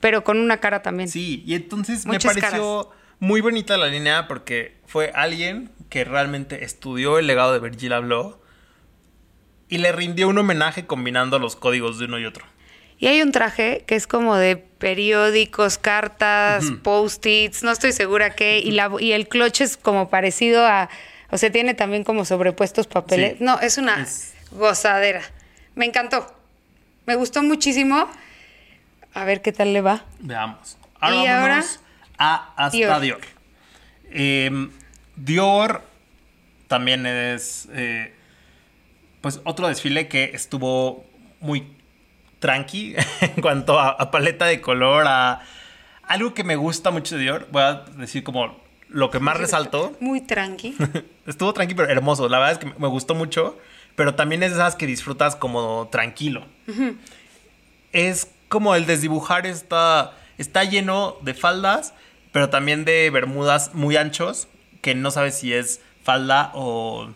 pero 0.00 0.24
con 0.24 0.38
una 0.38 0.58
cara 0.58 0.82
también. 0.82 1.08
Sí, 1.08 1.44
y 1.46 1.54
entonces 1.54 2.04
Muchas 2.04 2.34
me 2.34 2.42
pareció 2.42 2.90
muy 3.20 3.40
bonita 3.40 3.76
la 3.76 3.86
línea 3.86 4.26
porque 4.28 4.76
fue 4.86 5.10
alguien 5.14 5.70
que 5.88 6.04
realmente 6.04 6.64
estudió 6.64 7.18
el 7.18 7.26
legado 7.26 7.52
de 7.52 7.58
Virgil 7.60 7.92
Abloh 7.92 8.40
y 9.68 9.78
le 9.78 9.92
rindió 9.92 10.28
un 10.28 10.38
homenaje 10.38 10.86
combinando 10.86 11.38
los 11.38 11.56
códigos 11.56 11.98
de 11.98 12.04
uno 12.06 12.18
y 12.18 12.26
otro. 12.26 12.44
Y 12.98 13.06
hay 13.08 13.22
un 13.22 13.32
traje 13.32 13.84
que 13.86 13.96
es 13.96 14.06
como 14.06 14.36
de 14.36 14.56
periódicos, 14.56 15.78
cartas, 15.78 16.64
post-its, 16.82 17.62
no 17.62 17.70
estoy 17.72 17.92
segura 17.92 18.30
qué, 18.34 18.58
y, 18.60 18.70
la, 18.70 18.90
y 19.00 19.12
el 19.12 19.26
clutch 19.28 19.62
es 19.62 19.76
como 19.76 20.08
parecido 20.08 20.64
a, 20.66 20.88
o 21.30 21.36
sea, 21.38 21.50
tiene 21.50 21.74
también 21.74 22.04
como 22.04 22.24
sobrepuestos 22.24 22.86
papeles. 22.86 23.38
Sí. 23.38 23.44
No, 23.44 23.58
es 23.60 23.78
una 23.78 24.02
Es- 24.02 24.34
gozadera. 24.52 25.22
Me 25.74 25.86
encantó. 25.86 26.32
Me 27.06 27.16
gustó 27.16 27.42
muchísimo. 27.42 28.08
A 29.12 29.24
ver 29.24 29.42
qué 29.42 29.52
tal 29.52 29.72
le 29.72 29.80
va. 29.80 30.04
Veamos. 30.20 30.76
Ahora 31.00 31.16
Y 31.16 31.26
ahora, 31.26 31.64
a 32.18 32.52
hasta 32.56 32.76
Dior. 32.76 33.00
Dior. 33.00 33.20
Em, 34.10 34.70
Dior 35.16 35.82
también 36.68 37.06
es 37.06 37.68
eh, 37.72 38.14
pues 39.20 39.40
otro 39.44 39.68
desfile 39.68 40.08
que 40.08 40.30
estuvo 40.34 41.04
muy 41.40 41.66
tranqui 42.38 42.94
en 43.20 43.42
cuanto 43.42 43.78
a, 43.78 43.90
a 43.90 44.10
paleta 44.10 44.46
de 44.46 44.60
color, 44.60 45.06
a 45.06 45.42
algo 46.02 46.34
que 46.34 46.44
me 46.44 46.56
gusta 46.56 46.90
mucho 46.90 47.16
de 47.16 47.22
Dior. 47.22 47.48
Voy 47.50 47.62
a 47.62 47.84
decir 47.96 48.24
como 48.24 48.64
lo 48.88 49.10
que 49.10 49.18
más 49.18 49.36
resaltó. 49.36 49.96
Muy 50.00 50.20
tranqui. 50.20 50.76
Estuvo 51.26 51.52
tranqui, 51.52 51.74
pero 51.74 51.90
hermoso. 51.90 52.28
La 52.28 52.38
verdad 52.38 52.52
es 52.52 52.58
que 52.58 52.78
me 52.78 52.88
gustó 52.88 53.14
mucho. 53.14 53.58
Pero 53.96 54.14
también 54.14 54.42
es 54.42 54.50
de 54.50 54.56
esas 54.56 54.74
que 54.74 54.86
disfrutas 54.86 55.36
como 55.36 55.88
tranquilo. 55.90 56.44
Es 57.92 58.28
como 58.48 58.74
el 58.74 58.86
desdibujar 58.86 59.46
está, 59.46 60.12
está 60.38 60.64
lleno 60.64 61.16
de 61.22 61.34
faldas, 61.34 61.94
pero 62.32 62.50
también 62.50 62.84
de 62.84 63.10
bermudas 63.10 63.74
muy 63.74 63.96
anchos, 63.96 64.48
que 64.80 64.94
no 64.94 65.10
sabes 65.10 65.38
si 65.38 65.52
es 65.52 65.80
falda 66.02 66.50
o... 66.54 67.08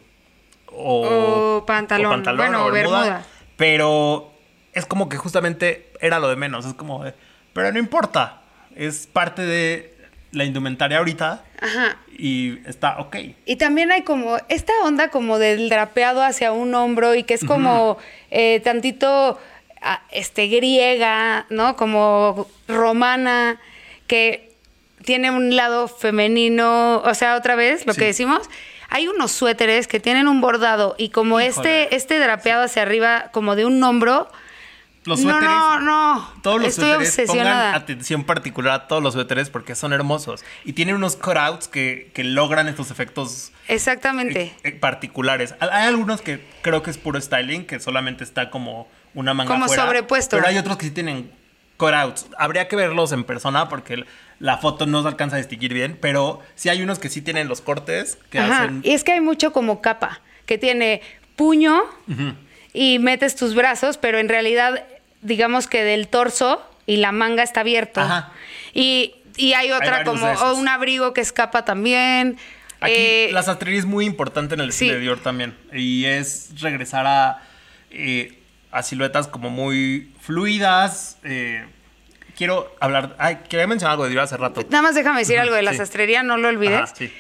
O 0.71 1.65
pantalón. 1.67 2.23
Bueno, 2.37 2.67
o 2.67 2.71
bermuda. 2.71 3.25
Pero 3.57 4.33
es 4.73 4.87
como 4.87 5.09
que 5.09 5.17
justamente 5.17 5.91
era 6.01 6.19
lo 6.19 6.29
de 6.29 6.37
menos. 6.37 6.67
Es 6.67 6.75
como, 6.75 7.05
de, 7.05 7.15
pero 7.53 7.73
no 7.73 7.79
importa. 7.79 8.43
Es 8.77 9.07
parte 9.07 9.43
de 9.43 9.99
la 10.31 10.45
indumentaria 10.45 10.99
ahorita 10.99 11.45
Ajá. 11.61 11.97
y 12.17 12.59
está 12.67 12.99
ok. 12.99 13.17
Y 13.47 13.57
también 13.57 13.91
hay 13.91 14.03
como 14.03 14.37
esta 14.49 14.73
onda 14.85 15.09
como 15.09 15.39
del 15.39 15.69
drapeado 15.69 16.23
hacia 16.23 16.53
un 16.53 16.75
hombro 16.75 17.15
y 17.15 17.25
que 17.25 17.35
es 17.35 17.45
como 17.45 17.99
eh, 18.31 18.61
tantito 18.61 19.39
este, 20.11 20.47
griega, 20.49 21.47
¿no? 21.51 21.77
Como 21.77 22.49
romana, 22.67 23.61
que 24.07 24.53
tiene 25.05 25.31
un 25.31 25.55
lado 25.57 25.89
femenino, 25.89 26.99
o 27.05 27.15
sea, 27.15 27.37
otra 27.37 27.55
vez, 27.55 27.87
lo 27.87 27.93
Sí. 27.95 28.01
que 28.01 28.07
decimos. 28.07 28.43
Hay 28.91 29.07
unos 29.07 29.33
suéteres 29.33 29.87
que 29.87 30.01
tienen 30.01 30.29
un 30.29 30.41
bordado 30.41 30.95
y 30.99 31.11
como 31.11 31.41
Híjole. 31.41 31.85
este, 31.85 31.95
este 31.97 32.19
drapeado 32.19 32.65
hacia 32.65 32.83
arriba, 32.83 33.31
como 33.33 33.55
de 33.55 33.67
un 33.67 33.83
hombro. 33.85 34.29
Los 35.05 35.21
no, 35.21 35.31
suéteres. 35.33 35.49
no, 35.57 35.81
no. 35.81 36.33
Todos 36.43 36.59
los 36.61 36.69
Estoy 36.71 36.85
suéteres, 36.89 37.09
obsesionada. 37.11 37.65
pongan 37.67 37.75
atención 37.83 38.25
particular 38.25 38.73
a 38.75 38.89
todos 38.89 39.03
los 39.03 39.15
suéteres 39.15 39.49
porque 39.51 39.75
son 39.75 39.93
hermosos. 39.93 40.45
Y 40.65 40.73
tienen 40.73 40.97
unos 40.97 41.17
cutouts 41.17 41.69
que, 41.69 42.11
que 42.15 42.25
logran 42.25 42.67
estos 42.69 42.91
efectos 42.91 43.53
Exactamente. 43.69 44.43
eh, 44.43 44.55
eh, 44.65 44.73
particulares. 44.73 45.55
Hay 45.61 45.87
algunos 45.87 46.21
que 46.21 46.45
creo 46.63 46.83
que 46.83 46.91
es 46.91 46.99
puro 46.99 47.19
styling, 47.21 47.65
que 47.67 47.81
solamente 47.81 48.25
está 48.25 48.51
como 48.51 48.89
una 49.15 49.35
manga 49.35 49.53
Como 49.53 49.69
sobrepuesto. 49.69 50.37
Pero 50.37 50.49
hay 50.49 50.59
otros 50.59 50.77
que 50.77 50.87
sí 50.87 50.91
tienen 50.93 51.31
cutouts. 51.77 52.27
Habría 52.39 52.69
que 52.69 52.77
verlos 52.77 53.13
en 53.13 53.25
persona 53.25 53.69
porque 53.69 54.05
la 54.41 54.59
foto 54.59 54.87
no 54.87 55.03
se 55.03 55.09
alcanza 55.09 55.37
a 55.37 55.39
distinguir 55.39 55.75
bien, 55.75 55.99
pero 56.01 56.41
sí 56.55 56.69
hay 56.69 56.83
unos 56.83 56.99
que 56.99 57.09
sí 57.09 57.23
tienen 57.23 57.49
los 57.49 57.61
cortes 57.61 58.19
que 58.31 58.39
Ajá, 58.39 58.65
hacen... 58.65 58.81
Y 58.85 58.93
es 58.93 59.05
que 59.05 59.13
hay 59.13 59.21
mucho 59.21 59.53
como 59.53 59.81
capa, 59.81 60.21
que 60.47 60.59
tiene 60.59 61.03
puño 61.37 61.85
y 62.73 62.99
metes 62.99 63.37
tus 63.37 63.55
brazos, 63.55 63.97
pero 63.97 64.19
en 64.19 64.29
realidad, 64.29 64.85
digamos 65.23 65.67
que 65.67 65.85
del 65.85 66.09
torso 66.09 66.63
y 66.87 66.97
la 66.97 67.13
manga 67.13 67.43
está 67.43 67.61
abierto. 67.61 68.01
Ajá. 68.01 68.33
Y, 68.75 69.15
y 69.37 69.53
hay 69.55 69.71
otra 69.71 70.05
como 70.05 70.27
o 70.27 70.55
un 70.55 70.69
abrigo 70.69 71.13
que 71.15 71.21
escapa 71.21 71.65
también. 71.65 72.39
Aquí 72.81 72.93
Eh, 72.95 73.31
la 73.33 73.43
sastrería 73.43 73.79
es 73.79 73.87
muy 73.87 74.05
importante 74.05 74.55
en 74.55 74.61
el 74.61 74.73
sí. 74.73 74.89
de 74.89 75.01
Dior 75.01 75.21
también. 75.21 75.57
Y 75.73 76.05
es 76.05 76.51
regresar 76.61 77.07
a, 77.07 77.43
eh, 77.91 78.38
a 78.71 78.83
siluetas 78.83 79.29
como 79.29 79.51
muy 79.51 80.13
fluidas. 80.21 81.19
eh, 81.25 81.65
quiero 82.37 82.73
hablar. 82.81 83.17
Ay, 83.19 83.39
quería 83.49 83.67
mencionar 83.67 83.93
algo 83.93 84.05
de 84.05 84.11
Dior 84.11 84.23
hace 84.25 84.37
rato. 84.37 84.63
Nada 84.71 84.83
más 84.83 84.95
déjame 84.95 85.21
decir 85.21 85.39
algo 85.39 85.55
de 85.55 85.63
la 85.63 85.73
Sí. 85.73 85.79
sastrería, 85.79 86.23
no 86.23 86.37
lo 86.37 86.49
olvides. 86.49 86.77
Ajá, 86.83 86.95
sí. 86.95 87.13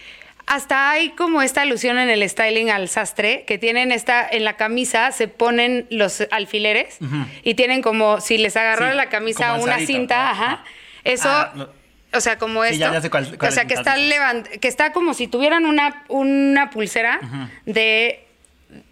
Hasta 0.46 0.90
hay 0.90 1.10
como 1.10 1.42
esta 1.42 1.60
alusión 1.62 1.98
en 1.98 2.08
el 2.08 2.26
styling 2.26 2.70
al 2.70 2.88
sastre, 2.88 3.44
que 3.46 3.58
tienen 3.58 3.92
esta, 3.92 4.26
en 4.26 4.44
la 4.44 4.56
camisa 4.56 5.12
se 5.12 5.28
ponen 5.28 5.86
los 5.90 6.22
alfileres 6.30 6.98
y 7.42 7.52
tienen 7.54 7.82
como, 7.82 8.20
si 8.22 8.38
les 8.38 8.56
agarrara 8.56 8.92
Sí, 8.92 8.96
la 8.96 9.08
camisa 9.10 9.54
una 9.54 9.78
cinta, 9.80 10.16
¿no? 10.16 10.30
ajá. 10.30 10.44
Ajá. 10.52 10.64
Eso, 11.04 11.28
Ah, 11.30 11.52
no. 11.54 11.68
o 12.14 12.20
sea, 12.20 12.38
como 12.38 12.62
Sí, 12.64 12.70
esto. 12.74 12.80
ya- 12.86 12.92
ya 12.94 13.00
sé 13.02 13.10
cuál- 13.10 13.36
cuál 13.36 13.50
o 13.50 13.54
sea, 13.54 13.66
que 13.66 13.74
está 13.74 13.96
levant 13.98 14.46
que 14.46 14.68
está 14.68 14.92
como 14.92 15.12
si 15.12 15.26
tuvieran 15.28 15.66
una, 15.66 16.04
una 16.08 16.70
pulsera 16.70 17.20
de, 17.66 18.24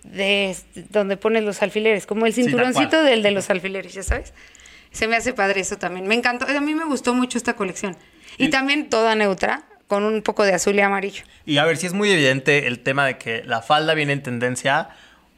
de 0.04 0.56
donde 0.90 1.16
pones 1.16 1.42
los 1.44 1.62
alfileres, 1.62 2.06
como 2.06 2.26
el 2.26 2.32
cinturoncito 2.32 3.02
del 3.02 3.22
de 3.22 3.30
los 3.30 3.50
alfileres, 3.50 3.92
ya 3.94 4.02
sabes. 4.02 4.32
Se 4.90 5.06
me 5.08 5.16
hace 5.16 5.32
padre 5.34 5.60
eso 5.60 5.76
también. 5.76 6.06
Me 6.06 6.14
encantó. 6.14 6.46
A 6.46 6.60
mí 6.60 6.74
me 6.74 6.84
gustó 6.84 7.12
mucho 7.14 7.36
esta 7.36 7.54
colección. 7.54 7.96
Y 8.38 8.46
Y- 8.46 8.50
también 8.50 8.88
toda 8.88 9.14
neutra, 9.14 9.64
con 9.88 10.04
un 10.04 10.22
poco 10.22 10.44
de 10.44 10.54
azul 10.54 10.74
y 10.76 10.80
amarillo. 10.80 11.22
Y 11.44 11.58
a 11.58 11.64
ver 11.64 11.76
si 11.76 11.86
es 11.86 11.92
muy 11.92 12.10
evidente 12.10 12.66
el 12.66 12.78
tema 12.80 13.04
de 13.06 13.18
que 13.18 13.42
la 13.44 13.60
falda 13.62 13.94
viene 13.94 14.12
en 14.14 14.22
tendencia. 14.22 14.88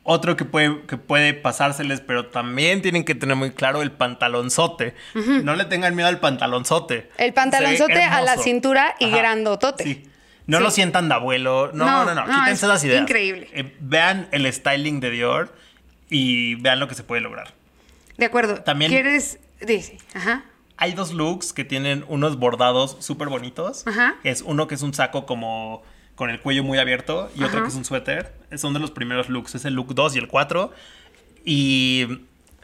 Otro 0.04 0.36
que 0.36 0.46
puede, 0.46 0.86
que 0.86 0.96
puede 0.96 1.34
pasárseles, 1.34 2.00
pero 2.00 2.26
también 2.28 2.80
tienen 2.80 3.04
que 3.04 3.14
tener 3.14 3.36
muy 3.36 3.50
claro 3.50 3.82
el 3.82 3.90
pantalonzote. 3.92 4.94
No 5.14 5.54
le 5.54 5.66
tengan 5.66 5.94
miedo 5.94 6.08
al 6.08 6.18
pantalonzote. 6.20 7.10
El 7.18 7.34
pantalonzote 7.34 8.02
a 8.02 8.22
la 8.22 8.36
cintura 8.38 8.94
y 9.00 9.10
grandotote. 9.10 9.84
Sí. 9.84 10.04
No 10.48 10.58
Sí. 10.58 10.64
lo 10.64 10.70
sientan 10.72 11.08
de 11.08 11.14
abuelo. 11.14 11.70
No, 11.72 11.84
No, 11.84 12.04
no, 12.04 12.14
no. 12.14 12.26
no, 12.26 12.34
Quítense 12.34 12.52
es 12.52 12.62
esas 12.64 12.82
ideas. 12.84 13.02
increíble. 13.02 13.48
Eh, 13.52 13.76
vean 13.80 14.28
el 14.32 14.52
styling 14.52 14.98
de 14.98 15.10
Dior 15.10 15.54
y 16.10 16.56
vean 16.56 16.80
lo 16.80 16.88
que 16.88 16.94
se 16.96 17.04
puede 17.04 17.20
lograr. 17.20 17.52
De 18.16 18.24
acuerdo. 18.26 18.56
También- 18.62 18.90
¿Quieres? 18.90 19.38
Dice, 19.60 19.98
ajá. 20.14 20.44
hay 20.76 20.92
dos 20.94 21.12
looks 21.12 21.52
que 21.52 21.64
tienen 21.64 22.04
unos 22.08 22.38
bordados 22.38 22.96
súper 23.00 23.28
bonitos. 23.28 23.86
Ajá. 23.86 24.16
Es 24.24 24.42
uno 24.42 24.66
que 24.68 24.74
es 24.74 24.82
un 24.82 24.94
saco 24.94 25.26
como 25.26 25.82
con 26.14 26.30
el 26.30 26.40
cuello 26.40 26.64
muy 26.64 26.78
abierto 26.78 27.30
y 27.36 27.44
otro 27.44 27.62
que 27.62 27.68
es 27.68 27.74
un 27.76 27.84
suéter. 27.84 28.32
Son 28.56 28.72
de 28.74 28.80
los 28.80 28.90
primeros 28.90 29.28
looks. 29.28 29.54
Es 29.54 29.64
el 29.64 29.74
look 29.74 29.94
2 29.94 30.16
y 30.16 30.18
el 30.18 30.26
4. 30.28 30.72
Y 31.44 32.06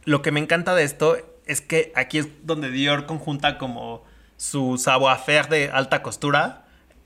lo 0.05 0.23
que 0.23 0.31
me 0.33 0.41
encanta 0.41 0.75
de 0.75 0.85
esto 0.85 1.17
es 1.47 1.61
que 1.61 1.93
aquí 1.95 2.19
es 2.19 2.29
donde 2.45 2.71
Dior 2.71 3.07
conjunta 3.07 3.59
como 3.59 4.05
su 4.37 4.79
savoir-faire 4.79 5.49
de 5.49 5.71
alta 5.71 6.03
costura 6.03 6.64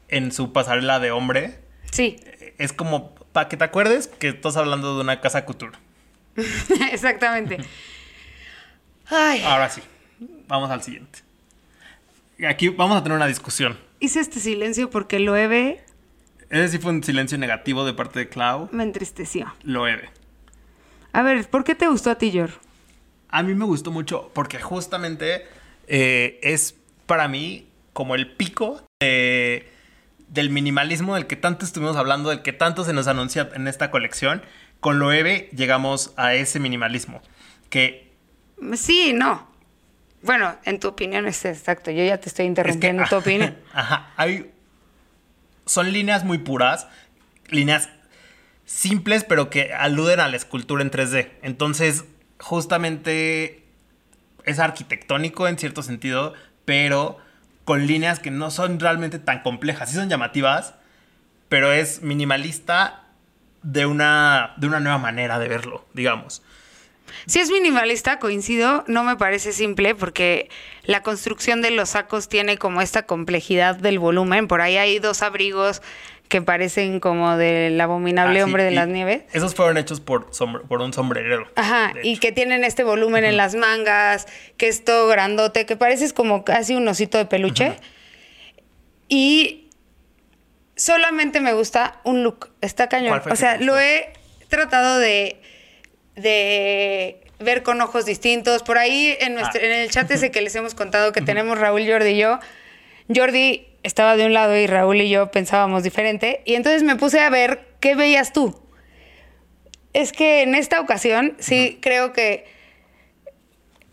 en 0.09 0.33
su 0.33 0.53
pasarela 0.53 1.01
de 1.01 1.11
hombre. 1.11 1.59
Sí, 1.91 2.17
Es 2.59 2.73
como 2.73 3.15
para 3.33 3.49
que 3.49 3.57
te 3.57 3.65
acuerdes 3.65 4.09
que 4.09 4.29
estás 4.29 4.57
hablando 4.57 4.95
de 4.97 5.01
una 5.03 5.21
casa 5.21 5.45
couture. 5.45 5.77
exactamente. 6.93 7.59
Ay, 9.07 9.43
Ahora 9.45 9.69
sí, 9.71 9.81
vamos 10.47 10.71
al 10.71 10.83
siguiente. 10.83 11.21
Aquí 12.49 12.69
vamos 12.69 12.97
a 12.99 13.03
tener 13.03 13.17
una 13.17 13.27
discusión. 13.27 13.79
hice 14.01 14.21
este 14.21 14.39
silencio 14.39 14.91
porque 14.91 15.19
Loewe 15.19 15.81
Ese 16.51 16.69
sí 16.69 16.79
fue 16.79 16.93
un 16.93 17.03
silencio 17.03 17.37
negativo 17.39 17.85
de 17.85 17.95
parte 17.95 18.21
de 18.21 18.29
Clau. 18.29 18.69
me 18.73 18.83
entristeció. 18.85 19.53
Loewe. 19.63 20.09
A 21.13 21.23
ver, 21.23 21.49
¿por 21.49 21.65
qué 21.65 21.75
te 21.75 21.89
gustó 21.89 22.11
a 22.11 22.15
ti, 22.17 22.31
Yor? 22.31 22.51
A 23.31 23.43
mí 23.43 23.55
me 23.55 23.65
gustó 23.65 23.91
mucho 23.91 24.31
porque 24.35 24.61
justamente 24.61 25.47
eh, 25.87 26.39
es 26.43 26.77
para 27.07 27.29
mí 27.29 27.67
como 27.93 28.15
el 28.15 28.31
pico 28.31 28.83
de- 29.01 29.69
del 30.29 30.51
minimalismo 30.51 31.15
del 31.15 31.27
que 31.27 31.37
tanto 31.37 31.65
estuvimos 31.65 31.97
hablando, 31.97 32.31
del 32.31 32.43
que 32.43 32.53
tanto 32.53 32.85
se 32.85 32.93
nos 32.93 33.07
anuncia 33.07 33.49
en 33.55 33.69
esta 33.69 33.91
colección. 33.91 34.43
Con 34.81 34.99
Loewe 34.99 35.49
llegamos 35.55 36.13
a 36.17 36.35
ese 36.35 36.61
minimalismo. 36.61 37.21
Que 37.71 38.09
Sí, 38.75 39.13
no. 39.13 39.49
Bueno, 40.23 40.57
en 40.65 40.81
tu 40.81 40.89
opinión 40.89 41.27
es 41.27 41.45
exacto. 41.45 41.91
Yo 41.91 42.05
ya 42.05 42.19
te 42.19 42.29
estoy 42.29 42.45
es 42.45 42.47
que, 42.47 42.49
interrumpiendo 42.49 43.05
tu 43.09 43.17
opinión. 43.17 43.57
Ajá, 43.73 44.13
hay, 44.17 44.51
son 45.67 45.93
líneas 45.93 46.25
muy 46.25 46.39
puras, 46.39 46.89
líneas 47.49 47.89
simples, 48.65 49.25
pero 49.25 49.49
que 49.49 49.73
aluden 49.73 50.21
a 50.21 50.29
la 50.29 50.37
escultura 50.37 50.83
en 50.83 50.91
3D. 50.91 51.31
Entonces, 51.43 52.05
justamente 52.41 53.65
es 54.45 54.59
arquitectónico 54.59 55.47
en 55.47 55.59
cierto 55.59 55.83
sentido, 55.83 56.35
pero 56.65 57.19
con 57.69 57.87
líneas 57.87 58.19
que 58.19 58.31
no 58.31 58.51
son 58.51 58.81
realmente 58.81 59.19
tan 59.19 59.43
complejas. 59.43 59.91
Sí 59.91 59.97
son 59.97 60.09
llamativas, 60.09 60.73
pero 61.51 61.71
es 61.71 62.01
minimalista 62.01 63.05
de 63.63 63.85
una, 63.85 64.55
de 64.57 64.69
una 64.69 64.81
nueva 64.81 64.97
manera 64.97 65.39
de 65.39 65.49
verlo, 65.49 65.87
digamos. 65.93 66.41
Si 67.27 67.41
es 67.41 67.51
minimalista, 67.51 68.19
coincido, 68.19 68.85
no 68.87 69.05
me 69.05 69.17
parece 69.17 69.53
simple 69.53 69.95
porque 69.95 70.49
la 70.85 71.03
construcción 71.03 71.61
de 71.61 71.71
los 71.71 71.91
sacos 71.91 72.31
tiene 72.31 72.57
como 72.57 72.81
esta 72.81 73.03
complejidad 73.03 73.77
del 73.77 73.99
volumen. 73.99 74.49
Por 74.49 74.63
ahí 74.63 74.79
hay 74.79 74.99
dos 74.99 75.21
abrigos 75.21 75.83
que 76.29 76.43
parecen 76.43 77.01
como 77.01 77.37
del 77.37 77.81
abominable 77.81 78.39
Ah, 78.39 78.43
sí, 78.43 78.45
hombre 78.45 78.65
de 78.65 78.71
las 78.73 78.87
nieves. 78.89 79.23
Esos 79.33 79.55
fueron 79.55 79.79
hechos 79.79 80.01
por, 80.01 80.31
sombre- 80.33 80.63
por 80.69 80.81
un 80.83 80.93
sombrerero. 80.93 81.47
Ajá, 81.57 81.95
y 82.03 82.19
que 82.19 82.33
tienen 82.33 82.65
este 82.65 82.85
volumen 82.85 83.25
en 83.25 83.37
las 83.37 83.55
mangas, 83.55 84.27
que 84.57 84.69
es 84.69 84.85
todo 84.85 85.09
grandote, 85.09 85.65
que 85.67 85.77
pareces 85.77 86.13
como 86.13 86.45
casi 86.45 86.75
un 86.75 86.87
osito 86.87 87.17
de 87.19 87.25
peluche. 87.25 87.73
Y 89.09 89.71
solamente 90.77 91.41
me 91.41 91.53
gusta 91.55 92.01
un 92.05 92.23
look, 92.23 92.51
está 92.61 92.89
cañón. 92.89 93.09
¿Cuál 93.11 93.23
fue 93.23 93.33
O 93.33 93.37
sea, 93.37 93.57
lo 93.59 93.79
he 93.79 94.13
tratado 94.49 94.99
de, 94.99 95.41
de 96.15 97.21
ver 97.39 97.63
con 97.63 97.81
ojos 97.81 98.05
distintos. 98.05 98.63
Por 98.63 98.79
ahí 98.79 99.17
en, 99.21 99.35
nuestro, 99.35 99.61
Ah. 99.63 99.65
en 99.67 99.73
el 99.73 99.91
chat 99.91 100.11
ese 100.11 100.31
que 100.31 100.41
les 100.43 100.55
hemos 100.57 100.75
contado 100.75 101.13
que 101.13 101.23
tenemos 101.23 101.59
Raúl, 101.59 101.87
Jordi 101.89 102.11
y 102.11 102.19
yo, 102.19 102.39
Jordi 103.15 103.68
estaba 103.83 104.17
de 104.17 104.27
un 104.27 104.33
lado 104.33 104.57
y 104.57 104.67
Raúl 104.67 105.01
y 105.01 105.09
yo 105.09 105.31
pensábamos 105.31 105.83
diferente. 105.83 106.43
Y 106.45 106.55
entonces 106.55 106.83
me 106.83 106.97
puse 106.97 107.21
a 107.21 107.31
ver 107.31 107.67
qué 107.81 107.95
veías 107.95 108.33
tú. 108.33 108.61
Es 109.93 110.13
que 110.13 110.43
en 110.43 110.55
esta 110.55 110.81
ocasión 110.81 111.37
sí 111.39 111.79
creo 111.81 112.13
que 112.13 112.47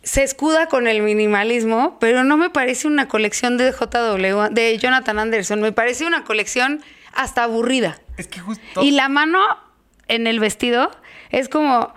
se 0.03 0.23
escuda 0.23 0.67
con 0.67 0.87
el 0.87 1.01
minimalismo, 1.01 1.97
pero 1.99 2.23
no 2.23 2.37
me 2.37 2.51
parece 2.51 2.87
una 2.87 3.07
colección 3.07 3.57
de 3.57 3.71
JW, 3.71 4.53
de 4.53 4.77
Jonathan 4.77 5.17
Anderson, 5.17 5.61
me 5.61 5.71
parece 5.71 6.05
una 6.05 6.23
colección 6.23 6.83
hasta 7.11 7.43
aburrida. 7.43 7.99
Es 8.17 8.27
que 8.27 8.39
justo... 8.39 8.83
Y 8.83 8.91
la 8.91 9.09
mano 9.09 9.39
en 10.07 10.27
el 10.27 10.39
vestido 10.39 10.91
es 11.31 11.49
como 11.49 11.91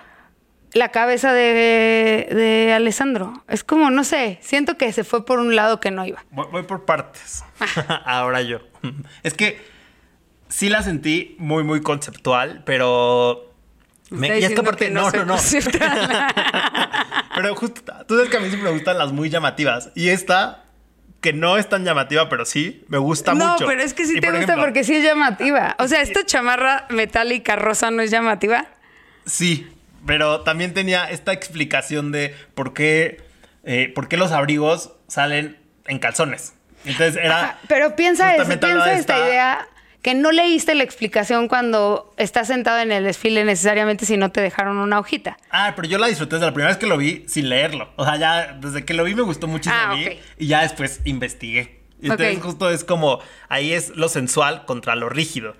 la 0.72 0.90
cabeza 0.90 1.32
de, 1.32 2.28
de 2.30 2.72
Alessandro. 2.74 3.44
Es 3.48 3.64
como, 3.64 3.90
no 3.90 4.04
sé, 4.04 4.38
siento 4.42 4.76
que 4.76 4.92
se 4.92 5.04
fue 5.04 5.24
por 5.24 5.38
un 5.40 5.56
lado 5.56 5.80
que 5.80 5.90
no 5.90 6.04
iba. 6.04 6.24
Voy, 6.30 6.46
voy 6.50 6.62
por 6.64 6.84
partes. 6.84 7.44
Ahora 8.04 8.42
yo. 8.42 8.60
Es 9.22 9.34
que 9.34 9.60
sí 10.48 10.68
la 10.68 10.82
sentí 10.82 11.36
muy, 11.38 11.64
muy 11.64 11.80
conceptual, 11.82 12.62
pero. 12.66 13.52
me- 14.10 14.28
y 14.28 14.30
es 14.30 14.34
que 14.34 14.40
diciendo 14.40 14.62
aparte, 14.62 14.84
que 14.86 14.90
no, 14.92 15.10
no, 15.10 15.24
no. 15.24 15.36
pero 17.34 17.54
justo, 17.54 17.82
tú 18.06 18.14
sabes 18.16 18.30
que 18.30 18.36
a 18.36 18.40
mí 18.40 18.48
siempre 18.48 18.70
me 18.70 18.76
gustan 18.76 18.98
las 18.98 19.12
muy 19.12 19.30
llamativas. 19.30 19.90
Y 19.94 20.08
esta, 20.08 20.64
que 21.20 21.32
no 21.32 21.56
es 21.56 21.68
tan 21.68 21.84
llamativa, 21.84 22.28
pero 22.28 22.44
sí, 22.44 22.84
me 22.88 22.98
gusta 22.98 23.34
no, 23.34 23.52
mucho. 23.52 23.66
pero 23.66 23.82
es 23.82 23.94
que 23.94 24.06
sí 24.06 24.16
Y, 24.16 24.20
te 24.20 24.26
por 24.26 24.36
gusta 24.36 24.52
ejemplo, 24.52 24.64
porque 24.64 24.84
sí 24.84 24.94
es 24.96 25.04
llamativa. 25.04 25.76
O 25.78 25.88
sea, 25.88 26.00
esta 26.02 26.24
chamarra 26.24 26.86
metálica 26.90 27.56
rosa 27.56 27.90
no 27.90 28.02
es 28.02 28.10
llamativa. 28.10 28.66
Sí, 29.26 29.66
pero 30.06 30.40
también 30.40 30.74
tenía 30.74 31.10
esta 31.10 31.32
explicación 31.32 32.12
de 32.12 32.34
por 32.54 32.74
qué, 32.74 33.22
eh, 33.64 33.92
por 33.94 34.08
qué 34.08 34.16
los 34.16 34.32
abrigos 34.32 34.92
salen 35.06 35.58
en 35.86 35.98
calzones. 35.98 36.54
Entonces 36.84 37.16
era. 37.16 37.40
Ajá, 37.40 37.58
pero 37.68 37.96
piensa 37.96 38.34
eso, 38.34 38.46
piensa 38.58 38.92
esta 38.92 39.18
idea 39.18 39.68
que 40.02 40.14
no 40.14 40.30
leíste 40.30 40.74
la 40.74 40.84
explicación 40.84 41.48
cuando 41.48 42.14
estás 42.16 42.46
sentado 42.46 42.78
en 42.78 42.92
el 42.92 43.04
desfile 43.04 43.44
necesariamente 43.44 44.06
si 44.06 44.16
no 44.16 44.30
te 44.30 44.40
dejaron 44.40 44.78
una 44.78 45.00
hojita. 45.00 45.36
Ah, 45.50 45.72
pero 45.74 45.88
yo 45.88 45.98
la 45.98 46.06
disfruté 46.06 46.36
desde 46.36 46.46
la 46.46 46.52
primera 46.52 46.70
vez 46.70 46.78
que 46.78 46.86
lo 46.86 46.96
vi 46.96 47.24
sin 47.26 47.48
leerlo. 47.48 47.90
O 47.96 48.04
sea, 48.04 48.16
ya 48.16 48.52
desde 48.60 48.84
que 48.84 48.94
lo 48.94 49.04
vi 49.04 49.14
me 49.14 49.22
gustó 49.22 49.48
muchísimo 49.48 49.76
Ah, 49.76 49.96
y 50.38 50.46
ya 50.46 50.62
después 50.62 51.00
investigué. 51.04 51.80
Entonces 52.00 52.38
justo 52.40 52.70
es 52.70 52.84
como, 52.84 53.20
ahí 53.48 53.72
es 53.72 53.90
lo 53.90 54.08
sensual 54.08 54.64
contra 54.66 54.94
lo 54.94 55.08
rígido. 55.08 55.56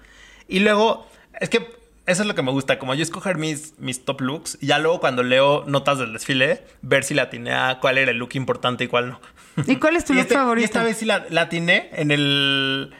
Y 0.46 0.60
luego, 0.60 1.08
es 1.40 1.48
que 1.48 1.68
eso 2.08 2.22
es 2.22 2.26
lo 2.28 2.34
que 2.34 2.42
me 2.42 2.50
gusta, 2.50 2.78
como 2.78 2.94
yo 2.94 3.02
escoger 3.02 3.36
mis, 3.36 3.78
mis 3.78 4.04
top 4.04 4.22
looks 4.22 4.56
y 4.60 4.66
ya 4.66 4.78
luego 4.78 4.98
cuando 4.98 5.22
leo 5.22 5.64
notas 5.66 5.98
del 5.98 6.14
desfile, 6.14 6.64
ver 6.80 7.04
si 7.04 7.12
la 7.12 7.24
atiné 7.24 7.52
a 7.52 7.78
cuál 7.80 7.98
era 7.98 8.10
el 8.10 8.16
look 8.16 8.30
importante 8.32 8.84
y 8.84 8.88
cuál 8.88 9.10
no. 9.10 9.20
¿Y 9.66 9.76
cuál 9.76 9.94
es 9.94 10.06
tu 10.06 10.12
look 10.14 10.22
este- 10.22 10.34
favorito? 10.34 10.62
Y 10.62 10.64
esta 10.64 10.82
vez 10.82 10.96
sí 10.96 11.04
la, 11.04 11.26
la 11.28 11.42
atiné 11.42 11.90
en 11.92 12.10
el... 12.10 12.94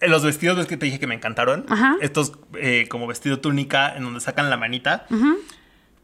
En 0.00 0.10
los 0.10 0.22
vestidos, 0.22 0.56
ves 0.56 0.66
que 0.66 0.76
te 0.76 0.86
dije 0.86 1.00
que 1.00 1.06
me 1.06 1.14
encantaron. 1.14 1.64
Ajá. 1.68 1.96
Estos 2.00 2.32
eh, 2.60 2.86
como 2.88 3.06
vestido 3.06 3.40
túnica 3.40 3.96
en 3.96 4.04
donde 4.04 4.20
sacan 4.20 4.50
la 4.50 4.56
manita. 4.56 5.06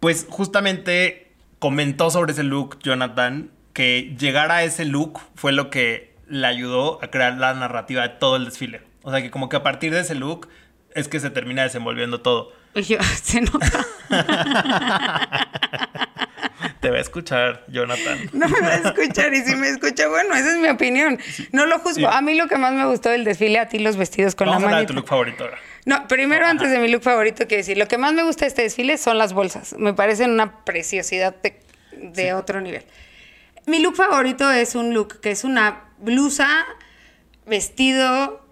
Pues 0.01 0.27
justamente 0.29 1.33
comentó 1.59 2.11
sobre 2.11 2.33
ese 2.33 2.43
look 2.43 2.79
Jonathan 2.81 3.51
que 3.73 4.17
llegar 4.19 4.51
a 4.51 4.65
ese 4.65 4.85
look 4.85 5.21
fue 5.35 5.53
lo 5.53 5.71
que 5.71 6.17
le 6.27 6.47
ayudó 6.47 6.99
a 7.05 7.09
crear 7.09 7.37
la 7.37 7.53
narrativa 7.55 8.03
de 8.03 8.09
todo 8.11 8.37
el 8.37 8.47
desfile. 8.47 8.83
O 9.03 9.11
sea 9.11 9.21
que 9.23 9.31
como 9.31 9.49
que 9.49 9.57
a 9.57 9.63
partir 9.63 9.93
de 9.93 10.01
ese 10.01 10.15
look 10.15 10.49
es 10.95 11.09
que 11.09 11.21
se 11.21 11.31
termina 11.31 11.63
desenvolviendo 11.63 12.21
todo. 12.21 12.53
Yo, 12.75 12.99
se 13.23 13.41
nota. 13.41 13.87
Te 16.81 16.91
va 16.91 16.97
a 16.97 17.01
escuchar, 17.01 17.65
Jonathan. 17.69 18.19
No 18.33 18.49
me 18.49 18.61
va 18.61 18.69
a 18.69 18.75
escuchar 18.77 19.33
y 19.35 19.43
si 19.43 19.55
me 19.55 19.69
escucha, 19.69 20.09
bueno, 20.09 20.35
esa 20.35 20.53
es 20.53 20.59
mi 20.59 20.69
opinión. 20.69 21.19
No 21.53 21.67
lo 21.67 21.79
juzgo. 21.79 21.95
Sí. 21.95 22.05
A 22.11 22.21
mí 22.23 22.35
lo 22.35 22.49
que 22.49 22.57
más 22.57 22.73
me 22.73 22.87
gustó 22.87 23.11
del 23.11 23.25
desfile, 23.25 23.59
a 23.59 23.69
ti 23.69 23.79
los 23.79 23.97
vestidos 23.97 24.35
con 24.35 24.47
Vamos 24.47 24.63
la 24.63 24.71
manita. 24.71 24.89
tu 24.89 24.95
look 24.95 25.07
favorito 25.07 25.45
ahora. 25.45 25.59
No, 25.85 26.07
primero 26.09 26.47
antes 26.47 26.71
de 26.71 26.79
mi 26.79 26.89
look 26.89 27.03
favorito, 27.03 27.47
quiero 27.47 27.61
decir, 27.61 27.77
lo 27.77 27.87
que 27.89 27.99
más 27.99 28.13
me 28.15 28.23
gusta 28.23 28.45
de 28.45 28.49
este 28.49 28.63
desfile 28.63 28.97
son 28.99 29.19
las 29.19 29.33
bolsas. 29.33 29.75
Me 29.79 29.93
parecen 29.95 30.31
una 30.31 30.65
preciosidad 30.65 31.35
de, 31.43 31.61
de 31.93 32.33
otro 32.35 32.61
nivel. 32.61 32.85
Mi 33.67 33.81
look 33.81 33.97
favorito 33.97 34.51
es 34.51 34.75
un 34.75 34.95
look 34.95 35.21
que 35.21 35.31
es 35.31 35.45
una 35.45 35.85
blusa, 35.99 36.65
vestido, 37.47 38.47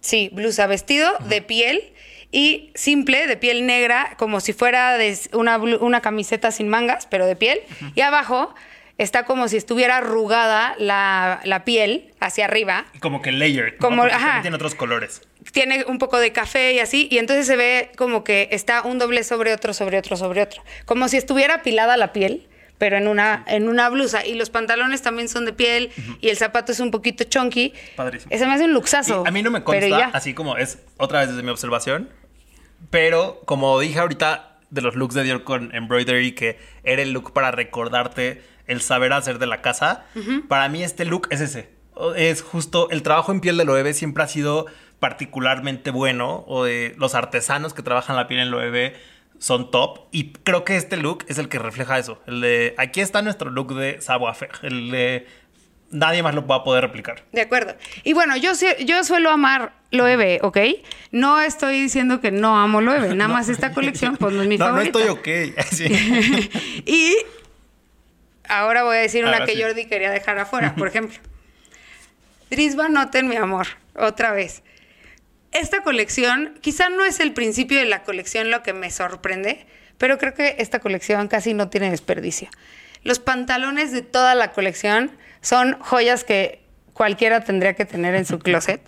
sí, 0.00 0.30
blusa, 0.32 0.66
vestido 0.66 1.10
de 1.28 1.42
piel 1.42 1.92
y 2.32 2.70
simple, 2.74 3.26
de 3.26 3.36
piel 3.36 3.66
negra, 3.66 4.14
como 4.18 4.40
si 4.40 4.52
fuera 4.52 4.96
de 4.98 5.18
una, 5.32 5.58
una 5.58 6.00
camiseta 6.00 6.50
sin 6.52 6.68
mangas, 6.68 7.06
pero 7.06 7.26
de 7.26 7.36
piel. 7.36 7.60
Y 7.94 8.00
abajo 8.02 8.54
está 8.98 9.24
como 9.24 9.48
si 9.48 9.56
estuviera 9.56 9.96
arrugada 9.96 10.74
la, 10.78 11.40
la 11.44 11.64
piel 11.64 12.12
hacia 12.20 12.44
arriba. 12.44 12.84
Como 13.00 13.22
que 13.22 13.32
layer. 13.32 13.76
Como- 13.78 14.04
ajá. 14.04 14.18
también 14.18 14.42
tiene 14.42 14.56
otros 14.56 14.74
colores. 14.74 15.22
tiene 15.52 15.84
un 15.86 15.98
poco 15.98 16.18
de 16.18 16.32
café 16.32 16.74
y 16.74 16.80
así, 16.80 17.08
y 17.10 17.18
entonces 17.18 17.46
se 17.46 17.56
ve 17.56 17.90
como 17.96 18.24
que 18.24 18.48
está 18.52 18.82
un 18.82 18.98
doble 18.98 19.24
sobre 19.24 19.52
otro, 19.54 19.72
sobre 19.74 19.98
otro, 19.98 20.16
sobre 20.16 20.42
otro. 20.42 20.62
Como 20.84 21.08
si 21.08 21.16
estuviera 21.16 21.54
apilada 21.56 21.96
la 21.96 22.12
piel, 22.12 22.46
pero 22.80 22.96
en 22.96 23.06
una, 23.08 23.44
en 23.46 23.68
una 23.68 23.90
blusa. 23.90 24.26
Y 24.26 24.34
los 24.34 24.48
pantalones 24.48 25.02
también 25.02 25.28
son 25.28 25.44
de 25.44 25.52
piel, 25.52 25.90
y 26.22 26.30
el 26.30 26.36
zapato 26.38 26.72
es 26.72 26.80
un 26.80 26.90
poquito 26.90 27.24
chunky. 27.24 27.74
Padrísimo. 27.94 28.32
Ese 28.34 28.46
me 28.46 28.54
hace 28.54 28.64
un 28.64 28.72
luxazo. 28.72 29.22
Y 29.24 29.28
a 29.28 29.30
mí 29.30 29.42
no 29.42 29.50
me 29.50 29.62
consta, 29.62 30.10
así 30.14 30.32
como 30.32 30.56
es 30.56 30.78
otra 30.96 31.20
vez 31.20 31.28
desde 31.28 31.42
mi 31.42 31.50
observación, 31.50 32.08
pero 32.88 33.42
como 33.44 33.78
dije 33.78 33.98
ahorita 33.98 34.58
de 34.70 34.80
los 34.80 34.94
looks 34.94 35.14
de 35.14 35.24
Dior 35.24 35.44
con 35.44 35.74
embroidery, 35.74 36.32
que 36.32 36.58
era 36.82 37.02
el 37.02 37.12
look 37.12 37.34
para 37.34 37.50
recordarte 37.50 38.42
el 38.66 38.80
saber 38.80 39.12
hacer 39.12 39.38
de 39.38 39.46
la 39.46 39.60
casa. 39.60 40.06
Para 40.48 40.68
mí 40.70 40.82
este 40.82 41.04
look 41.04 41.28
es 41.30 41.42
ese. 41.42 41.68
Es 42.16 42.40
justo 42.40 42.88
el 42.90 43.02
trabajo 43.02 43.30
en 43.30 43.42
piel 43.42 43.58
de 43.58 43.66
Loewe 43.66 43.92
siempre 43.92 44.22
ha 44.22 44.26
sido 44.26 44.64
particularmente 45.00 45.90
bueno. 45.90 46.44
O 46.46 46.64
de 46.64 46.94
los 46.96 47.14
artesanos 47.14 47.74
que 47.74 47.82
trabajan 47.82 48.16
la 48.16 48.26
piel 48.26 48.40
en 48.40 48.50
Loewe 48.50 48.94
son 49.40 49.70
top. 49.72 50.06
Y 50.12 50.32
creo 50.32 50.64
que 50.64 50.76
este 50.76 50.96
look 50.96 51.24
es 51.26 51.38
el 51.38 51.48
que 51.48 51.58
refleja 51.58 51.98
eso. 51.98 52.22
El 52.26 52.40
de 52.40 52.74
aquí 52.78 53.00
está 53.00 53.22
nuestro 53.22 53.50
look 53.50 53.74
de 53.74 54.00
savoir 54.00 54.36
faire. 54.36 54.52
El 54.62 54.90
de 54.92 55.26
nadie 55.90 56.22
más 56.22 56.34
lo 56.34 56.46
va 56.46 56.56
a 56.56 56.64
poder 56.64 56.84
replicar. 56.84 57.24
De 57.32 57.40
acuerdo. 57.40 57.74
Y 58.04 58.12
bueno, 58.12 58.36
yo, 58.36 58.52
yo 58.78 59.02
suelo 59.02 59.30
amar 59.30 59.72
Loewe, 59.90 60.38
¿ok? 60.42 60.58
No 61.10 61.40
estoy 61.40 61.80
diciendo 61.80 62.20
que 62.20 62.30
no 62.30 62.56
amo 62.56 62.80
Loewe, 62.80 63.14
nada 63.16 63.32
más 63.32 63.48
esta 63.48 63.72
colección, 63.72 64.16
pues 64.16 64.32
no 64.34 64.42
es 64.42 64.48
mi 64.48 64.56
no, 64.58 64.66
favorita. 64.66 64.98
No 64.98 65.04
estoy 65.04 65.50
ok. 65.50 65.64
Sí. 65.72 66.82
y 66.86 67.16
ahora 68.46 68.84
voy 68.84 68.98
a 68.98 69.00
decir 69.00 69.24
una 69.24 69.44
que 69.44 69.54
sí. 69.54 69.62
Jordi 69.62 69.86
quería 69.86 70.10
dejar 70.10 70.38
afuera, 70.38 70.74
por 70.76 70.86
ejemplo. 70.86 71.18
Dries 72.50 72.76
Van 72.76 72.92
Noten, 72.92 73.28
mi 73.28 73.36
amor, 73.36 73.66
otra 73.94 74.32
vez. 74.32 74.62
Esta 75.52 75.82
colección, 75.82 76.58
quizá 76.60 76.90
no 76.90 77.04
es 77.04 77.18
el 77.18 77.32
principio 77.32 77.78
de 77.78 77.84
la 77.84 78.04
colección 78.04 78.50
lo 78.50 78.62
que 78.62 78.72
me 78.72 78.90
sorprende, 78.90 79.66
pero 79.98 80.16
creo 80.16 80.32
que 80.34 80.56
esta 80.58 80.78
colección 80.78 81.28
casi 81.28 81.54
no 81.54 81.68
tiene 81.68 81.90
desperdicio. 81.90 82.48
Los 83.02 83.18
pantalones 83.18 83.92
de 83.92 84.02
toda 84.02 84.34
la 84.34 84.52
colección 84.52 85.10
son 85.40 85.78
joyas 85.80 86.24
que 86.24 86.62
cualquiera 86.92 87.42
tendría 87.42 87.74
que 87.74 87.84
tener 87.84 88.14
en 88.14 88.26
su 88.26 88.38
closet. 88.40 88.80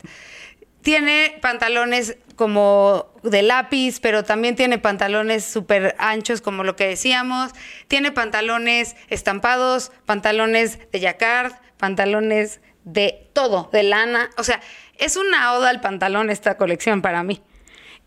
Tiene 0.83 1.39
pantalones 1.41 2.17
como 2.37 3.13
de 3.23 3.43
lápiz, 3.43 4.01
pero 4.01 4.25
también 4.25 4.57
tiene 4.57 4.79
pantalones 4.79 5.45
súper 5.45 5.95
anchos, 5.99 6.41
como 6.41 6.65
lo 6.65 6.77
que 6.77 6.87
decíamos. 6.87 7.53
Tiene 7.89 8.13
pantalones 8.13 8.97
estampados, 9.09 9.93
pantalones 10.07 10.79
de 10.91 11.01
jacquard, 11.01 11.53
pantalones 11.77 12.61
de 12.85 13.29
todo, 13.33 13.71
de 13.73 13.83
lana. 13.83 14.31
O 14.39 14.45
sea, 14.45 14.61
es 14.99 15.17
una 15.17 15.55
oda 15.55 15.71
al 15.71 15.81
pantalón 15.81 16.31
esta 16.31 16.57
colección 16.57 17.03
para 17.03 17.23
mí. 17.23 17.41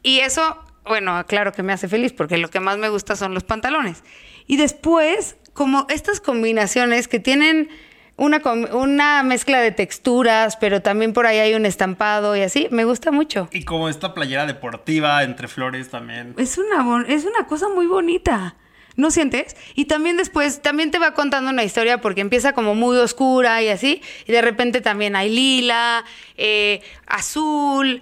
Y 0.03 0.19
eso, 0.19 0.57
bueno, 0.85 1.25
claro 1.27 1.51
que 1.51 1.63
me 1.63 1.73
hace 1.73 1.87
feliz 1.87 2.13
porque 2.13 2.37
lo 2.37 2.49
que 2.49 2.59
más 2.59 2.77
me 2.77 2.89
gusta 2.89 3.15
son 3.15 3.33
los 3.33 3.43
pantalones. 3.43 4.03
Y 4.47 4.57
después, 4.57 5.37
como 5.53 5.87
estas 5.89 6.21
combinaciones 6.21 7.07
que 7.07 7.19
tienen 7.19 7.69
una, 8.17 8.41
una 8.73 9.23
mezcla 9.23 9.59
de 9.61 9.71
texturas, 9.71 10.57
pero 10.57 10.81
también 10.81 11.13
por 11.13 11.25
ahí 11.25 11.39
hay 11.39 11.53
un 11.53 11.65
estampado 11.65 12.35
y 12.35 12.41
así, 12.41 12.67
me 12.71 12.85
gusta 12.85 13.11
mucho. 13.11 13.49
Y 13.51 13.65
como 13.65 13.89
esta 13.89 14.13
playera 14.13 14.45
deportiva 14.45 15.23
entre 15.23 15.47
flores 15.47 15.89
también. 15.89 16.33
Es 16.37 16.57
una, 16.57 17.05
es 17.07 17.25
una 17.25 17.47
cosa 17.47 17.67
muy 17.69 17.87
bonita. 17.87 18.55
¿No 18.97 19.11
sientes? 19.11 19.57
Y 19.75 19.85
también 19.85 20.15
después, 20.15 20.61
también 20.61 20.89
te 20.89 20.99
va 20.99 21.13
contando 21.13 21.49
una 21.51 21.63
historia 21.63 21.99
porque 21.99 22.21
empieza 22.21 22.53
como 22.53 22.75
muy 22.75 22.95
oscura 22.97 23.61
y 23.61 23.67
así, 23.67 24.01
y 24.25 24.31
de 24.31 24.41
repente 24.41 24.79
también 24.79 25.15
hay 25.17 25.29
lila, 25.29 26.05
eh, 26.37 26.81
azul, 27.05 28.01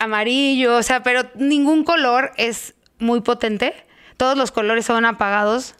amarillo, 0.00 0.76
o 0.76 0.82
sea, 0.82 1.02
pero 1.04 1.22
ningún 1.36 1.84
color 1.84 2.32
es 2.36 2.74
muy 2.98 3.20
potente. 3.20 3.72
Todos 4.16 4.36
los 4.36 4.50
colores 4.50 4.84
son 4.86 5.04
apagados 5.04 5.76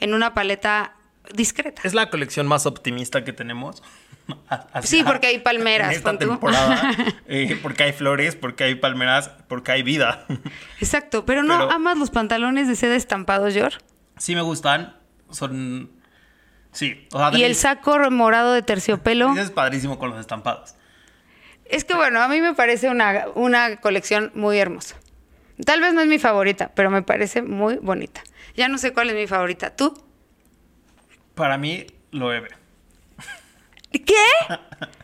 en 0.00 0.14
una 0.14 0.32
paleta 0.32 0.94
discreta. 1.34 1.82
Es 1.84 1.92
la 1.92 2.08
colección 2.08 2.46
más 2.46 2.64
optimista 2.66 3.22
que 3.24 3.32
tenemos. 3.32 3.82
Sí, 4.82 5.04
porque 5.04 5.28
hay 5.28 5.38
palmeras, 5.50 5.90
En 5.90 5.96
esta 5.98 6.10
pon 6.10 6.18
tú. 6.18 6.26
temporada. 6.26 6.90
eh, 7.28 7.56
porque 7.62 7.84
hay 7.84 7.92
flores, 7.92 8.34
porque 8.34 8.64
hay 8.64 8.74
palmeras, 8.74 9.30
porque 9.46 9.70
hay 9.70 9.82
vida. 9.84 10.26
Exacto, 10.80 11.24
pero 11.24 11.44
no 11.44 11.56
Pero- 11.58 11.70
amas 11.70 11.96
los 11.96 12.10
pantalones 12.10 12.66
de 12.66 12.74
seda 12.74 12.96
estampados, 12.96 13.54
George. 13.54 13.78
Sí 14.16 14.34
me 14.34 14.42
gustan. 14.42 14.96
Son... 15.30 15.90
Sí. 16.72 17.06
O 17.12 17.18
sea, 17.18 17.36
Y 17.38 17.44
el 17.44 17.54
saco 17.54 18.10
morado 18.10 18.52
de 18.52 18.62
terciopelo. 18.62 19.34
Es 19.36 19.50
padrísimo 19.50 19.98
con 19.98 20.10
los 20.10 20.20
estampados. 20.20 20.74
Es 21.64 21.84
que 21.84 21.94
bueno, 21.94 22.20
a 22.22 22.28
mí 22.28 22.40
me 22.40 22.54
parece 22.54 22.88
una, 22.88 23.26
una 23.34 23.76
colección 23.76 24.30
muy 24.34 24.58
hermosa. 24.58 24.96
Tal 25.64 25.80
vez 25.80 25.94
no 25.94 26.02
es 26.02 26.06
mi 26.06 26.18
favorita, 26.18 26.70
pero 26.74 26.90
me 26.90 27.02
parece 27.02 27.42
muy 27.42 27.76
bonita. 27.76 28.22
Ya 28.54 28.68
no 28.68 28.78
sé 28.78 28.92
cuál 28.92 29.10
es 29.10 29.16
mi 29.16 29.26
favorita. 29.26 29.74
¿Tú? 29.74 29.94
Para 31.34 31.56
mí, 31.58 31.86
lo 32.10 32.28
bebe. 32.28 32.50
¿Qué? 33.90 34.14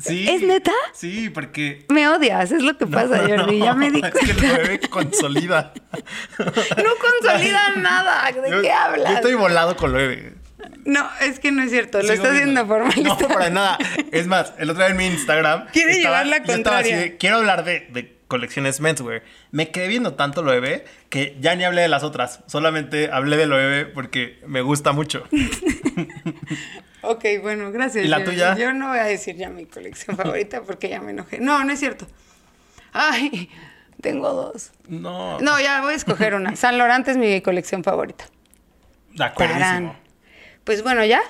Sí. 0.00 0.28
¿Es 0.28 0.42
neta? 0.42 0.72
Sí, 0.92 1.30
porque... 1.30 1.84
Me 1.88 2.08
odias, 2.08 2.50
es 2.52 2.62
lo 2.62 2.76
que 2.76 2.86
pasa, 2.86 3.18
Jordi. 3.28 3.58
Ya 3.58 3.74
me 3.74 3.90
di 3.92 4.00
Es 4.04 4.12
que 4.12 4.34
cuenta. 4.34 4.46
lo 4.48 4.54
bebe 4.58 4.80
consolida. 4.88 5.72
No 6.38 6.90
consolida 7.00 7.70
nada. 7.76 8.30
¿De 8.32 8.50
Yo- 8.50 8.62
qué 8.62 8.72
hablas? 8.72 9.10
Yo 9.10 9.16
estoy 9.16 9.34
volado 9.34 9.76
con 9.76 9.92
lo 9.92 9.98
bebe. 9.98 10.34
No, 10.84 11.08
es 11.20 11.38
que 11.40 11.52
no 11.52 11.62
es 11.62 11.70
cierto. 11.70 12.00
Lo 12.02 12.12
estás 12.12 12.32
haciendo 12.32 12.66
formalista. 12.66 13.16
No, 13.20 13.28
para 13.28 13.50
nada. 13.50 13.78
Es 14.12 14.26
más, 14.26 14.52
el 14.58 14.70
otro 14.70 14.82
día 14.82 14.90
en 14.92 14.96
mi 14.96 15.06
Instagram. 15.06 15.66
Quiere 15.72 15.94
llevar 16.00 16.26
la 16.26 16.38
yo 16.42 16.54
estaba 16.54 16.78
así 16.78 16.88
contraria. 16.90 16.96
de, 16.96 17.16
quiero 17.18 17.36
hablar 17.36 17.64
de, 17.64 17.86
de 17.90 18.16
colecciones 18.28 18.80
menswear. 18.80 19.22
Me 19.50 19.70
quedé 19.70 19.88
viendo 19.88 20.14
tanto 20.14 20.42
lo 20.42 20.50
bebé 20.50 20.84
que 21.10 21.36
ya 21.40 21.54
ni 21.54 21.64
hablé 21.64 21.82
de 21.82 21.88
las 21.88 22.02
otras. 22.02 22.40
Solamente 22.46 23.10
hablé 23.12 23.36
de 23.36 23.46
lo 23.46 23.56
bebé 23.56 23.84
porque 23.86 24.40
me 24.46 24.62
gusta 24.62 24.92
mucho. 24.92 25.24
Ok, 27.06 27.24
bueno, 27.42 27.70
gracias. 27.72 28.04
¿Y 28.04 28.08
la 28.08 28.24
tuya? 28.24 28.56
Yo 28.56 28.72
no 28.72 28.88
voy 28.88 28.98
a 28.98 29.04
decir 29.04 29.36
ya 29.36 29.50
mi 29.50 29.66
colección 29.66 30.16
favorita 30.16 30.62
porque 30.62 30.88
ya 30.88 31.00
me 31.00 31.10
enojé. 31.10 31.38
No, 31.38 31.64
no 31.64 31.72
es 31.72 31.80
cierto. 31.80 32.06
Ay, 32.92 33.50
tengo 34.00 34.32
dos. 34.32 34.72
No. 34.88 35.38
No, 35.40 35.60
ya 35.60 35.80
voy 35.82 35.94
a 35.94 35.96
escoger 35.96 36.34
una. 36.34 36.56
San 36.56 36.78
Laurent 36.78 37.06
es 37.08 37.16
mi 37.16 37.40
colección 37.40 37.84
favorita. 37.84 38.24
De. 39.12 39.30
Tarán. 39.36 39.96
Pues 40.64 40.82
bueno, 40.82 41.04
¿ya? 41.04 41.20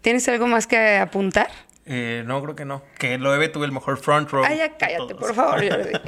¿Tienes 0.00 0.28
algo 0.28 0.46
más 0.46 0.66
que 0.66 0.96
apuntar? 0.96 1.50
Eh, 1.86 2.22
no, 2.26 2.42
creo 2.42 2.56
que 2.56 2.64
no. 2.64 2.82
Que 2.98 3.18
lo 3.18 3.30
bebé 3.30 3.48
tuve 3.48 3.66
el 3.66 3.72
mejor 3.72 3.98
front 3.98 4.30
row. 4.30 4.44
Ay, 4.44 4.58
ya 4.58 4.76
cállate, 4.76 5.14
por 5.14 5.34
favor, 5.34 5.62
Jordi. 5.68 5.92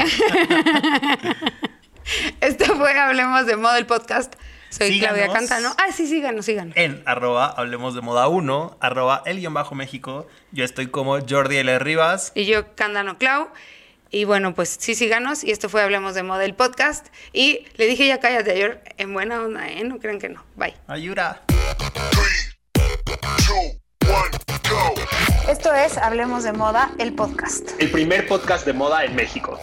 Esto 2.41 2.77
fue 2.77 2.99
Hablemos 2.99 3.47
de 3.47 3.57
Moda, 3.57 3.79
el 3.79 3.87
podcast. 3.87 4.35
Soy 4.77 4.89
Síganos. 4.89 5.18
Claudia 5.18 5.33
Cantano. 5.33 5.77
Ah, 5.79 5.93
sí, 5.95 6.09
síganos, 6.09 6.47
síganos. 6.47 6.77
En 6.77 7.01
arroba 7.07 7.47
hablemos 7.47 7.95
de 7.95 8.01
moda 8.01 8.27
1, 8.27 8.79
arroba 8.81 9.22
el 9.25 9.39
guion 9.39 9.55
bajo 9.55 9.77
México. 9.77 10.27
Yo 10.51 10.64
estoy 10.64 10.89
como 10.89 11.16
Jordi 11.20 11.59
L. 11.59 11.79
Rivas. 11.79 12.33
Y 12.35 12.47
yo, 12.47 12.75
Candano 12.75 13.16
Clau. 13.16 13.51
Y 14.11 14.25
bueno, 14.25 14.53
pues 14.57 14.77
sí, 14.81 14.97
síganos. 14.97 15.45
Y 15.45 15.53
esto 15.53 15.68
fue 15.68 15.81
Hablemos 15.81 16.16
de 16.16 16.25
Moda, 16.25 16.45
el 16.45 16.55
podcast. 16.55 17.07
Y 17.33 17.66
le 17.77 17.87
dije 17.87 18.09
ya 18.09 18.18
cállate 18.18 18.51
ayer 18.51 18.83
en 18.97 19.12
buena 19.14 19.43
onda, 19.43 19.68
¿eh? 19.68 19.85
No 19.85 20.01
crean 20.01 20.18
que 20.18 20.29
no. 20.29 20.43
Bye. 20.57 20.75
Ayura. 20.89 21.43
two, 23.47 23.81
one, 24.09 24.31
go. 24.68 24.95
Esto 25.49 25.72
es 25.72 25.99
Hablemos 25.99 26.43
de 26.43 26.53
Moda, 26.53 26.91
el 26.99 27.14
podcast. 27.14 27.70
El 27.79 27.93
primer 27.93 28.27
podcast 28.27 28.66
de 28.66 28.72
moda 28.72 29.05
en 29.05 29.14
México. 29.14 29.57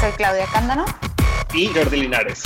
Soy 0.00 0.10
Claudia 0.16 0.46
Cándano. 0.52 0.86
Y 1.54 1.68
Jordi 1.68 2.00
Linares. 2.00 2.42